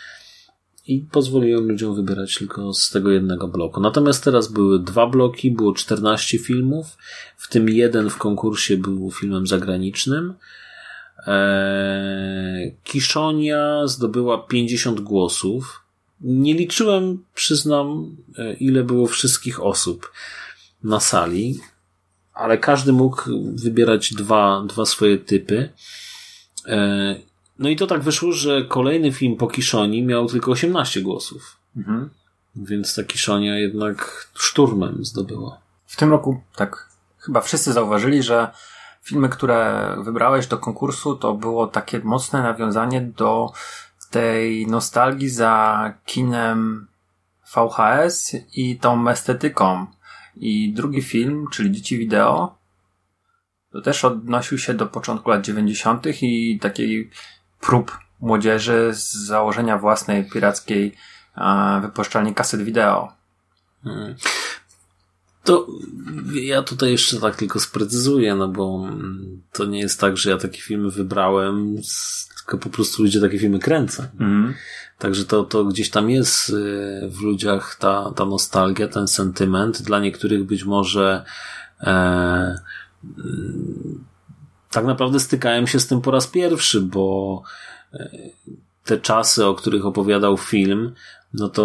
i 0.87 0.99
pozwoliłem 1.11 1.67
ludziom 1.67 1.95
wybierać 1.95 2.37
tylko 2.37 2.73
z 2.73 2.89
tego 2.89 3.11
jednego 3.11 3.47
bloku. 3.47 3.81
Natomiast 3.81 4.23
teraz 4.23 4.51
były 4.51 4.79
dwa 4.79 5.07
bloki, 5.07 5.51
było 5.51 5.73
14 5.73 6.37
filmów, 6.37 6.97
w 7.37 7.49
tym 7.49 7.69
jeden 7.69 8.09
w 8.09 8.17
konkursie 8.17 8.77
był 8.77 9.11
filmem 9.11 9.47
zagranicznym. 9.47 10.33
Eee, 11.27 12.75
Kiszonia 12.83 13.87
zdobyła 13.87 14.37
50 14.47 14.99
głosów. 14.99 15.83
Nie 16.21 16.53
liczyłem, 16.53 17.23
przyznam, 17.33 18.15
e, 18.37 18.53
ile 18.53 18.83
było 18.83 19.07
wszystkich 19.07 19.63
osób 19.63 20.11
na 20.83 20.99
sali, 20.99 21.59
ale 22.33 22.57
każdy 22.57 22.93
mógł 22.93 23.21
wybierać 23.55 24.13
dwa, 24.13 24.63
dwa 24.67 24.85
swoje 24.85 25.17
typy. 25.17 25.69
E, 26.67 27.15
No 27.59 27.69
i 27.69 27.75
to 27.75 27.87
tak 27.87 28.01
wyszło, 28.01 28.31
że 28.31 28.65
kolejny 28.65 29.11
film 29.11 29.35
po 29.35 29.47
Kiszoni 29.47 30.03
miał 30.03 30.27
tylko 30.27 30.51
18 30.51 31.01
głosów. 31.01 31.57
Mhm. 31.77 32.09
Więc 32.55 32.95
ta 32.95 33.03
Kiszonia 33.03 33.59
jednak 33.59 34.27
szturmem 34.33 35.05
zdobyła. 35.05 35.57
W 35.85 35.95
tym 35.95 36.09
roku, 36.09 36.41
tak, 36.55 36.89
chyba 37.17 37.41
wszyscy 37.41 37.73
zauważyli, 37.73 38.23
że 38.23 38.51
filmy, 39.03 39.29
które 39.29 39.89
wybrałeś 40.03 40.47
do 40.47 40.57
konkursu, 40.57 41.15
to 41.15 41.33
było 41.33 41.67
takie 41.67 41.99
mocne 41.99 42.43
nawiązanie 42.43 43.01
do 43.01 43.51
tej 44.11 44.67
nostalgii 44.67 45.29
za 45.29 45.93
kinem 46.05 46.87
VHS 47.55 48.35
i 48.53 48.77
tą 48.79 49.09
estetyką. 49.09 49.85
I 50.35 50.73
drugi 50.73 51.01
film, 51.01 51.47
czyli 51.51 51.71
Dzieci 51.71 51.97
Wideo, 51.97 52.55
to 53.71 53.81
też 53.81 54.05
odnosił 54.05 54.57
się 54.57 54.73
do 54.73 54.87
początku 54.87 55.29
lat 55.29 55.45
90. 55.45 56.05
i 56.21 56.59
takiej 56.61 57.09
prób 57.65 57.97
młodzieży 58.19 58.91
z 58.93 59.13
założenia 59.13 59.77
własnej 59.77 60.29
pirackiej 60.29 60.95
wypuszczalni 61.81 62.33
kaset 62.33 62.61
wideo. 62.61 63.13
Mm. 63.85 64.15
To 65.43 65.67
ja 66.33 66.63
tutaj 66.63 66.91
jeszcze 66.91 67.19
tak 67.19 67.35
tylko 67.35 67.59
sprecyzuję, 67.59 68.35
no 68.35 68.47
bo 68.47 68.85
mm, 68.87 69.41
to 69.51 69.65
nie 69.65 69.79
jest 69.79 69.99
tak, 69.99 70.17
że 70.17 70.29
ja 70.29 70.37
takie 70.37 70.61
filmy 70.61 70.91
wybrałem, 70.91 71.75
tylko 72.37 72.57
po 72.57 72.69
prostu 72.69 73.03
ludzie 73.03 73.21
takie 73.21 73.39
filmy 73.39 73.59
kręcą. 73.59 74.03
Mhm. 74.03 74.53
Także 74.97 75.25
to, 75.25 75.43
to 75.43 75.65
gdzieś 75.65 75.89
tam 75.89 76.09
jest 76.09 76.49
y, 76.49 76.53
w 77.11 77.21
ludziach 77.21 77.75
ta, 77.79 78.11
ta 78.15 78.25
nostalgia, 78.25 78.87
ten 78.87 79.07
sentyment. 79.07 79.81
Dla 79.81 79.99
niektórych 79.99 80.43
być 80.43 80.63
może 80.63 81.25
e, 81.81 81.91
mm, 83.03 84.03
tak 84.73 84.85
naprawdę 84.85 85.19
stykałem 85.19 85.67
się 85.67 85.79
z 85.79 85.87
tym 85.87 86.01
po 86.01 86.11
raz 86.11 86.27
pierwszy, 86.27 86.81
bo 86.81 87.41
e, 87.93 88.09
te 88.85 88.97
czasy, 88.97 89.45
o 89.45 89.53
których 89.53 89.85
opowiadał 89.85 90.37
film, 90.37 90.93
no 91.33 91.49
to 91.49 91.63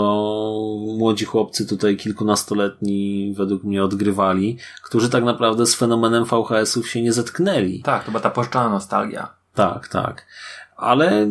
młodzi 0.98 1.24
chłopcy 1.24 1.66
tutaj 1.66 1.96
kilkunastoletni 1.96 3.34
według 3.36 3.64
mnie 3.64 3.84
odgrywali, 3.84 4.58
którzy 4.82 5.10
tak 5.10 5.24
naprawdę 5.24 5.66
z 5.66 5.74
fenomenem 5.74 6.24
VHS-ów 6.24 6.88
się 6.88 7.02
nie 7.02 7.12
zetknęli. 7.12 7.82
Tak, 7.82 8.04
to 8.04 8.10
była 8.10 8.20
ta 8.20 8.30
pożyczana 8.30 8.68
nostalgia. 8.68 9.34
Tak, 9.54 9.88
tak. 9.88 10.26
Ale 10.76 11.28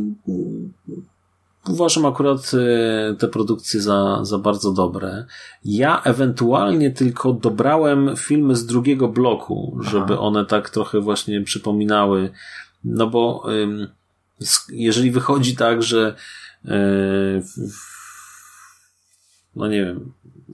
uważam 1.70 2.06
akurat 2.06 2.52
e, 2.54 3.16
te 3.16 3.28
produkcje 3.28 3.82
za, 3.82 4.20
za 4.26 4.38
bardzo 4.38 4.72
dobre. 4.72 5.26
Ja 5.66 6.02
ewentualnie 6.04 6.92
tylko 6.92 7.34
dobrałem 7.34 8.16
filmy 8.18 8.56
z 8.56 8.66
drugiego 8.66 9.08
bloku, 9.08 9.78
żeby 9.82 10.20
one 10.20 10.46
tak 10.46 10.70
trochę 10.70 11.02
właśnie 11.02 11.42
przypominały. 11.42 12.32
No 12.84 13.08
bo 13.08 13.46
jeżeli 14.70 15.12
wychodzi 15.12 15.56
tak, 15.56 15.84
że 15.84 16.16
e, 16.66 16.78
no 19.56 19.68
nie 19.68 19.86
wiem, 19.86 20.14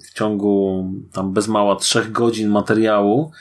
w 0.09 0.13
ciągu 0.13 0.85
tam 1.11 1.33
bez 1.33 1.47
mała 1.47 1.75
trzech 1.75 2.11
godzin 2.11 2.49
materiału 2.49 3.31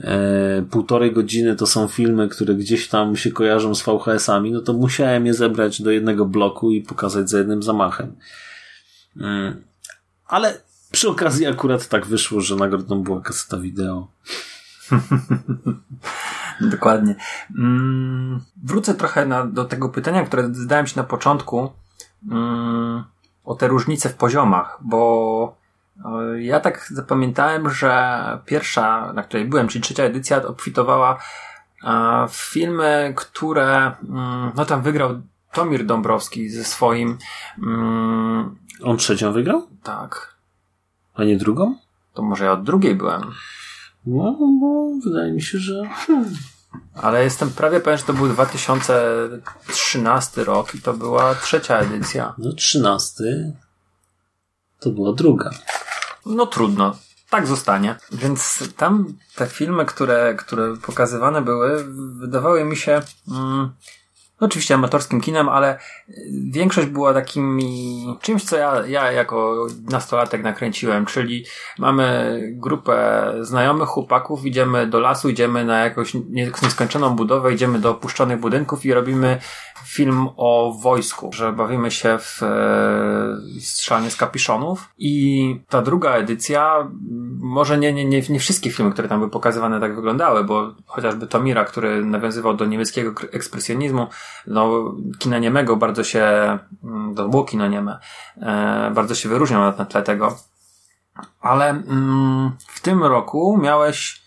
e, 0.00 0.62
półtorej 0.70 1.12
godziny 1.12 1.56
to 1.56 1.66
są 1.66 1.88
filmy, 1.88 2.28
które 2.28 2.54
gdzieś 2.54 2.88
tam 2.88 3.16
się 3.16 3.30
kojarzą 3.30 3.74
z 3.74 3.82
VHS-ami, 3.82 4.52
no 4.52 4.60
to 4.60 4.72
musiałem 4.72 5.26
je 5.26 5.34
zebrać 5.34 5.82
do 5.82 5.90
jednego 5.90 6.24
bloku 6.24 6.70
i 6.70 6.80
pokazać 6.82 7.30
za 7.30 7.38
jednym 7.38 7.62
zamachem. 7.62 8.16
Mm. 9.16 9.62
Ale 10.26 10.58
przy 10.92 11.08
okazji 11.08 11.46
akurat 11.46 11.88
tak 11.88 12.06
wyszło, 12.06 12.40
że 12.40 12.56
nagrodą 12.56 13.02
była 13.02 13.20
kaseta 13.20 13.58
wideo. 13.58 14.08
Dokładnie. 16.60 17.14
Mm, 17.58 18.40
wrócę 18.64 18.94
trochę 18.94 19.26
na, 19.26 19.46
do 19.46 19.64
tego 19.64 19.88
pytania, 19.88 20.26
które 20.26 20.54
zadałem 20.54 20.86
ci 20.86 20.96
na 20.96 21.04
początku 21.04 21.72
mm, 22.30 23.04
o 23.44 23.54
te 23.54 23.68
różnice 23.68 24.08
w 24.08 24.14
poziomach, 24.14 24.78
bo 24.80 25.61
Ja 26.38 26.60
tak 26.60 26.86
zapamiętałem, 26.90 27.70
że 27.70 28.14
pierwsza, 28.46 29.12
na 29.12 29.22
której 29.22 29.46
byłem, 29.46 29.68
czyli 29.68 29.82
trzecia 29.82 30.02
edycja, 30.02 30.46
obfitowała 30.46 31.18
e, 31.84 32.26
w 32.28 32.34
filmy, 32.36 33.12
które, 33.16 33.92
mm, 34.08 34.52
no 34.54 34.64
tam 34.64 34.82
wygrał 34.82 35.22
Tomir 35.52 35.86
Dąbrowski 35.86 36.48
ze 36.50 36.64
swoim, 36.64 37.18
mm, 37.62 38.56
On 38.82 38.96
trzecią 38.96 39.32
wygrał? 39.32 39.66
tak, 39.82 40.34
A 41.14 41.24
nie 41.24 41.36
drugą? 41.36 41.76
to 42.14 42.22
może 42.22 42.44
ja 42.44 42.52
od 42.52 42.62
drugiej 42.62 42.94
byłem, 42.94 43.22
No, 44.06 44.36
bo 44.60 44.90
wydaje 45.04 45.32
mi 45.32 45.42
się, 45.42 45.58
że... 45.58 45.82
ale 47.02 47.24
jestem 47.24 47.50
prawie 47.50 47.80
pewien, 47.80 47.98
że 47.98 48.04
to 48.04 48.12
był 48.12 48.28
2013 48.28 50.44
rok 50.44 50.74
i 50.74 50.80
to 50.80 50.92
była 50.94 51.34
trzecia 51.34 51.78
edycja. 51.78 52.34
No, 52.38 52.52
trzynasty 52.52 53.52
to 54.82 54.90
była 54.90 55.12
druga. 55.12 55.50
No 56.26 56.46
trudno. 56.46 56.96
Tak 57.30 57.46
zostanie. 57.46 57.96
Więc 58.12 58.68
tam 58.76 59.14
te 59.36 59.46
filmy, 59.46 59.84
które, 59.84 60.34
które 60.34 60.76
pokazywane 60.76 61.42
były, 61.42 61.84
wydawały 62.20 62.64
mi 62.64 62.76
się 62.76 63.02
mm, 63.30 63.70
oczywiście 64.40 64.74
amatorskim 64.74 65.20
kinem, 65.20 65.48
ale 65.48 65.78
większość 66.50 66.88
była 66.88 67.14
takimi 67.14 68.06
czymś, 68.20 68.44
co 68.44 68.56
ja, 68.56 68.86
ja 68.86 69.12
jako 69.12 69.66
nastolatek 69.90 70.42
nakręciłem, 70.42 71.06
czyli 71.06 71.44
mamy 71.78 72.38
grupę 72.52 73.24
znajomych 73.40 73.88
chłopaków, 73.88 74.44
idziemy 74.44 74.86
do 74.86 75.00
lasu, 75.00 75.28
idziemy 75.28 75.64
na 75.64 75.78
jakąś 75.78 76.14
nie- 76.14 76.52
nieskończoną 76.62 77.16
budowę, 77.16 77.52
idziemy 77.52 77.78
do 77.78 77.90
opuszczonych 77.90 78.40
budynków 78.40 78.84
i 78.84 78.94
robimy 78.94 79.40
film 79.84 80.28
o 80.36 80.78
wojsku, 80.82 81.30
że 81.32 81.52
bawimy 81.52 81.90
się 81.90 82.18
w 82.18 82.42
e, 82.42 83.60
strzelanie 83.60 84.10
z 84.10 84.16
kapiszonów 84.16 84.88
i 84.98 85.60
ta 85.68 85.82
druga 85.82 86.10
edycja, 86.10 86.90
może 87.40 87.78
nie, 87.78 87.92
nie, 87.92 88.04
nie, 88.04 88.22
nie 88.28 88.40
wszystkie 88.40 88.70
filmy, 88.70 88.92
które 88.92 89.08
tam 89.08 89.18
były 89.18 89.30
pokazywane 89.30 89.80
tak 89.80 89.94
wyglądały, 89.94 90.44
bo 90.44 90.74
chociażby 90.86 91.26
Tomira, 91.26 91.64
który 91.64 92.04
nawiązywał 92.04 92.54
do 92.54 92.66
niemieckiego 92.66 93.12
ekspresjonizmu, 93.32 94.06
no, 94.46 94.94
kina 95.18 95.38
niemego 95.38 95.76
bardzo 95.76 96.04
się, 96.04 96.24
mm, 96.84 97.14
to 97.14 97.28
było 97.28 97.44
kino 97.44 97.68
nieme, 97.68 97.98
e, 98.36 98.90
bardzo 98.94 99.14
się 99.14 99.28
wyróżniał 99.28 99.60
na 99.60 99.84
tle 99.84 100.02
tego. 100.02 100.36
Ale 101.40 101.70
mm, 101.70 102.52
w 102.58 102.80
tym 102.80 103.04
roku 103.04 103.58
miałeś 103.62 104.21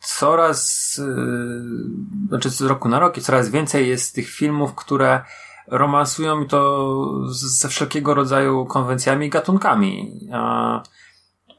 coraz, 0.00 0.94
yy, 0.98 2.28
znaczy 2.28 2.50
z 2.50 2.60
roku 2.60 2.88
na 2.88 2.98
rok 3.00 3.16
i 3.16 3.20
coraz 3.20 3.48
więcej 3.48 3.88
jest 3.88 4.14
tych 4.14 4.28
filmów, 4.28 4.74
które 4.74 5.24
romansują 5.66 6.46
to 6.46 6.98
z- 7.28 7.60
ze 7.60 7.68
wszelkiego 7.68 8.14
rodzaju 8.14 8.66
konwencjami 8.66 9.26
i 9.26 9.30
gatunkami. 9.30 10.20
A, 10.32 10.82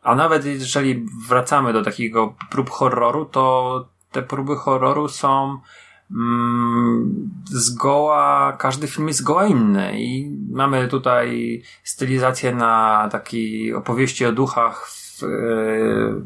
a 0.03 0.15
nawet 0.15 0.45
jeżeli 0.45 1.05
wracamy 1.27 1.73
do 1.73 1.83
takiego 1.83 2.35
prób 2.51 2.69
horroru, 2.69 3.25
to 3.25 3.85
te 4.11 4.21
próby 4.21 4.55
horroru 4.55 5.07
są 5.07 5.59
mm, 6.11 7.29
zgoła, 7.45 8.53
każdy 8.59 8.87
film 8.87 9.07
jest 9.07 9.19
zgoła 9.19 9.45
inny 9.45 10.01
i 10.01 10.37
mamy 10.51 10.87
tutaj 10.87 11.61
stylizację 11.83 12.55
na 12.55 13.07
takiej 13.11 13.73
opowieści 13.73 14.25
o 14.25 14.31
duchach 14.31 14.87
w, 14.87 15.21
yy, 15.21 16.23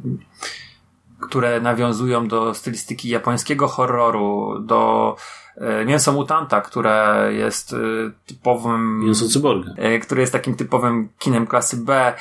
które 1.27 1.61
nawiązują 1.61 2.27
do 2.27 2.53
stylistyki 2.53 3.09
japońskiego 3.09 3.67
horroru, 3.67 4.59
do 4.59 5.15
e, 5.57 5.85
Mięso 5.85 6.11
Mutanta, 6.11 6.61
które 6.61 7.27
jest 7.33 7.73
e, 7.73 7.77
typowym 8.25 8.99
Mięso 8.99 9.27
cyborga. 9.27 9.71
e, 9.77 9.99
który 9.99 10.21
jest 10.21 10.33
takim 10.33 10.55
typowym 10.55 11.09
kinem 11.19 11.47
klasy 11.47 11.77
B, 11.77 12.13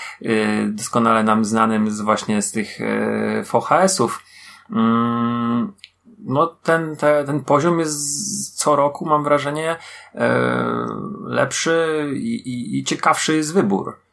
doskonale 0.67 1.25
nam 1.25 1.45
znanym 1.45 1.91
z 1.91 2.01
właśnie 2.01 2.43
z 2.43 2.53
tych 2.53 2.79
VHS-ów. 3.53 4.23
Mm, 4.71 5.73
No, 6.27 6.47
ten, 6.47 6.97
te, 6.97 7.25
ten 7.25 7.45
poziom 7.45 7.79
jest 7.79 8.59
co 8.59 8.77
roku, 8.77 9.07
mam 9.07 9.25
wrażenie, 9.25 9.77
lepszy 11.27 12.07
i, 12.17 12.35
i, 12.35 12.79
i 12.79 12.85
ciekawszy 12.85 13.37
jest 13.37 13.55
wybór. 13.55 14.04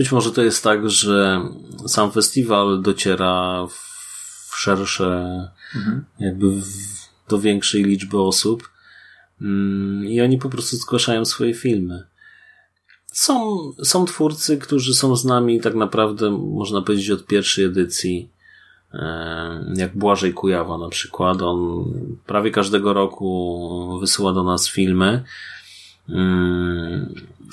Być 0.00 0.12
może 0.12 0.32
to 0.32 0.42
jest 0.42 0.64
tak, 0.64 0.90
że 0.90 1.40
sam 1.86 2.12
festiwal 2.12 2.82
dociera 2.82 3.66
w 3.66 4.56
szersze, 4.56 5.48
jakby 6.20 6.50
w, 6.50 6.64
do 7.28 7.38
większej 7.38 7.84
liczby 7.84 8.20
osób 8.20 8.70
mm, 9.40 10.04
i 10.06 10.20
oni 10.20 10.38
po 10.38 10.50
prostu 10.50 10.76
zgłaszają 10.76 11.24
swoje 11.24 11.54
filmy. 11.54 12.06
Są, 13.12 13.58
są 13.82 14.04
twórcy, 14.04 14.58
którzy 14.58 14.94
są 14.94 15.16
z 15.16 15.24
nami 15.24 15.60
tak 15.60 15.74
naprawdę, 15.74 16.30
można 16.30 16.82
powiedzieć, 16.82 17.10
od 17.10 17.26
pierwszej 17.26 17.64
edycji. 17.64 18.30
E, 18.94 19.74
Jak 19.76 19.98
Błażej 19.98 20.34
Kujawa 20.34 20.78
na 20.78 20.88
przykład. 20.88 21.42
On 21.42 21.84
prawie 22.26 22.50
każdego 22.50 22.92
roku 22.92 23.98
wysyła 24.00 24.32
do 24.32 24.44
nas 24.44 24.68
filmy. 24.68 25.24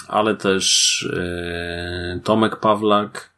Ale 0.07 0.35
też 0.35 1.03
e, 1.17 2.19
Tomek 2.23 2.55
Pawlak. 2.55 3.37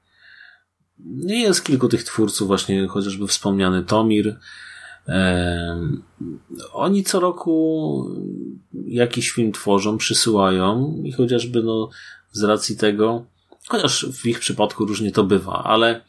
Jest 1.26 1.64
kilku 1.64 1.88
tych 1.88 2.03
twórców, 2.03 2.47
właśnie 2.47 2.88
chociażby 2.88 3.28
wspomniany 3.28 3.84
Tomir. 3.84 4.38
E, 5.07 5.99
Oni 6.74 7.03
co 7.03 7.20
roku 7.20 8.05
jakiś 8.86 9.32
film 9.32 9.51
tworzą, 9.51 9.97
przysyłają 9.97 11.01
i 11.03 11.12
chociażby 11.12 11.64
no, 11.64 11.89
z 12.32 12.43
racji 12.43 12.78
tego, 12.78 13.26
chociaż 13.68 14.05
w 14.14 14.26
ich 14.26 14.39
przypadku 14.39 14.86
różnie 14.86 15.12
to 15.12 15.24
bywa, 15.24 15.64
ale 15.64 16.01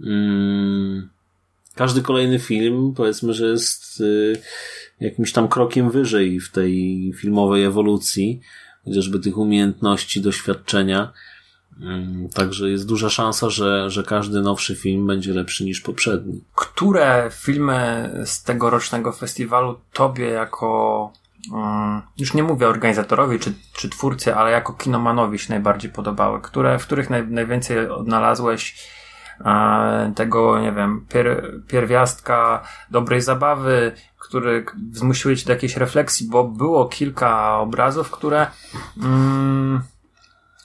mm, 0.00 1.08
każdy 1.74 2.02
kolejny 2.02 2.38
film 2.38 2.92
powiedzmy, 2.96 3.34
że 3.34 3.46
jest 3.46 4.00
y, 4.00 4.42
jakimś 5.00 5.32
tam 5.32 5.48
krokiem 5.48 5.90
wyżej 5.90 6.40
w 6.40 6.50
tej 6.50 7.12
filmowej 7.16 7.64
ewolucji, 7.64 8.40
chociażby 8.88 9.18
tych 9.18 9.38
umiejętności, 9.38 10.20
doświadczenia. 10.20 11.12
Mm, 11.80 12.28
Także 12.28 12.70
jest 12.70 12.86
duża 12.86 13.10
szansa, 13.10 13.50
że, 13.50 13.90
że 13.90 14.02
każdy 14.02 14.40
nowszy 14.40 14.76
film 14.76 15.06
będzie 15.06 15.34
lepszy 15.34 15.64
niż 15.64 15.80
poprzedni. 15.80 16.44
Które 16.54 17.30
filmy 17.32 18.10
z 18.24 18.42
tegorocznego 18.42 19.12
festiwalu 19.12 19.80
tobie 19.92 20.26
jako, 20.26 21.12
mm, 21.54 22.02
już 22.18 22.34
nie 22.34 22.42
mówię 22.42 22.68
organizatorowi 22.68 23.38
czy, 23.38 23.52
czy 23.72 23.88
twórcy, 23.88 24.34
ale 24.34 24.50
jako 24.50 24.72
kinomanowi 24.72 25.38
się 25.38 25.46
najbardziej 25.48 25.90
podobały? 25.90 26.40
Które, 26.40 26.78
w 26.78 26.86
których 26.86 27.10
naj, 27.10 27.26
najwięcej 27.28 27.90
odnalazłeś 27.90 28.88
tego, 30.14 30.60
nie 30.60 30.72
wiem, 30.72 31.06
pier, 31.08 31.54
pierwiastka 31.68 32.62
dobrej 32.90 33.20
zabawy, 33.20 33.92
który 34.18 34.64
zmusiły 34.92 35.36
cię 35.36 35.46
do 35.46 35.52
jakiejś 35.52 35.76
refleksji, 35.76 36.28
bo 36.28 36.44
było 36.44 36.86
kilka 36.86 37.58
obrazów, 37.58 38.10
które 38.10 38.46
mm, 39.02 39.82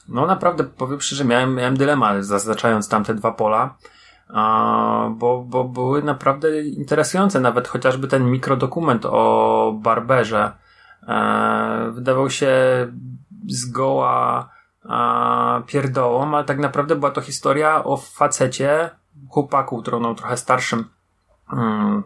no 0.10 0.26
naprawdę 0.26 0.64
powiem 0.64 1.02
szczerze, 1.02 1.26
miałem, 1.26 1.56
miałem 1.56 1.78
dylemat 1.78 2.26
zaznaczając 2.26 2.90
tamte 2.90 3.14
dwa 3.14 3.32
pola. 3.32 3.76
Bo, 5.10 5.46
bo 5.48 5.64
były 5.64 6.04
naprawdę 6.04 6.62
interesujące, 6.62 7.40
nawet 7.40 7.68
chociażby 7.68 8.08
ten 8.08 8.32
mikrodokument 8.32 9.06
o 9.06 9.76
Barberze 9.82 10.52
e, 11.08 11.92
wydawał 11.92 12.30
się 12.30 12.52
zgoła 13.48 14.50
a, 14.84 15.62
pierdołą, 15.68 16.36
ale 16.36 16.44
tak 16.44 16.60
naprawdę 16.60 16.96
była 16.96 17.12
to 17.12 17.22
historia 17.22 17.84
o 17.84 17.98
facecie, 17.98 18.90
chłopaku, 19.30 19.84
no, 20.02 20.16
trochę 20.16 20.38
starszym 20.38 20.86
mm, 21.54 22.04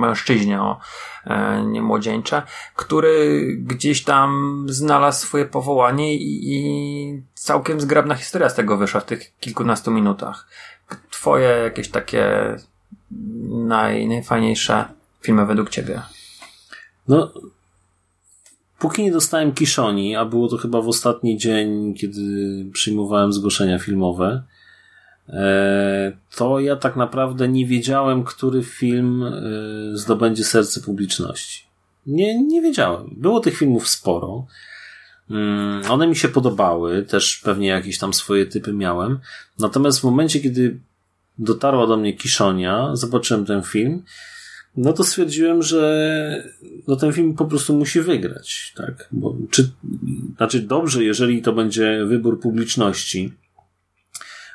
mężczyźnie, 0.00 0.62
o 0.62 0.78
e, 1.24 1.62
nie 1.62 1.82
młodzieńcze, 1.82 2.42
który 2.76 3.46
gdzieś 3.58 4.04
tam 4.04 4.62
znalazł 4.68 5.26
swoje 5.26 5.44
powołanie 5.44 6.14
i, 6.14 6.54
i 6.54 7.22
całkiem 7.34 7.80
zgrabna 7.80 8.14
historia 8.14 8.48
z 8.48 8.54
tego 8.54 8.76
wyszła 8.76 9.00
w 9.00 9.04
tych 9.04 9.38
kilkunastu 9.38 9.90
minutach. 9.90 10.48
Twoje 11.10 11.48
jakieś 11.48 11.90
takie 11.90 12.56
naj, 13.48 14.08
najfajniejsze 14.08 14.84
filmy 15.20 15.46
według 15.46 15.70
ciebie? 15.70 16.02
No, 17.08 17.32
póki 18.78 19.02
nie 19.02 19.12
dostałem 19.12 19.52
kiszoni, 19.52 20.16
a 20.16 20.24
było 20.24 20.48
to 20.48 20.56
chyba 20.56 20.82
w 20.82 20.88
ostatni 20.88 21.38
dzień, 21.38 21.94
kiedy 21.94 22.20
przyjmowałem 22.72 23.32
zgłoszenia 23.32 23.78
filmowe, 23.78 24.42
e, 25.28 26.12
to 26.36 26.60
ja 26.60 26.76
tak 26.76 26.96
naprawdę 26.96 27.48
nie 27.48 27.66
wiedziałem, 27.66 28.24
który 28.24 28.62
film 28.62 29.22
e, 29.22 29.32
zdobędzie 29.92 30.44
serce 30.44 30.80
publiczności. 30.80 31.68
Nie, 32.06 32.42
nie 32.42 32.62
wiedziałem. 32.62 33.14
Było 33.16 33.40
tych 33.40 33.56
filmów 33.56 33.88
sporo. 33.88 34.46
Mm, 35.30 35.90
One 35.90 36.06
mi 36.06 36.16
się 36.16 36.28
podobały, 36.28 37.02
też 37.02 37.40
pewnie 37.44 37.68
jakieś 37.68 37.98
tam 37.98 38.14
swoje 38.14 38.46
typy 38.46 38.72
miałem. 38.72 39.18
Natomiast 39.58 40.00
w 40.00 40.04
momencie, 40.04 40.40
kiedy 40.40 40.80
dotarła 41.38 41.86
do 41.86 41.96
mnie 41.96 42.12
Kiszonia, 42.12 42.96
zobaczyłem 42.96 43.46
ten 43.46 43.62
film, 43.62 44.02
no 44.76 44.92
to 44.92 45.04
stwierdziłem, 45.04 45.62
że 45.62 46.44
no 46.88 46.96
ten 46.96 47.12
film 47.12 47.34
po 47.34 47.44
prostu 47.44 47.74
musi 47.74 48.00
wygrać, 48.00 48.72
tak? 48.76 49.08
Bo, 49.12 49.36
czy, 49.50 49.70
znaczy 50.36 50.60
dobrze, 50.60 51.04
jeżeli 51.04 51.42
to 51.42 51.52
będzie 51.52 52.04
wybór 52.06 52.40
publiczności, 52.40 53.32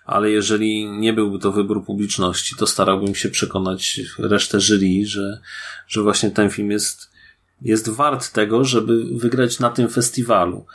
ale 0.06 0.32
jeżeli 0.32 0.86
nie 0.86 1.14
byłby 1.14 1.40
to 1.40 1.52
wybór 1.52 1.86
publiczności, 1.86 2.56
to 2.56 2.68
starałbym 2.68 3.16
się 3.16 3.30
przekonać 3.30 4.02
resztę 4.20 4.60
jury, 4.60 5.06
że, 5.06 5.40
że 5.88 6.02
właśnie 6.02 6.32
ten 6.32 6.50
film 6.50 6.72
jest, 6.72 7.10
jest 7.62 7.90
wart 7.90 8.32
tego, 8.34 8.64
żeby 8.64 9.06
wygrać 9.20 9.60
na 9.60 9.70
tym 9.70 9.90
festiwalu. 9.90 10.66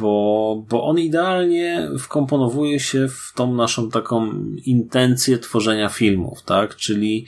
Bo, 0.00 0.64
bo 0.68 0.84
on 0.84 0.98
idealnie 0.98 1.90
wkomponowuje 1.98 2.80
się 2.80 3.08
w 3.08 3.32
tą 3.34 3.54
naszą 3.54 3.90
taką 3.90 4.44
intencję 4.64 5.38
tworzenia 5.38 5.88
filmów, 5.88 6.42
tak? 6.42 6.76
Czyli 6.76 7.26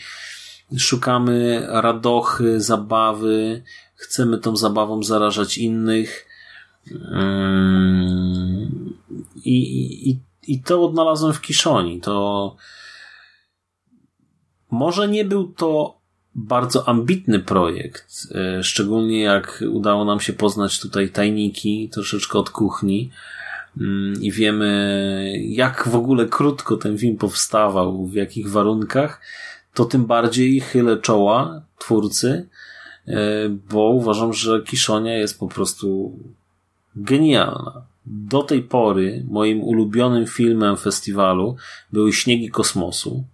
szukamy 0.78 1.66
radochy, 1.68 2.60
zabawy, 2.60 3.62
chcemy 3.94 4.38
tą 4.38 4.56
zabawą 4.56 5.02
zarażać 5.02 5.58
innych. 5.58 6.26
Ym, 6.90 8.94
I, 9.44 10.10
i, 10.10 10.20
i 10.48 10.62
to 10.62 10.84
odnalazłem 10.84 11.32
w 11.32 11.40
Kiszoni. 11.40 12.00
To 12.00 12.56
może 14.70 15.08
nie 15.08 15.24
był 15.24 15.52
to 15.52 16.02
bardzo 16.34 16.88
ambitny 16.88 17.38
projekt, 17.38 18.06
e, 18.34 18.62
szczególnie 18.62 19.20
jak 19.20 19.64
udało 19.70 20.04
nam 20.04 20.20
się 20.20 20.32
poznać 20.32 20.80
tutaj 20.80 21.10
tajniki 21.10 21.90
troszeczkę 21.92 22.38
od 22.38 22.50
kuchni 22.50 23.10
ym, 23.80 24.14
i 24.20 24.32
wiemy 24.32 25.32
jak 25.38 25.88
w 25.88 25.94
ogóle 25.94 26.26
krótko 26.26 26.76
ten 26.76 26.98
film 26.98 27.16
powstawał, 27.16 28.06
w 28.06 28.14
jakich 28.14 28.50
warunkach, 28.50 29.20
to 29.74 29.84
tym 29.84 30.06
bardziej 30.06 30.60
chylę 30.60 30.96
czoła 30.96 31.62
twórcy, 31.78 32.48
e, 33.06 33.48
bo 33.48 33.90
uważam, 33.90 34.32
że 34.32 34.62
Kiszonia 34.62 35.16
jest 35.18 35.38
po 35.38 35.48
prostu 35.48 36.18
genialna. 36.96 37.86
Do 38.06 38.42
tej 38.42 38.62
pory 38.62 39.24
moim 39.28 39.62
ulubionym 39.62 40.26
filmem 40.26 40.76
festiwalu 40.76 41.56
były 41.92 42.12
Śniegi 42.12 42.50
Kosmosu. 42.50 43.24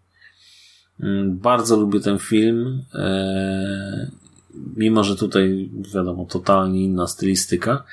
Mm, 1.01 1.39
Bardzo 1.39 1.77
lubię 1.77 2.01
ten 2.01 2.19
film, 2.19 2.83
e, 2.95 4.11
mimo 4.77 5.05
że 5.05 5.17
tutaj, 5.17 5.71
wiadomo, 5.95 6.25
totalnie 6.25 6.85
inna 6.85 7.07
stylistyka. 7.07 7.85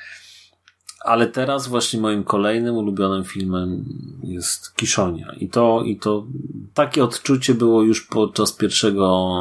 Ale 1.06 1.26
teraz 1.26 1.68
właśnie 1.68 2.00
moim 2.00 2.24
kolejnym 2.24 2.76
ulubionym 2.76 3.24
filmem 3.24 3.84
jest 4.22 4.76
Kiszonia. 4.76 5.34
I 5.40 5.48
to, 5.48 5.82
i 5.84 5.96
to 5.96 6.26
takie 6.74 7.04
odczucie 7.04 7.54
było 7.54 7.82
już 7.82 8.06
podczas 8.06 8.52
pierwszego 8.52 9.34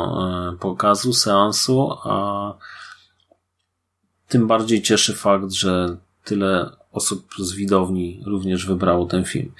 e, 0.53 0.57
pokazu, 0.59 1.13
seansu, 1.13 1.91
a 2.03 2.53
tym 4.28 4.47
bardziej 4.47 4.82
cieszy 4.82 5.13
fakt, 5.13 5.51
że 5.51 5.97
tyle 6.24 6.70
osób 6.91 7.26
z 7.39 7.53
widowni 7.53 8.22
również 8.26 8.66
wybrało 8.66 9.05
ten 9.05 9.24
film. 9.24 9.51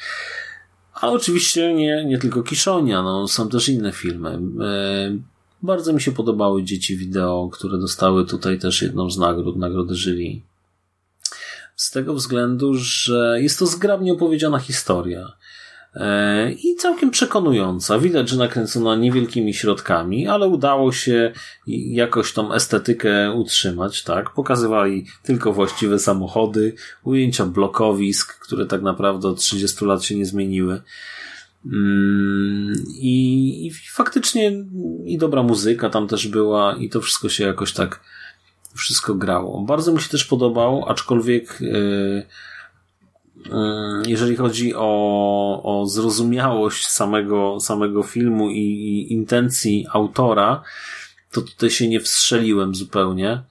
A 0.93 1.10
oczywiście 1.10 1.74
nie, 1.74 2.06
nie 2.06 2.18
tylko 2.18 2.43
Kiszonia, 2.43 3.01
no, 3.01 3.28
są 3.28 3.49
też 3.49 3.70
inne 3.70 3.91
filmy. 3.91 4.39
E, 4.66 5.18
bardzo 5.64 5.93
mi 5.93 6.01
się 6.01 6.12
podobały 6.12 6.64
Dzieci 6.64 6.97
Wideo, 6.97 7.49
które 7.53 7.78
dostały 7.78 8.26
tutaj 8.26 8.60
też 8.60 8.82
jedną 8.82 9.10
z 9.10 9.18
nagród, 9.18 9.58
nagrody 9.58 9.95
jury. 9.95 10.41
Z 11.76 11.91
tego 11.91 12.13
względu, 12.13 12.73
że 12.73 13.38
jest 13.41 13.59
to 13.59 13.65
zgrabnie 13.65 14.13
opowiedziana 14.13 14.59
historia. 14.59 15.34
E, 15.95 16.51
I 16.51 16.76
całkiem 16.76 17.11
przekonująca. 17.11 17.99
Widać, 17.99 18.30
że 18.30 18.38
nakręcona 18.38 18.95
niewielkimi 18.95 19.53
środkami, 19.53 20.28
ale 20.28 20.47
udało 20.47 20.91
się 20.91 21.32
jakoś 21.67 22.34
tą 22.34 22.53
estetykę 22.53 23.32
utrzymać, 23.32 24.03
tak? 24.03 24.34
Pokazywali 24.34 25.05
tylko 25.23 25.53
właściwe 25.53 25.99
samochody, 25.99 26.73
ujęcia 27.03 27.45
blokowisk, 27.45 28.39
które 28.39 28.65
tak 28.65 28.82
naprawdę 28.82 29.28
od 29.28 29.39
30 29.39 29.86
lat 29.86 30.03
się 30.03 30.15
nie 30.15 30.26
zmieniły. 30.26 30.82
Mm, 31.65 32.73
I, 32.88 33.67
I 33.67 33.71
faktycznie 33.93 34.51
i 35.05 35.17
dobra 35.17 35.43
muzyka 35.43 35.89
tam 35.89 36.07
też 36.07 36.28
była 36.28 36.76
i 36.76 36.89
to 36.89 37.01
wszystko 37.01 37.30
się 37.30 37.43
jakoś 37.43 37.73
tak 37.73 37.99
wszystko 38.76 39.15
grało. 39.15 39.61
Bardzo 39.61 39.91
mi 39.91 40.01
się 40.01 40.09
też 40.09 40.26
podobał, 40.26 40.86
aczkolwiek 40.89 41.57
yy, 41.61 42.26
jeżeli 44.07 44.36
chodzi 44.36 44.73
o, 44.76 45.61
o 45.63 45.86
zrozumiałość 45.86 46.88
samego, 46.88 47.59
samego 47.59 48.03
filmu 48.03 48.49
i, 48.49 48.59
i 48.59 49.13
intencji 49.13 49.86
autora, 49.91 50.63
to 51.32 51.41
tutaj 51.41 51.69
się 51.69 51.88
nie 51.88 51.99
wstrzeliłem 51.99 52.76
zupełnie. 52.76 53.43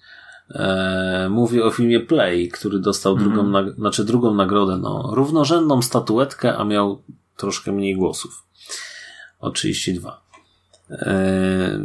E, 0.50 1.28
mówię 1.30 1.64
o 1.64 1.70
filmie 1.70 2.00
Play, 2.00 2.48
który 2.48 2.78
dostał 2.78 3.16
drugą, 3.16 3.40
Mhm. 3.40 3.52
nag- 3.66 3.74
znaczy 3.74 4.04
drugą 4.04 4.34
nagrodę, 4.34 4.78
no, 4.78 5.10
równorzędną 5.14 5.82
statuetkę, 5.82 6.56
a 6.56 6.64
miał 6.64 7.02
troszkę 7.36 7.72
mniej 7.72 7.96
głosów. 7.96 8.44
O 9.40 9.50
32. 9.50 10.23
E, 10.91 11.78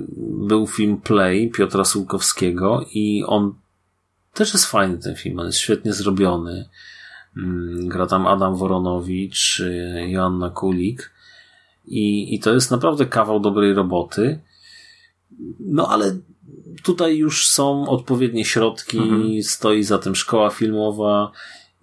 był 0.47 0.68
film 0.68 0.97
Play 1.02 1.50
Piotra 1.50 1.86
Sułkowskiego 1.86 2.86
i 2.93 3.24
on 3.28 3.54
też 4.34 4.54
jest 4.54 4.66
fajny 4.66 4.97
ten 4.97 5.16
film, 5.16 5.39
on 5.39 5.45
jest 5.45 5.58
świetnie 5.60 5.93
zrobiony. 5.93 6.70
Mm, 7.38 7.88
Gra 7.88 8.06
tam 8.08 8.28
Adam 8.28 8.56
Woronowicz, 8.56 9.60
y, 9.60 10.06
Joanna 10.10 10.50
Kulik 10.50 11.12
i, 11.88 12.36
i 12.36 12.39
to 12.39 12.54
jest 12.54 12.72
naprawdę 12.72 13.06
kawał 13.06 13.39
dobrej 13.39 13.74
roboty. 13.74 14.39
No 15.60 15.88
ale 15.88 16.18
tutaj 16.84 17.18
już 17.18 17.47
są 17.47 17.89
odpowiednie 17.89 18.45
środki, 18.45 18.97
Mhm. 18.97 19.43
stoi 19.43 19.84
za 19.84 19.97
tym 20.00 20.16
szkoła 20.16 20.50
filmowa 20.50 21.32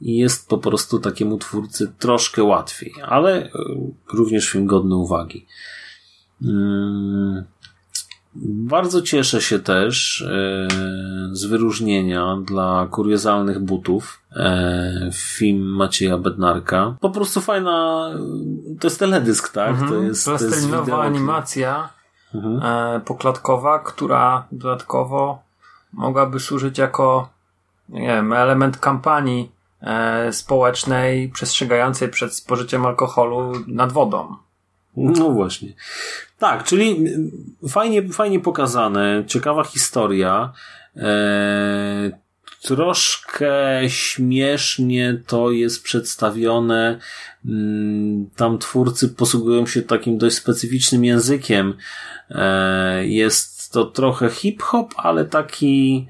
i 0.01 0.17
jest 0.17 0.49
po 0.49 0.59
prostu 0.59 0.99
takiemu 0.99 1.39
twórcy 1.39 1.93
troszkę 1.99 2.45
łatwiej, 2.45 2.93
ale 3.05 3.47
y, 3.47 3.51
również 4.13 4.49
film 4.51 4.67
godny 4.67 4.97
uwagi. 4.97 5.47
Mm, 6.45 7.45
Bardzo 8.45 9.03
cieszę 9.03 9.41
się 9.43 9.59
też 9.59 10.23
e, 10.23 10.69
z 11.33 11.45
wyróżnienia 11.45 12.37
dla 12.45 12.87
kuriozalnych 12.91 13.59
butów 13.61 14.21
e, 14.37 15.11
film 15.13 15.67
Macieja 15.77 16.19
Bednarka. 16.19 16.97
Po 17.01 17.11
prostu 17.11 17.41
fajna, 17.41 18.09
to 18.81 18.87
jest 18.87 18.99
teledysk, 18.99 19.53
tak? 19.53 19.71
Mhm. 19.71 19.89
To 19.89 20.03
jest, 20.03 20.25
to 20.25 20.33
jest 20.33 20.93
animacja 20.93 21.89
Mhm. 22.35 22.61
e, 22.63 23.01
poklatkowa, 23.01 23.79
która 23.79 24.47
dodatkowo 24.53 25.43
mogłaby 25.93 26.41
służyć 26.41 26.79
jako 26.79 27.29
nie 27.89 28.07
wiem, 28.07 28.33
element 28.33 28.79
kampanii 28.79 29.51
e, 29.81 30.33
społecznej 30.33 31.29
przestrzegającej 31.29 32.09
przed 32.09 32.35
spożyciem 32.35 32.87
alkoholu 32.87 33.53
nad 33.67 33.93
wodą. 33.93 34.37
No 34.97 35.31
właśnie. 35.31 35.73
Tak, 36.39 36.65
czyli 36.65 36.91
mm, 36.91 37.31
fajnie, 37.69 38.09
fajnie 38.09 38.41
pokazane, 38.41 39.25
ciekawa 39.27 39.65
historia. 39.65 40.53
E, 40.97 42.11
troszkę 42.63 43.81
śmiesznie 43.89 45.23
to 45.27 45.51
jest 45.51 45.83
przedstawione. 45.83 46.99
Mm, 47.45 48.31
Tam 48.37 48.59
twórcy 48.59 49.09
posługują 49.09 49.67
się 49.67 49.83
takim 49.83 50.19
dość 50.19 50.37
specyficznym 50.37 51.05
językiem. 51.05 51.75
E, 52.31 53.07
jest 53.07 53.73
to 53.73 53.85
trochę 53.85 54.31
hip-hop, 54.31 54.95
ale 54.97 55.25
taki 55.25 56.07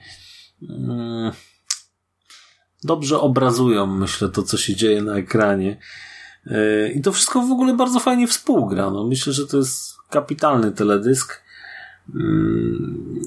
mm, 0.62 1.32
dobrze 2.84 3.20
obrazują, 3.20 3.86
myślę, 3.86 4.28
to, 4.28 4.42
co 4.42 4.56
się 4.56 4.76
dzieje 4.76 5.02
na 5.02 5.16
ekranie. 5.16 5.76
E, 6.46 6.88
I 6.92 7.00
to 7.02 7.12
wszystko 7.12 7.42
w 7.42 7.50
ogóle 7.50 7.74
bardzo 7.74 8.00
fajnie 8.00 8.26
współgra. 8.26 8.90
No, 8.90 9.04
myślę, 9.04 9.32
że 9.32 9.46
to 9.46 9.56
jest 9.56 9.96
kapitalny 10.10 10.72
teledysk. 10.72 11.42
Mm, 12.14 13.20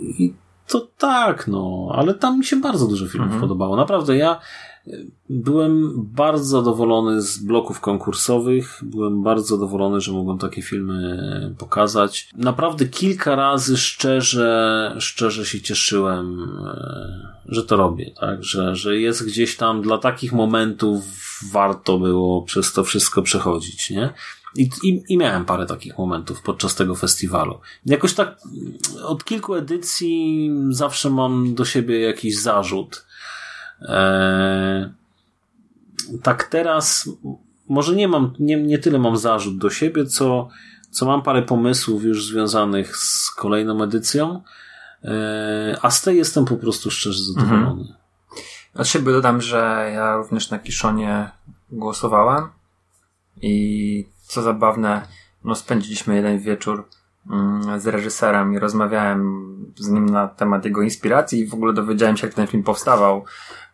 I 0.00 0.34
to 0.68 0.88
tak, 0.98 1.48
no, 1.48 1.88
ale 1.94 2.14
tam 2.14 2.38
mi 2.38 2.44
się 2.44 2.56
bardzo 2.56 2.86
dużo 2.86 3.06
filmów 3.06 3.26
Mhm. 3.26 3.40
podobało. 3.40 3.76
Naprawdę, 3.76 4.16
ja 4.16 4.40
e, 4.86 4.90
byłem 5.30 5.92
bardzo 5.96 6.44
zadowolony 6.44 7.22
z 7.22 7.38
bloków 7.38 7.80
konkursowych. 7.80 8.80
Byłem 8.82 9.22
bardzo 9.22 9.56
zadowolony, 9.56 10.00
że 10.00 10.12
mogłem 10.12 10.38
takie 10.38 10.62
filmy 10.62 11.54
pokazać. 11.58 12.30
Naprawdę 12.36 12.86
kilka 12.86 13.36
razy 13.36 13.76
szczerze, 13.76 14.96
szczerze 14.98 15.46
się 15.46 15.60
cieszyłem, 15.60 16.38
że 17.46 17.62
to 17.64 17.76
robię, 17.76 18.10
tak? 18.20 18.44
Że, 18.44 18.76
że 18.76 18.96
jest 18.96 19.26
gdzieś 19.26 19.56
tam 19.56 19.82
dla 19.82 19.98
takich 19.98 20.32
momentów 20.32 21.02
warto 21.50 21.98
było 21.98 22.42
przez 22.42 22.72
to 22.72 22.84
wszystko 22.84 23.22
przechodzić, 23.22 23.90
nie? 23.90 24.12
I, 24.56 24.70
i, 24.82 25.02
I 25.08 25.18
miałem 25.18 25.44
parę 25.44 25.66
takich 25.66 25.98
momentów 25.98 26.42
podczas 26.42 26.74
tego 26.74 26.94
festiwalu. 26.94 27.60
Jakoś 27.86 28.14
tak 28.14 28.28
mm, 28.28 28.78
od 29.04 29.24
kilku 29.24 29.54
edycji 29.54 30.50
zawsze 30.70 31.10
mam 31.10 31.54
do 31.54 31.64
siebie 31.64 32.00
jakiś 32.00 32.38
zarzut. 32.38 33.06
Eee, 33.80 34.88
tak 36.22 36.44
teraz 36.44 37.08
może 37.68 37.96
nie 37.96 38.08
mam, 38.08 38.32
nie, 38.38 38.56
nie 38.56 38.78
tyle 38.78 38.98
mam 38.98 39.16
zarzut 39.16 39.58
do 39.58 39.70
siebie, 39.70 40.06
co, 40.06 40.48
co 40.90 41.06
mam 41.06 41.22
parę 41.22 41.42
pomysłów 41.42 42.04
już 42.04 42.26
związanych 42.26 42.96
z 42.96 43.30
kolejną 43.30 43.82
edycją, 43.82 44.42
eee, 45.02 45.76
a 45.82 45.90
z 45.90 46.02
tej 46.02 46.16
jestem 46.16 46.44
po 46.44 46.56
prostu 46.56 46.90
szczerze 46.90 47.22
zadowolony. 47.24 48.01
Od 48.74 48.88
siebie 48.88 49.12
dodam, 49.12 49.40
że 49.40 49.90
ja 49.94 50.16
również 50.16 50.50
na 50.50 50.58
Kiszonie 50.58 51.30
głosowałem. 51.70 52.48
I 53.42 54.08
co 54.22 54.42
zabawne, 54.42 55.08
no 55.44 55.54
spędziliśmy 55.54 56.16
jeden 56.16 56.38
wieczór 56.38 56.88
mm, 57.30 57.80
z 57.80 57.86
reżyserem 57.86 58.54
i 58.54 58.58
rozmawiałem 58.58 59.42
z 59.76 59.88
nim 59.88 60.06
na 60.08 60.28
temat 60.28 60.64
jego 60.64 60.82
inspiracji 60.82 61.40
i 61.40 61.46
w 61.46 61.54
ogóle 61.54 61.72
dowiedziałem 61.72 62.16
się, 62.16 62.26
jak 62.26 62.34
ten 62.34 62.46
film 62.46 62.62
powstawał, 62.62 63.24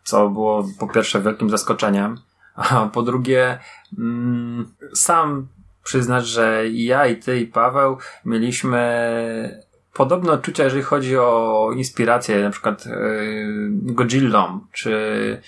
co 0.03 0.29
było 0.29 0.67
po 0.79 0.87
pierwsze 0.87 1.21
wielkim 1.21 1.49
zaskoczeniem, 1.49 2.17
a 2.55 2.85
po 2.85 3.01
drugie 3.01 3.59
mm, 3.97 4.73
sam 4.93 5.47
przyznać, 5.83 6.27
że 6.27 6.63
ja 6.69 7.07
i 7.07 7.15
ty 7.15 7.39
i 7.39 7.47
Paweł 7.47 7.97
mieliśmy 8.25 9.68
podobne 9.93 10.31
odczucia, 10.31 10.63
jeżeli 10.63 10.83
chodzi 10.83 11.17
o 11.17 11.69
inspirację, 11.75 12.43
na 12.43 12.49
przykład 12.49 12.85
yy, 12.85 13.69
Godzillą, 13.71 14.59
czy 14.71 15.41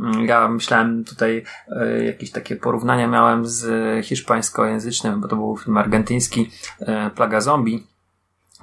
mm, 0.00 0.26
ja 0.26 0.48
myślałem 0.48 1.04
tutaj 1.04 1.44
y, 1.98 2.04
jakieś 2.04 2.30
takie 2.30 2.56
porównania 2.56 3.06
miałem 3.06 3.46
z 3.46 3.66
hiszpańskojęzycznym, 4.06 5.20
bo 5.20 5.28
to 5.28 5.36
był 5.36 5.56
film 5.56 5.76
argentyński 5.76 6.50
y, 6.82 6.86
Plaga 7.14 7.40
Zombie. 7.40 7.86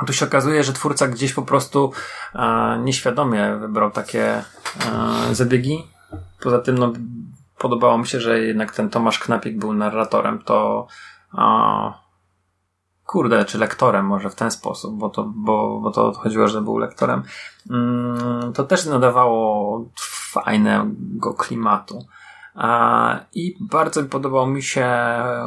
Tu 0.08 0.14
się 0.14 0.26
okazuje, 0.26 0.64
że 0.64 0.74
twórca 0.74 1.08
gdzieś 1.08 1.34
po 1.34 1.42
prostu 1.42 1.92
nieświadomie 2.84 3.58
wybrał 3.62 3.92
takie 3.92 4.44
zabiegi. 5.32 5.88
Poza 6.44 6.60
tym, 6.60 6.78
no, 6.78 6.94
podobało 7.58 7.98
mi 7.98 8.08
się, 8.08 8.20
że 8.20 8.40
jednak 8.40 8.76
ten 8.76 8.90
Tomasz 8.90 9.20
Knapik 9.20 9.58
był 9.58 9.74
narratorem. 9.74 10.40
To 10.40 10.88
kurde, 13.06 13.46
czy 13.46 13.58
lektorem 13.58 14.06
może 14.06 14.30
w 14.30 14.36
ten 14.36 14.52
sposób, 14.52 14.98
bo 14.98 15.10
to, 15.10 15.32
bo, 15.36 15.80
bo 15.80 15.92
to 15.92 16.14
chodziło, 16.14 16.48
że 16.48 16.62
był 16.62 16.78
lektorem. 16.78 17.24
Mm, 17.70 18.54
to 18.54 18.64
też 18.64 18.86
nadawało 18.86 19.86
fajnego 20.32 21.34
klimatu. 21.34 22.06
I 23.34 23.58
bardzo 23.60 24.04
podobał 24.04 24.48
mi 24.48 24.64
się 24.64 24.88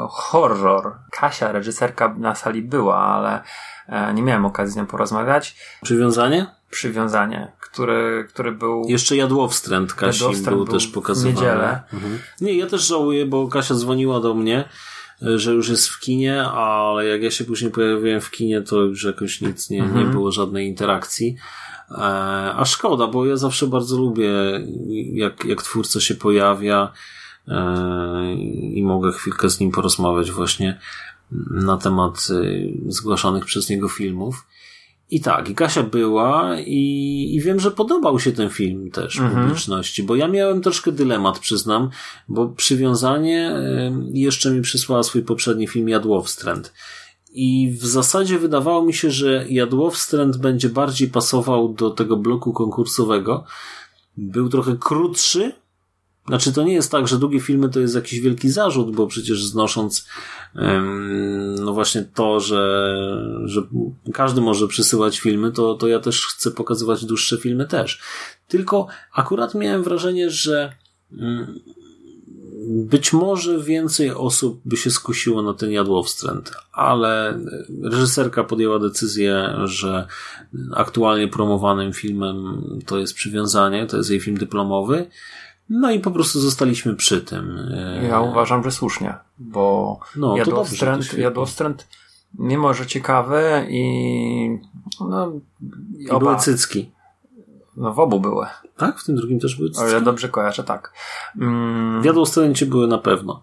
horror. 0.08 0.94
Kasia, 1.10 1.52
reżyserka 1.52 2.14
na 2.18 2.34
sali 2.34 2.62
była, 2.62 2.98
ale 2.98 3.42
e, 3.88 4.14
nie 4.14 4.22
miałem 4.22 4.44
okazji 4.44 4.72
z 4.72 4.76
nią 4.76 4.86
porozmawiać. 4.86 5.56
Przywiązanie? 5.82 6.46
Przywiązanie, 6.70 7.52
który, 7.60 8.26
który 8.28 8.52
był... 8.52 8.82
Jeszcze 8.88 9.16
Jadłowstręt 9.16 9.94
Kasi 9.94 10.18
Jadłowstręt 10.18 10.56
był, 10.56 10.64
był 10.64 10.74
też 10.74 10.86
pokazywany. 10.86 11.34
w 11.34 11.36
niedzielę. 11.36 11.82
Mhm. 11.92 12.18
Nie, 12.40 12.58
ja 12.58 12.66
też 12.66 12.86
żałuję, 12.86 13.26
bo 13.26 13.48
Kasia 13.48 13.74
dzwoniła 13.74 14.20
do 14.20 14.34
mnie 14.34 14.68
że 15.22 15.52
już 15.52 15.68
jest 15.68 15.88
w 15.88 16.00
kinie, 16.00 16.42
ale 16.42 17.06
jak 17.06 17.22
ja 17.22 17.30
się 17.30 17.44
później 17.44 17.70
pojawiłem 17.70 18.20
w 18.20 18.30
kinie, 18.30 18.62
to 18.62 18.80
już 18.80 19.04
jakoś 19.04 19.40
nic 19.40 19.70
nie, 19.70 19.82
mhm. 19.82 20.06
nie 20.06 20.12
było 20.12 20.32
żadnej 20.32 20.66
interakcji. 20.66 21.36
E, 21.90 21.94
a 22.56 22.64
szkoda, 22.64 23.06
bo 23.06 23.26
ja 23.26 23.36
zawsze 23.36 23.66
bardzo 23.66 23.96
lubię, 23.96 24.30
jak, 25.12 25.44
jak 25.44 25.62
twórca 25.62 26.00
się 26.00 26.14
pojawia 26.14 26.92
e, 27.48 28.34
i 28.74 28.82
mogę 28.82 29.12
chwilkę 29.12 29.50
z 29.50 29.60
nim 29.60 29.70
porozmawiać 29.70 30.30
właśnie 30.30 30.80
na 31.50 31.76
temat 31.76 32.28
e, 32.30 32.42
zgłaszanych 32.92 33.44
przez 33.44 33.68
niego 33.70 33.88
filmów. 33.88 34.46
I 35.10 35.20
tak, 35.20 35.48
i 35.48 35.54
Kasia 35.54 35.82
była 35.82 36.60
i, 36.60 37.30
i 37.34 37.40
wiem, 37.40 37.60
że 37.60 37.70
podobał 37.70 38.20
się 38.20 38.32
ten 38.32 38.50
film 38.50 38.90
też 38.90 39.18
mhm. 39.18 39.42
publiczności, 39.42 40.02
bo 40.02 40.16
ja 40.16 40.28
miałem 40.28 40.60
troszkę 40.60 40.92
dylemat, 40.92 41.38
przyznam, 41.38 41.90
bo 42.28 42.48
przywiązanie 42.48 43.52
jeszcze 44.12 44.50
mi 44.50 44.62
przysłała 44.62 45.02
swój 45.02 45.22
poprzedni 45.22 45.68
film 45.68 45.88
Jadłowstręt. 45.88 46.72
I 47.32 47.76
w 47.80 47.86
zasadzie 47.86 48.38
wydawało 48.38 48.82
mi 48.82 48.94
się, 48.94 49.10
że 49.10 49.46
Jadłowstręt 49.48 50.36
będzie 50.36 50.68
bardziej 50.68 51.08
pasował 51.08 51.68
do 51.68 51.90
tego 51.90 52.16
bloku 52.16 52.52
konkursowego. 52.52 53.44
Był 54.16 54.48
trochę 54.48 54.76
krótszy, 54.80 55.52
znaczy, 56.28 56.52
to 56.52 56.62
nie 56.62 56.74
jest 56.74 56.90
tak, 56.90 57.08
że 57.08 57.18
długie 57.18 57.40
filmy 57.40 57.68
to 57.68 57.80
jest 57.80 57.94
jakiś 57.94 58.20
wielki 58.20 58.48
zarzut, 58.48 58.96
bo 58.96 59.06
przecież 59.06 59.44
znosząc 59.44 60.06
no 61.60 61.72
właśnie 61.72 62.04
to, 62.14 62.40
że, 62.40 62.96
że 63.44 63.62
każdy 64.12 64.40
może 64.40 64.68
przysyłać 64.68 65.20
filmy, 65.20 65.52
to, 65.52 65.74
to 65.74 65.88
ja 65.88 66.00
też 66.00 66.26
chcę 66.26 66.50
pokazywać 66.50 67.04
dłuższe 67.04 67.36
filmy 67.38 67.66
też. 67.66 68.00
Tylko 68.48 68.86
akurat 69.12 69.54
miałem 69.54 69.82
wrażenie, 69.82 70.30
że 70.30 70.72
mm, 71.12 71.60
być 72.66 73.12
może 73.12 73.60
więcej 73.60 74.10
osób 74.10 74.60
by 74.64 74.76
się 74.76 74.90
skusiło 74.90 75.42
na 75.42 75.54
ten 75.54 75.70
jadłowstręt, 75.70 76.52
ale 76.72 77.40
reżyserka 77.82 78.44
podjęła 78.44 78.78
decyzję, 78.78 79.54
że 79.64 80.06
aktualnie 80.74 81.28
promowanym 81.28 81.92
filmem 81.92 82.62
to 82.86 82.98
jest 82.98 83.14
Przywiązanie, 83.14 83.86
to 83.86 83.96
jest 83.96 84.10
jej 84.10 84.20
film 84.20 84.36
dyplomowy 84.36 85.06
no 85.70 85.90
i 85.90 86.00
po 86.00 86.10
prostu 86.10 86.40
zostaliśmy 86.40 86.96
przy 86.96 87.20
tym. 87.20 87.70
Ja 88.08 88.20
uważam, 88.20 88.64
że 88.64 88.70
słusznie, 88.70 89.14
bo 89.38 89.98
no, 90.16 90.36
jadłostręt, 90.36 91.18
jadłostręt 91.18 91.86
mimo, 92.38 92.74
że 92.74 92.86
ciekawy 92.86 93.66
i 93.68 94.58
no, 95.00 95.32
i, 95.98 96.10
oba, 96.10 96.18
były 96.18 96.36
cycki. 96.36 96.92
No 97.76 97.92
w 97.92 98.00
obu 98.00 98.20
były. 98.20 98.46
Tak? 98.76 98.98
W 98.98 99.04
tym 99.04 99.16
drugim 99.16 99.40
też 99.40 99.56
były 99.56 99.70
cycki? 99.70 99.84
O, 99.84 99.88
ja 99.88 100.00
dobrze 100.00 100.28
kojarzę, 100.28 100.64
tak. 100.64 100.92
Mm, 101.40 102.02
w 102.02 102.04
jadłostręcie 102.04 102.66
były 102.66 102.86
na 102.86 102.98
pewno. 102.98 103.42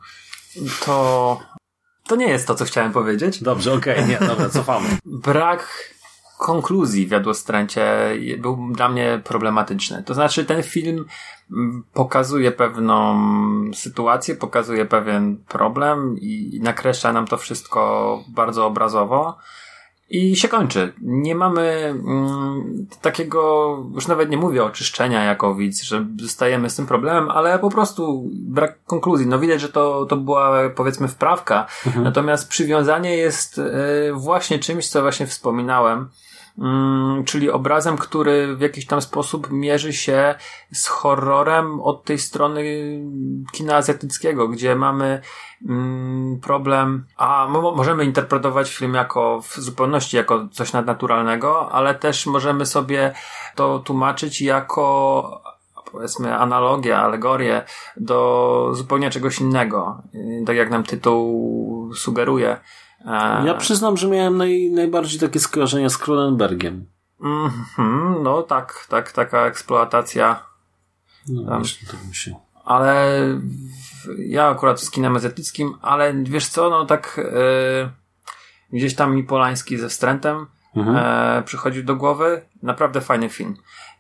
To... 0.86 1.40
To 2.08 2.16
nie 2.16 2.28
jest 2.28 2.48
to, 2.48 2.56
co 2.56 2.66
chciałem 2.66 2.92
powiedzieć. 2.92 3.44
Dobrze, 3.44 3.74
okej, 3.74 3.94
okay, 3.94 4.08
nie, 4.08 4.28
dobra, 4.28 4.50
cofamy. 4.50 4.88
Brak 5.06 5.93
konkluzji 6.44 7.08
w 7.08 7.12
Jadłostręcie 7.12 7.86
był 8.38 8.58
dla 8.72 8.90
mnie 8.90 9.22
problematyczny. 9.24 10.04
To 10.04 10.14
znaczy, 10.14 10.46
ten 10.46 10.64
film 10.64 11.06
pokazuje 11.94 12.52
pewną 12.52 13.22
sytuację, 13.74 14.36
pokazuje 14.36 14.86
pewien 14.86 15.38
problem 15.48 16.16
i 16.22 16.60
nakreśla 16.64 17.14
nam 17.14 17.28
to 17.28 17.38
wszystko 17.38 18.20
bardzo 18.28 18.66
obrazowo 18.66 19.38
i 20.10 20.36
się 20.36 20.48
kończy. 20.48 20.94
Nie 21.02 21.36
mamy 21.36 21.62
mm, 21.62 22.88
takiego, 23.02 23.78
już 23.94 24.08
nawet 24.08 24.30
nie 24.30 24.38
mówię 24.38 24.64
oczyszczenia 24.64 25.24
jako 25.24 25.56
widz, 25.56 25.84
że 25.84 26.06
zostajemy 26.22 26.70
z 26.70 26.76
tym 26.76 26.86
problemem, 26.86 27.30
ale 27.30 27.60
po 27.60 27.70
prostu 27.70 28.30
brak 28.34 28.84
konkluzji. 28.86 29.28
No 29.28 29.40
widać, 29.40 29.62
że 29.62 29.70
to, 29.70 30.06
to 30.06 30.18
była 30.18 30.70
powiedzmy 30.70 31.08
wprawka, 31.08 31.68
mhm. 31.86 32.04
natomiast 32.04 32.50
przywiązanie 32.50 33.18
jest 33.18 33.58
y, 33.58 33.64
właśnie 34.14 34.60
czymś, 34.60 34.90
co 34.90 35.02
właśnie 35.02 35.28
wspominałem, 35.28 36.10
czyli 37.26 37.50
obrazem, 37.50 37.98
który 37.98 38.56
w 38.56 38.62
jakiś 38.62 38.86
tam 38.86 39.02
sposób 39.02 39.52
mierzy 39.52 39.94
się 39.94 40.36
z 40.72 40.88
horrorem 40.88 41.82
od 41.82 42.04
tej 42.04 42.20
strony 42.20 42.64
kina 43.52 43.76
azjatyckiego, 43.76 44.48
gdzie 44.48 44.76
mamy 44.76 45.22
mm, 45.70 46.40
problem, 46.40 47.06
a 47.18 47.48
możemy 47.76 48.06
interpretować 48.06 48.76
film 48.76 48.94
jako 48.94 49.42
w 49.42 49.56
zupełności 49.58 50.18
jako 50.18 50.48
coś 50.52 50.74
nadnaturalnego, 50.74 51.72
ale 51.72 51.96
też 51.96 52.26
możemy 52.26 52.66
sobie 52.66 53.14
to 53.56 53.80
tłumaczyć 53.80 54.42
jako 54.42 55.54
powiedzmy 55.92 56.36
analogię, 56.36 56.98
alegorię 56.98 57.62
do 57.98 58.70
zupełnie 58.74 59.10
czegoś 59.10 59.40
innego. 59.40 60.02
Tak 60.46 60.56
jak 60.56 60.70
nam 60.70 60.84
tytuł 60.84 61.92
sugeruje. 61.96 62.60
Ja 63.46 63.54
przyznam, 63.54 63.98
że 63.98 64.08
miałem 64.08 64.38
naj, 64.38 64.72
najbardziej 64.72 65.20
takie 65.20 65.40
skojarzenia 65.40 65.90
z 65.90 65.98
Cronenbergiem. 65.98 66.86
Mm 67.22 67.52
-hmm, 67.78 68.22
no 68.24 68.44
tak, 68.44 68.86
tak, 68.90 69.12
taka 69.12 69.46
eksploatacja. 69.46 70.46
No 71.30 71.46
tam. 71.46 71.58
właśnie, 71.58 71.88
tak 71.88 72.16
się. 72.16 72.36
Ale 72.66 73.20
ja 74.18 74.48
akurat 74.48 74.82
z 74.82 74.92
kinem 74.92 75.16
azjatyckim, 75.16 75.74
ale 75.82 76.14
wiesz 76.14 76.48
co, 76.48 76.70
no 76.70 76.86
tak 76.86 77.16
yy, 77.18 77.90
gdzieś 78.74 78.96
tam 78.96 79.16
mi 79.16 79.24
Polański 79.24 79.78
ze 79.78 79.90
wstrętem 79.90 80.46
mhm. 80.76 80.98
E, 80.98 81.44
przychodził 81.44 81.84
do 81.84 81.96
głowy. 81.96 82.42
Naprawdę 82.64 83.02
fajny 83.02 83.30
film. 83.30 83.58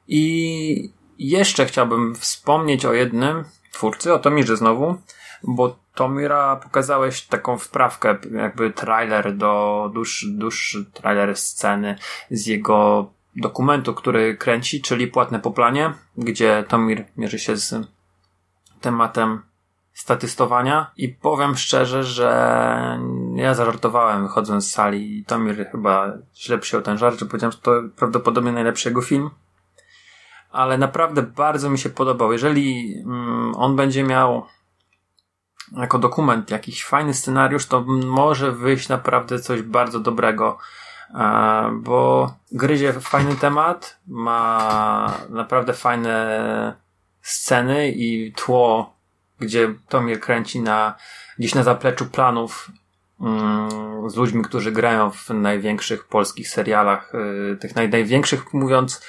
I 0.07 0.93
jeszcze 1.19 1.65
chciałbym 1.65 2.15
wspomnieć 2.15 2.85
o 2.85 2.93
jednym 2.93 3.43
twórcy, 3.71 4.13
o 4.13 4.19
Tomirze 4.19 4.57
znowu, 4.57 4.97
bo 5.43 5.75
Tomira 5.95 6.55
pokazałeś 6.55 7.21
taką 7.21 7.57
wprawkę, 7.57 8.17
jakby 8.31 8.71
trailer 8.71 9.37
do, 9.37 9.91
dłuższy, 9.93 10.27
dłuższy 10.31 10.85
trailer 10.85 11.37
sceny 11.37 11.95
z 12.31 12.45
jego 12.45 13.09
dokumentu, 13.35 13.93
który 13.93 14.37
kręci, 14.37 14.81
czyli 14.81 15.07
Płatne 15.07 15.39
po 15.39 15.51
planie, 15.51 15.93
gdzie 16.17 16.63
Tomir 16.67 17.05
mierzy 17.17 17.39
się 17.39 17.57
z 17.57 17.87
tematem 18.81 19.41
statystowania. 19.93 20.91
I 20.97 21.09
powiem 21.09 21.55
szczerze, 21.55 22.03
że 22.03 22.29
ja 23.35 23.53
zażartowałem 23.53 24.23
wychodząc 24.23 24.67
z 24.67 24.71
sali. 24.71 25.17
I 25.17 25.25
Tomir 25.25 25.67
chyba 25.71 26.13
źle 26.35 26.57
przyjął 26.57 26.83
ten 26.83 26.97
żart, 26.97 27.19
że 27.19 27.25
powiedziałem, 27.25 27.51
że 27.51 27.57
to 27.57 27.71
prawdopodobnie 27.95 28.51
najlepszy 28.51 28.89
jego 28.89 29.01
film. 29.01 29.29
Ale 30.51 30.77
naprawdę 30.77 31.21
bardzo 31.21 31.69
mi 31.69 31.79
się 31.79 31.89
podobał. 31.89 32.31
Jeżeli 32.31 32.95
mm, 33.05 33.55
on 33.55 33.75
będzie 33.75 34.03
miał 34.03 34.45
jako 35.77 35.99
dokument 35.99 36.51
jakiś 36.51 36.85
fajny 36.85 37.13
scenariusz, 37.13 37.65
to 37.65 37.81
może 38.05 38.51
wyjść 38.51 38.89
naprawdę 38.89 39.39
coś 39.39 39.61
bardzo 39.61 39.99
dobrego, 39.99 40.57
e, 41.15 41.79
bo 41.81 42.33
gryzie 42.51 42.93
fajny 42.93 43.35
temat, 43.35 43.99
ma 44.07 45.13
naprawdę 45.29 45.73
fajne 45.73 46.75
sceny 47.21 47.91
i 47.91 48.33
tło 48.35 48.93
gdzie 49.43 49.73
Tomir 49.89 50.19
kręci 50.19 50.59
na, 50.59 50.95
gdzieś 51.39 51.55
na 51.55 51.63
zapleczu 51.63 52.05
planów 52.05 52.71
mm, 53.21 54.09
z 54.09 54.15
ludźmi, 54.15 54.43
którzy 54.43 54.71
grają 54.71 55.11
w 55.11 55.29
największych 55.29 56.07
polskich 56.07 56.49
serialach, 56.49 57.13
y, 57.53 57.57
tych 57.57 57.75
naj, 57.75 57.89
największych 57.89 58.53
mówiąc, 58.53 59.05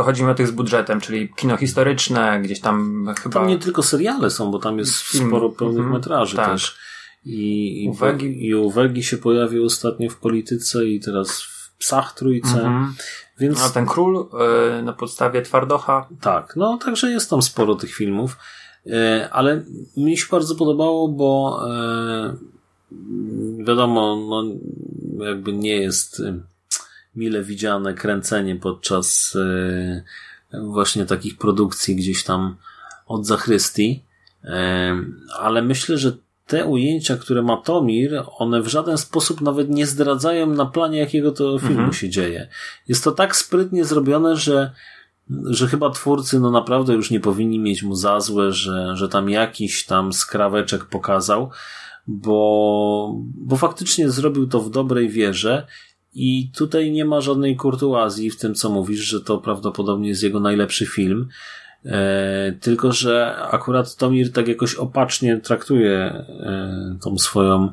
to 0.00 0.04
chodzi 0.04 0.24
mi 0.24 0.30
o 0.30 0.34
tych 0.34 0.46
z 0.48 0.50
budżetem, 0.50 1.00
czyli 1.00 1.28
kino 1.36 1.56
historyczne, 1.56 2.40
gdzieś 2.42 2.60
tam 2.60 3.06
chyba... 3.22 3.32
Tam 3.40 3.48
nie 3.48 3.58
tylko 3.58 3.82
seriale 3.82 4.30
są, 4.30 4.50
bo 4.50 4.58
tam 4.58 4.78
jest 4.78 4.96
Film. 4.96 5.28
sporo 5.28 5.48
pełnych 5.50 5.76
Mhm. 5.78 5.92
metraży 5.94 6.36
Tak. 6.36 6.50
też. 6.50 6.76
I, 7.24 7.84
i, 7.84 7.88
Uwagi. 7.88 8.46
I 8.46 8.54
uwagi 8.54 9.02
się 9.02 9.16
pojawił 9.18 9.64
ostatnio 9.64 10.10
w 10.10 10.16
polityce 10.16 10.84
i 10.86 11.00
teraz 11.00 11.42
w 11.42 11.76
Psach 11.78 12.12
Trójce. 12.14 12.48
Mhm. 12.54 12.94
Więc 13.40 13.60
No, 13.60 13.70
ten 13.70 13.86
król 13.86 14.28
y, 14.78 14.82
na 14.82 14.92
podstawie 14.92 15.42
Twardocha. 15.42 16.08
tak, 16.20 16.56
no 16.56 16.78
także 16.84 17.10
jest 17.10 17.30
tam 17.30 17.42
sporo 17.42 17.74
tych 17.74 17.94
filmów. 17.94 18.36
E, 18.86 19.28
ale 19.32 19.64
mi 19.96 20.16
się 20.16 20.26
bardzo 20.30 20.54
podobało, 20.54 21.08
bo 21.08 21.60
e, 21.70 22.36
wiadomo, 23.64 24.16
no, 24.30 24.44
jakby 25.24 25.52
nie 25.52 25.76
jest 25.76 26.22
mile 27.16 27.42
widziane 27.42 27.94
kręcenie 27.94 28.56
podczas 28.56 29.36
e, 29.36 30.02
właśnie 30.60 31.06
takich 31.06 31.38
produkcji 31.38 31.96
gdzieś 31.96 32.24
tam 32.24 32.56
od 33.06 33.26
zachrystii. 33.26 34.04
E, 34.44 34.96
ale 35.38 35.62
myślę, 35.62 35.98
że 35.98 36.12
te 36.46 36.64
ujęcia, 36.64 37.16
które 37.16 37.42
ma 37.42 37.56
Tomir, 37.56 38.22
one 38.38 38.62
w 38.62 38.68
żaden 38.68 38.98
sposób 38.98 39.40
nawet 39.40 39.70
nie 39.70 39.86
zdradzają 39.86 40.46
na 40.46 40.66
planie, 40.66 40.98
jakiego 40.98 41.32
to 41.32 41.58
filmu 41.58 41.72
Mhm. 41.76 41.92
się 41.92 42.08
dzieje. 42.08 42.48
Jest 42.88 43.04
to 43.04 43.12
tak 43.12 43.36
sprytnie 43.36 43.84
zrobione, 43.84 44.36
że 44.36 44.70
że 45.44 45.66
chyba 45.68 45.90
twórcy 45.90 46.40
no 46.40 46.50
naprawdę 46.50 46.92
już 46.94 47.10
nie 47.10 47.20
powinni 47.20 47.58
mieć 47.58 47.82
mu 47.82 47.94
za 47.94 48.20
złe, 48.20 48.52
że, 48.52 48.96
że 48.96 49.08
tam 49.08 49.30
jakiś 49.30 49.86
tam 49.86 50.12
skraweczek 50.12 50.84
pokazał, 50.84 51.50
bo, 52.06 53.14
bo 53.34 53.56
faktycznie 53.56 54.10
zrobił 54.10 54.46
to 54.46 54.60
w 54.60 54.70
dobrej 54.70 55.08
wierze 55.08 55.66
i 56.14 56.50
tutaj 56.56 56.90
nie 56.90 57.04
ma 57.04 57.20
żadnej 57.20 57.56
kurtuazji 57.56 58.30
w 58.30 58.36
tym, 58.36 58.54
co 58.54 58.70
mówisz, 58.70 59.00
że 59.00 59.20
to 59.20 59.38
prawdopodobnie 59.38 60.08
jest 60.08 60.22
jego 60.22 60.40
najlepszy 60.40 60.86
film. 60.86 61.28
E, 61.84 62.52
tylko, 62.60 62.92
że 62.92 63.36
akurat 63.50 63.96
Tomir 63.96 64.32
tak 64.32 64.48
jakoś 64.48 64.74
opacznie 64.74 65.36
traktuje 65.40 65.96
e, 65.98 66.96
tą 67.02 67.18
swoją 67.18 67.72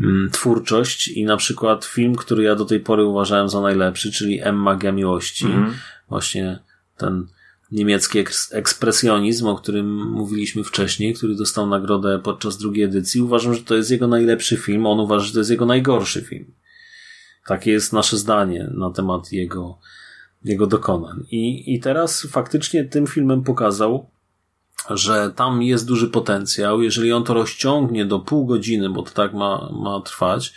mm, 0.00 0.30
twórczość 0.30 1.08
i 1.08 1.24
na 1.24 1.36
przykład 1.36 1.84
film, 1.84 2.16
który 2.16 2.42
ja 2.44 2.54
do 2.54 2.64
tej 2.64 2.80
pory 2.80 3.04
uważałem 3.04 3.48
za 3.48 3.60
najlepszy, 3.60 4.12
czyli 4.12 4.40
M 4.42 4.56
Magia 4.56 4.92
Miłości, 4.92 5.46
Mhm. 5.46 5.74
właśnie 6.08 6.58
ten 6.96 7.26
niemiecki 7.72 8.18
eks- 8.18 8.54
ekspresjonizm, 8.54 9.46
o 9.46 9.54
którym 9.56 10.10
mówiliśmy 10.10 10.64
wcześniej, 10.64 11.14
który 11.14 11.34
dostał 11.34 11.66
nagrodę 11.66 12.18
podczas 12.24 12.58
drugiej 12.58 12.84
edycji. 12.84 13.20
Uważam, 13.20 13.54
że 13.54 13.62
to 13.62 13.74
jest 13.74 13.90
jego 13.90 14.08
najlepszy 14.08 14.56
film, 14.56 14.86
on 14.86 15.00
uważa, 15.00 15.26
że 15.26 15.32
to 15.32 15.38
jest 15.38 15.50
jego 15.50 15.66
najgorszy 15.66 16.22
film. 16.22 16.44
Takie 17.46 17.70
jest 17.70 17.92
nasze 17.92 18.16
zdanie 18.16 18.70
na 18.74 18.90
temat 18.90 19.32
jego, 19.32 19.78
jego 20.44 20.66
dokonań. 20.66 21.26
I, 21.30 21.74
I 21.74 21.80
teraz 21.80 22.26
faktycznie 22.30 22.84
tym 22.84 23.06
filmem 23.06 23.42
pokazał, 23.42 24.10
że 24.90 25.32
tam 25.36 25.62
jest 25.62 25.86
duży 25.86 26.08
potencjał. 26.08 26.82
Jeżeli 26.82 27.12
on 27.12 27.24
to 27.24 27.34
rozciągnie 27.34 28.04
do 28.04 28.18
pół 28.18 28.46
godziny, 28.46 28.90
bo 28.90 29.02
to 29.02 29.10
tak 29.10 29.34
ma, 29.34 29.70
ma 29.72 30.00
trwać, 30.00 30.54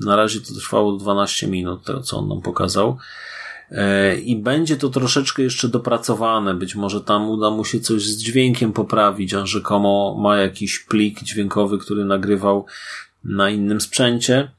na 0.00 0.16
razie 0.16 0.40
to 0.40 0.54
trwało 0.54 0.92
12 0.92 1.46
minut, 1.46 1.84
to 1.84 2.00
co 2.00 2.18
on 2.18 2.28
nam 2.28 2.42
pokazał, 2.42 2.98
E, 3.70 4.16
i 4.16 4.36
będzie 4.36 4.76
to 4.76 4.88
troszeczkę 4.88 5.42
jeszcze 5.42 5.68
dopracowane. 5.68 6.54
Być 6.54 6.74
może 6.74 7.00
tam 7.00 7.30
uda 7.30 7.50
mu 7.50 7.64
się 7.64 7.80
coś 7.80 8.02
z 8.02 8.16
dźwiękiem 8.16 8.72
poprawić, 8.72 9.34
a 9.34 9.46
rzekomo 9.46 10.16
ma 10.20 10.36
jakiś 10.36 10.78
plik 10.78 11.22
dźwiękowy, 11.22 11.78
który 11.78 12.04
nagrywał 12.04 12.66
na 13.24 13.50
innym 13.50 13.80
sprzęcie. 13.80 14.50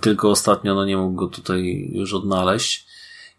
Tylko 0.00 0.30
ostatnio 0.30 0.74
no 0.74 0.84
nie 0.84 0.96
mógł 0.96 1.16
go 1.16 1.26
tutaj 1.26 1.90
już 1.92 2.14
odnaleźć. 2.14 2.88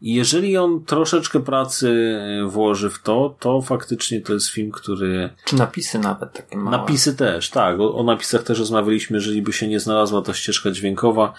I 0.01 0.13
jeżeli 0.13 0.57
on 0.57 0.85
troszeczkę 0.85 1.39
pracy 1.39 2.19
e, 2.45 2.47
włoży 2.47 2.89
w 2.89 3.01
to, 3.01 3.35
to 3.39 3.61
faktycznie 3.61 4.21
to 4.21 4.33
jest 4.33 4.47
film, 4.47 4.71
który 4.71 5.29
Czy 5.45 5.55
napisy 5.55 5.99
nawet 5.99 6.33
takie 6.33 6.57
małe. 6.57 6.77
Napisy 6.77 7.15
też, 7.15 7.49
tak. 7.49 7.79
O, 7.79 7.95
o 7.95 8.03
napisach 8.03 8.43
też 8.43 8.59
rozmawialiśmy. 8.59 9.17
Jeżeli 9.17 9.41
by 9.41 9.53
się 9.53 9.67
nie 9.67 9.79
znalazła 9.79 10.21
ta 10.21 10.33
ścieżka 10.33 10.71
dźwiękowa, 10.71 11.33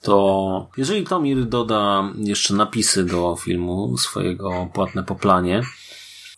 to 0.00 0.68
jeżeli 0.76 1.04
Tomir 1.04 1.44
doda 1.44 2.12
jeszcze 2.16 2.54
napisy 2.54 3.04
do 3.04 3.36
filmu 3.36 3.98
swojego 3.98 4.68
płatne 4.74 5.02
po 5.02 5.14
planie 5.14 5.62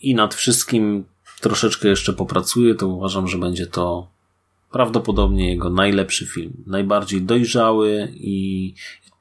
i 0.00 0.14
nad 0.14 0.34
wszystkim 0.34 1.04
troszeczkę 1.40 1.88
jeszcze 1.88 2.12
popracuje, 2.12 2.74
to 2.74 2.88
uważam, 2.88 3.28
że 3.28 3.38
będzie 3.38 3.66
to 3.66 4.15
prawdopodobnie 4.76 5.50
jego 5.50 5.70
najlepszy 5.70 6.26
film. 6.26 6.52
Najbardziej 6.66 7.22
dojrzały 7.22 8.08
i, 8.14 8.68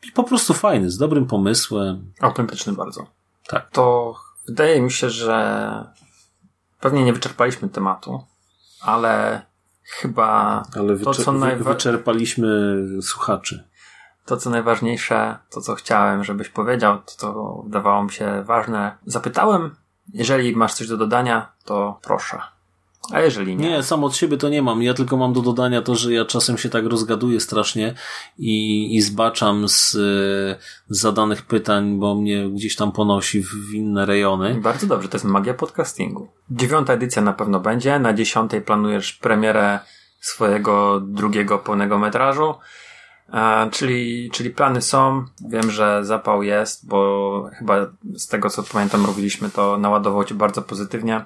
i 0.07 0.11
po 0.11 0.23
prostu 0.23 0.53
fajny, 0.53 0.91
z 0.91 0.97
dobrym 0.97 1.25
pomysłem. 1.25 2.11
Autentyczny 2.21 2.73
bardzo. 2.73 3.07
Tak. 3.47 3.69
To 3.71 4.15
wydaje 4.47 4.81
mi 4.81 4.91
się, 4.91 5.09
że 5.09 5.87
pewnie 6.79 7.03
nie 7.03 7.13
wyczerpaliśmy 7.13 7.69
tematu, 7.69 8.23
ale 8.81 9.41
chyba 9.83 10.63
Ale 10.75 10.99
To, 10.99 11.13
co 11.13 11.31
najwa- 11.31 11.63
wyczerpaliśmy 11.73 12.77
słuchaczy. 13.01 13.63
to, 14.25 14.37
co 14.37 14.49
najważniejsze, 14.49 15.37
to, 15.49 15.61
co 15.61 15.75
chciałem, 15.75 16.23
żebyś 16.23 16.49
powiedział, 16.49 16.97
to, 16.97 17.11
co 17.17 17.61
wydawało 17.65 18.03
mi 18.03 18.11
się 18.11 18.43
ważne, 18.45 18.97
zapytałem. 19.05 19.75
Jeżeli 20.13 20.55
masz 20.55 20.73
coś 20.73 20.87
do 20.87 20.97
dodania, 20.97 21.51
to 21.65 21.99
proszę. 22.03 22.39
A 23.11 23.21
jeżeli 23.21 23.55
nie, 23.55 23.69
Nie, 23.69 23.83
sam 23.83 24.03
od 24.03 24.15
siebie 24.15 24.37
to 24.37 24.49
nie 24.49 24.61
mam. 24.61 24.83
Ja 24.83 24.93
tylko 24.93 25.17
mam 25.17 25.33
do 25.33 25.41
dodania 25.41 25.81
to, 25.81 25.95
że 25.95 26.13
ja 26.13 26.25
czasem 26.25 26.57
się 26.57 26.69
tak 26.69 26.85
rozgaduję 26.85 27.39
strasznie 27.39 27.93
i, 28.37 28.95
i 28.95 29.01
zbaczam 29.01 29.69
z, 29.69 29.95
y, 29.95 30.55
zadanych 30.89 31.41
pytań, 31.41 31.99
bo 31.99 32.15
mnie 32.15 32.49
gdzieś 32.49 32.75
tam 32.75 32.91
ponosi 32.91 33.41
w, 33.41 33.47
w 33.47 33.73
inne 33.73 34.05
rejony. 34.05 34.55
Bardzo 34.61 34.87
dobrze, 34.87 35.09
to 35.09 35.17
jest 35.17 35.25
magia 35.25 35.53
podcastingu. 35.53 36.27
Dziewiąta 36.51 36.93
edycja 36.93 37.21
na 37.21 37.33
pewno 37.33 37.59
będzie. 37.59 37.99
Na 37.99 38.13
dziesiątej 38.13 38.61
planujesz 38.61 39.13
premierę 39.13 39.79
swojego 40.19 40.99
drugiego 40.99 41.59
pełnego 41.59 41.97
metrażu. 41.97 42.55
E, 43.33 43.69
czyli, 43.71 44.29
czyli 44.33 44.49
plany 44.49 44.81
są. 44.81 45.25
Wiem, 45.49 45.71
że 45.71 46.05
zapał 46.05 46.43
jest, 46.43 46.87
bo 46.87 47.49
chyba 47.57 47.75
z 48.15 48.27
tego 48.27 48.49
co 48.49 48.63
pamiętam 48.63 49.05
robiliśmy 49.05 49.49
to 49.49 49.77
naładował 49.77 50.23
cię 50.23 50.35
bardzo 50.35 50.61
pozytywnie. 50.61 51.25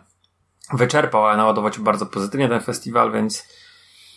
Wyczerpał, 0.73 1.25
ale 1.25 1.37
naładował 1.37 1.71
cię 1.71 1.81
bardzo 1.81 2.05
pozytywnie 2.05 2.49
ten 2.49 2.61
festiwal, 2.61 3.11
więc 3.11 3.47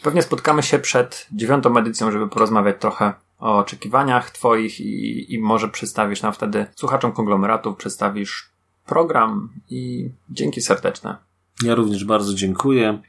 pewnie 0.03 0.23
spotkamy 0.23 0.63
się 0.63 0.79
przed 0.79 1.27
dziewiątą 1.33 1.79
edycją, 1.79 2.11
żeby 2.11 2.29
porozmawiać 2.29 2.77
trochę 2.81 3.13
o 3.39 3.59
oczekiwaniach 3.59 4.31
twoich 4.31 4.81
i, 4.81 5.35
i 5.35 5.39
może 5.39 5.69
przedstawisz 5.69 6.23
nam 6.23 6.33
wtedy 6.33 6.67
słuchaczom 6.77 7.13
konglomeratu, 7.13 7.75
przedstawisz 7.75 8.51
program 8.87 9.53
i 9.71 10.11
dzięki 10.31 10.61
serdeczne. 10.61 11.17
Ja 11.63 11.75
również 11.75 12.05
bardzo 12.05 12.35
dziękuję 12.35 13.03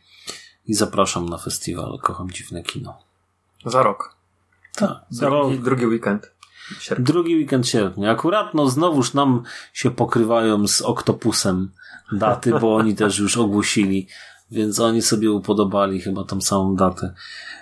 i 0.65 0.73
zapraszam 0.73 1.29
na 1.29 1.37
festiwal 1.37 1.99
Kocham 2.01 2.31
Dziwne 2.31 2.63
Kino. 2.63 2.97
Za 3.65 3.83
rok. 3.83 4.15
Tak, 4.75 4.91
za 5.09 5.29
rok. 5.29 5.47
Drugi, 5.47 5.63
drugi 5.63 5.85
weekend. 5.85 6.31
Sierpnia. 6.79 7.05
Drugi 7.05 7.35
weekend 7.35 7.67
sierpnia. 7.67 8.11
Akurat 8.11 8.53
no 8.53 8.69
znowuż 8.69 9.13
nam 9.13 9.43
się 9.73 9.91
pokrywają 9.91 10.67
z 10.67 10.81
Oktopusem 10.81 11.71
daty, 12.11 12.51
bo 12.59 12.75
oni 12.75 12.95
też 12.95 13.19
już 13.19 13.37
ogłosili, 13.37 14.07
więc 14.51 14.79
oni 14.79 15.01
sobie 15.01 15.31
upodobali 15.31 16.01
chyba 16.01 16.23
tą 16.23 16.41
samą 16.41 16.75
datę. 16.75 17.13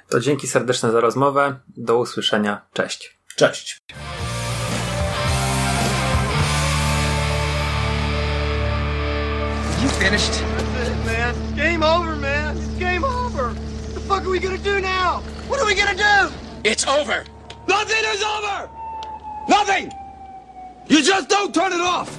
To 0.10 0.20
dzięki 0.20 0.48
serdeczne 0.48 0.92
za 0.92 1.00
rozmowę. 1.00 1.60
Do 1.78 1.98
usłyszenia. 2.00 2.62
Cześć. 2.74 3.18
Cześć! 3.36 3.82
You 9.84 9.90
finished? 9.90 10.44
That's 10.78 10.90
it, 10.90 11.06
man. 11.06 11.36
It's 11.36 11.56
game 11.56 11.84
over, 11.84 12.16
man. 12.16 12.58
It's 12.58 12.80
game 12.80 13.04
over. 13.04 13.44
What 13.44 13.94
the 13.94 14.00
fuck 14.00 14.24
are 14.26 14.30
we 14.30 14.40
gonna 14.40 14.58
do 14.58 14.80
now? 14.80 15.22
What 15.50 15.60
are 15.60 15.66
we 15.66 15.76
gonna 15.76 15.96
do? 15.96 16.32
It's 16.64 16.88
over. 16.88 17.24
Nothing 17.68 18.04
is 18.14 18.24
over! 18.24 18.70
Nothing! 19.48 19.92
You 20.88 21.02
just 21.04 21.30
don't 21.30 21.54
turn 21.54 21.72
it 21.74 21.82
off! 21.82 22.10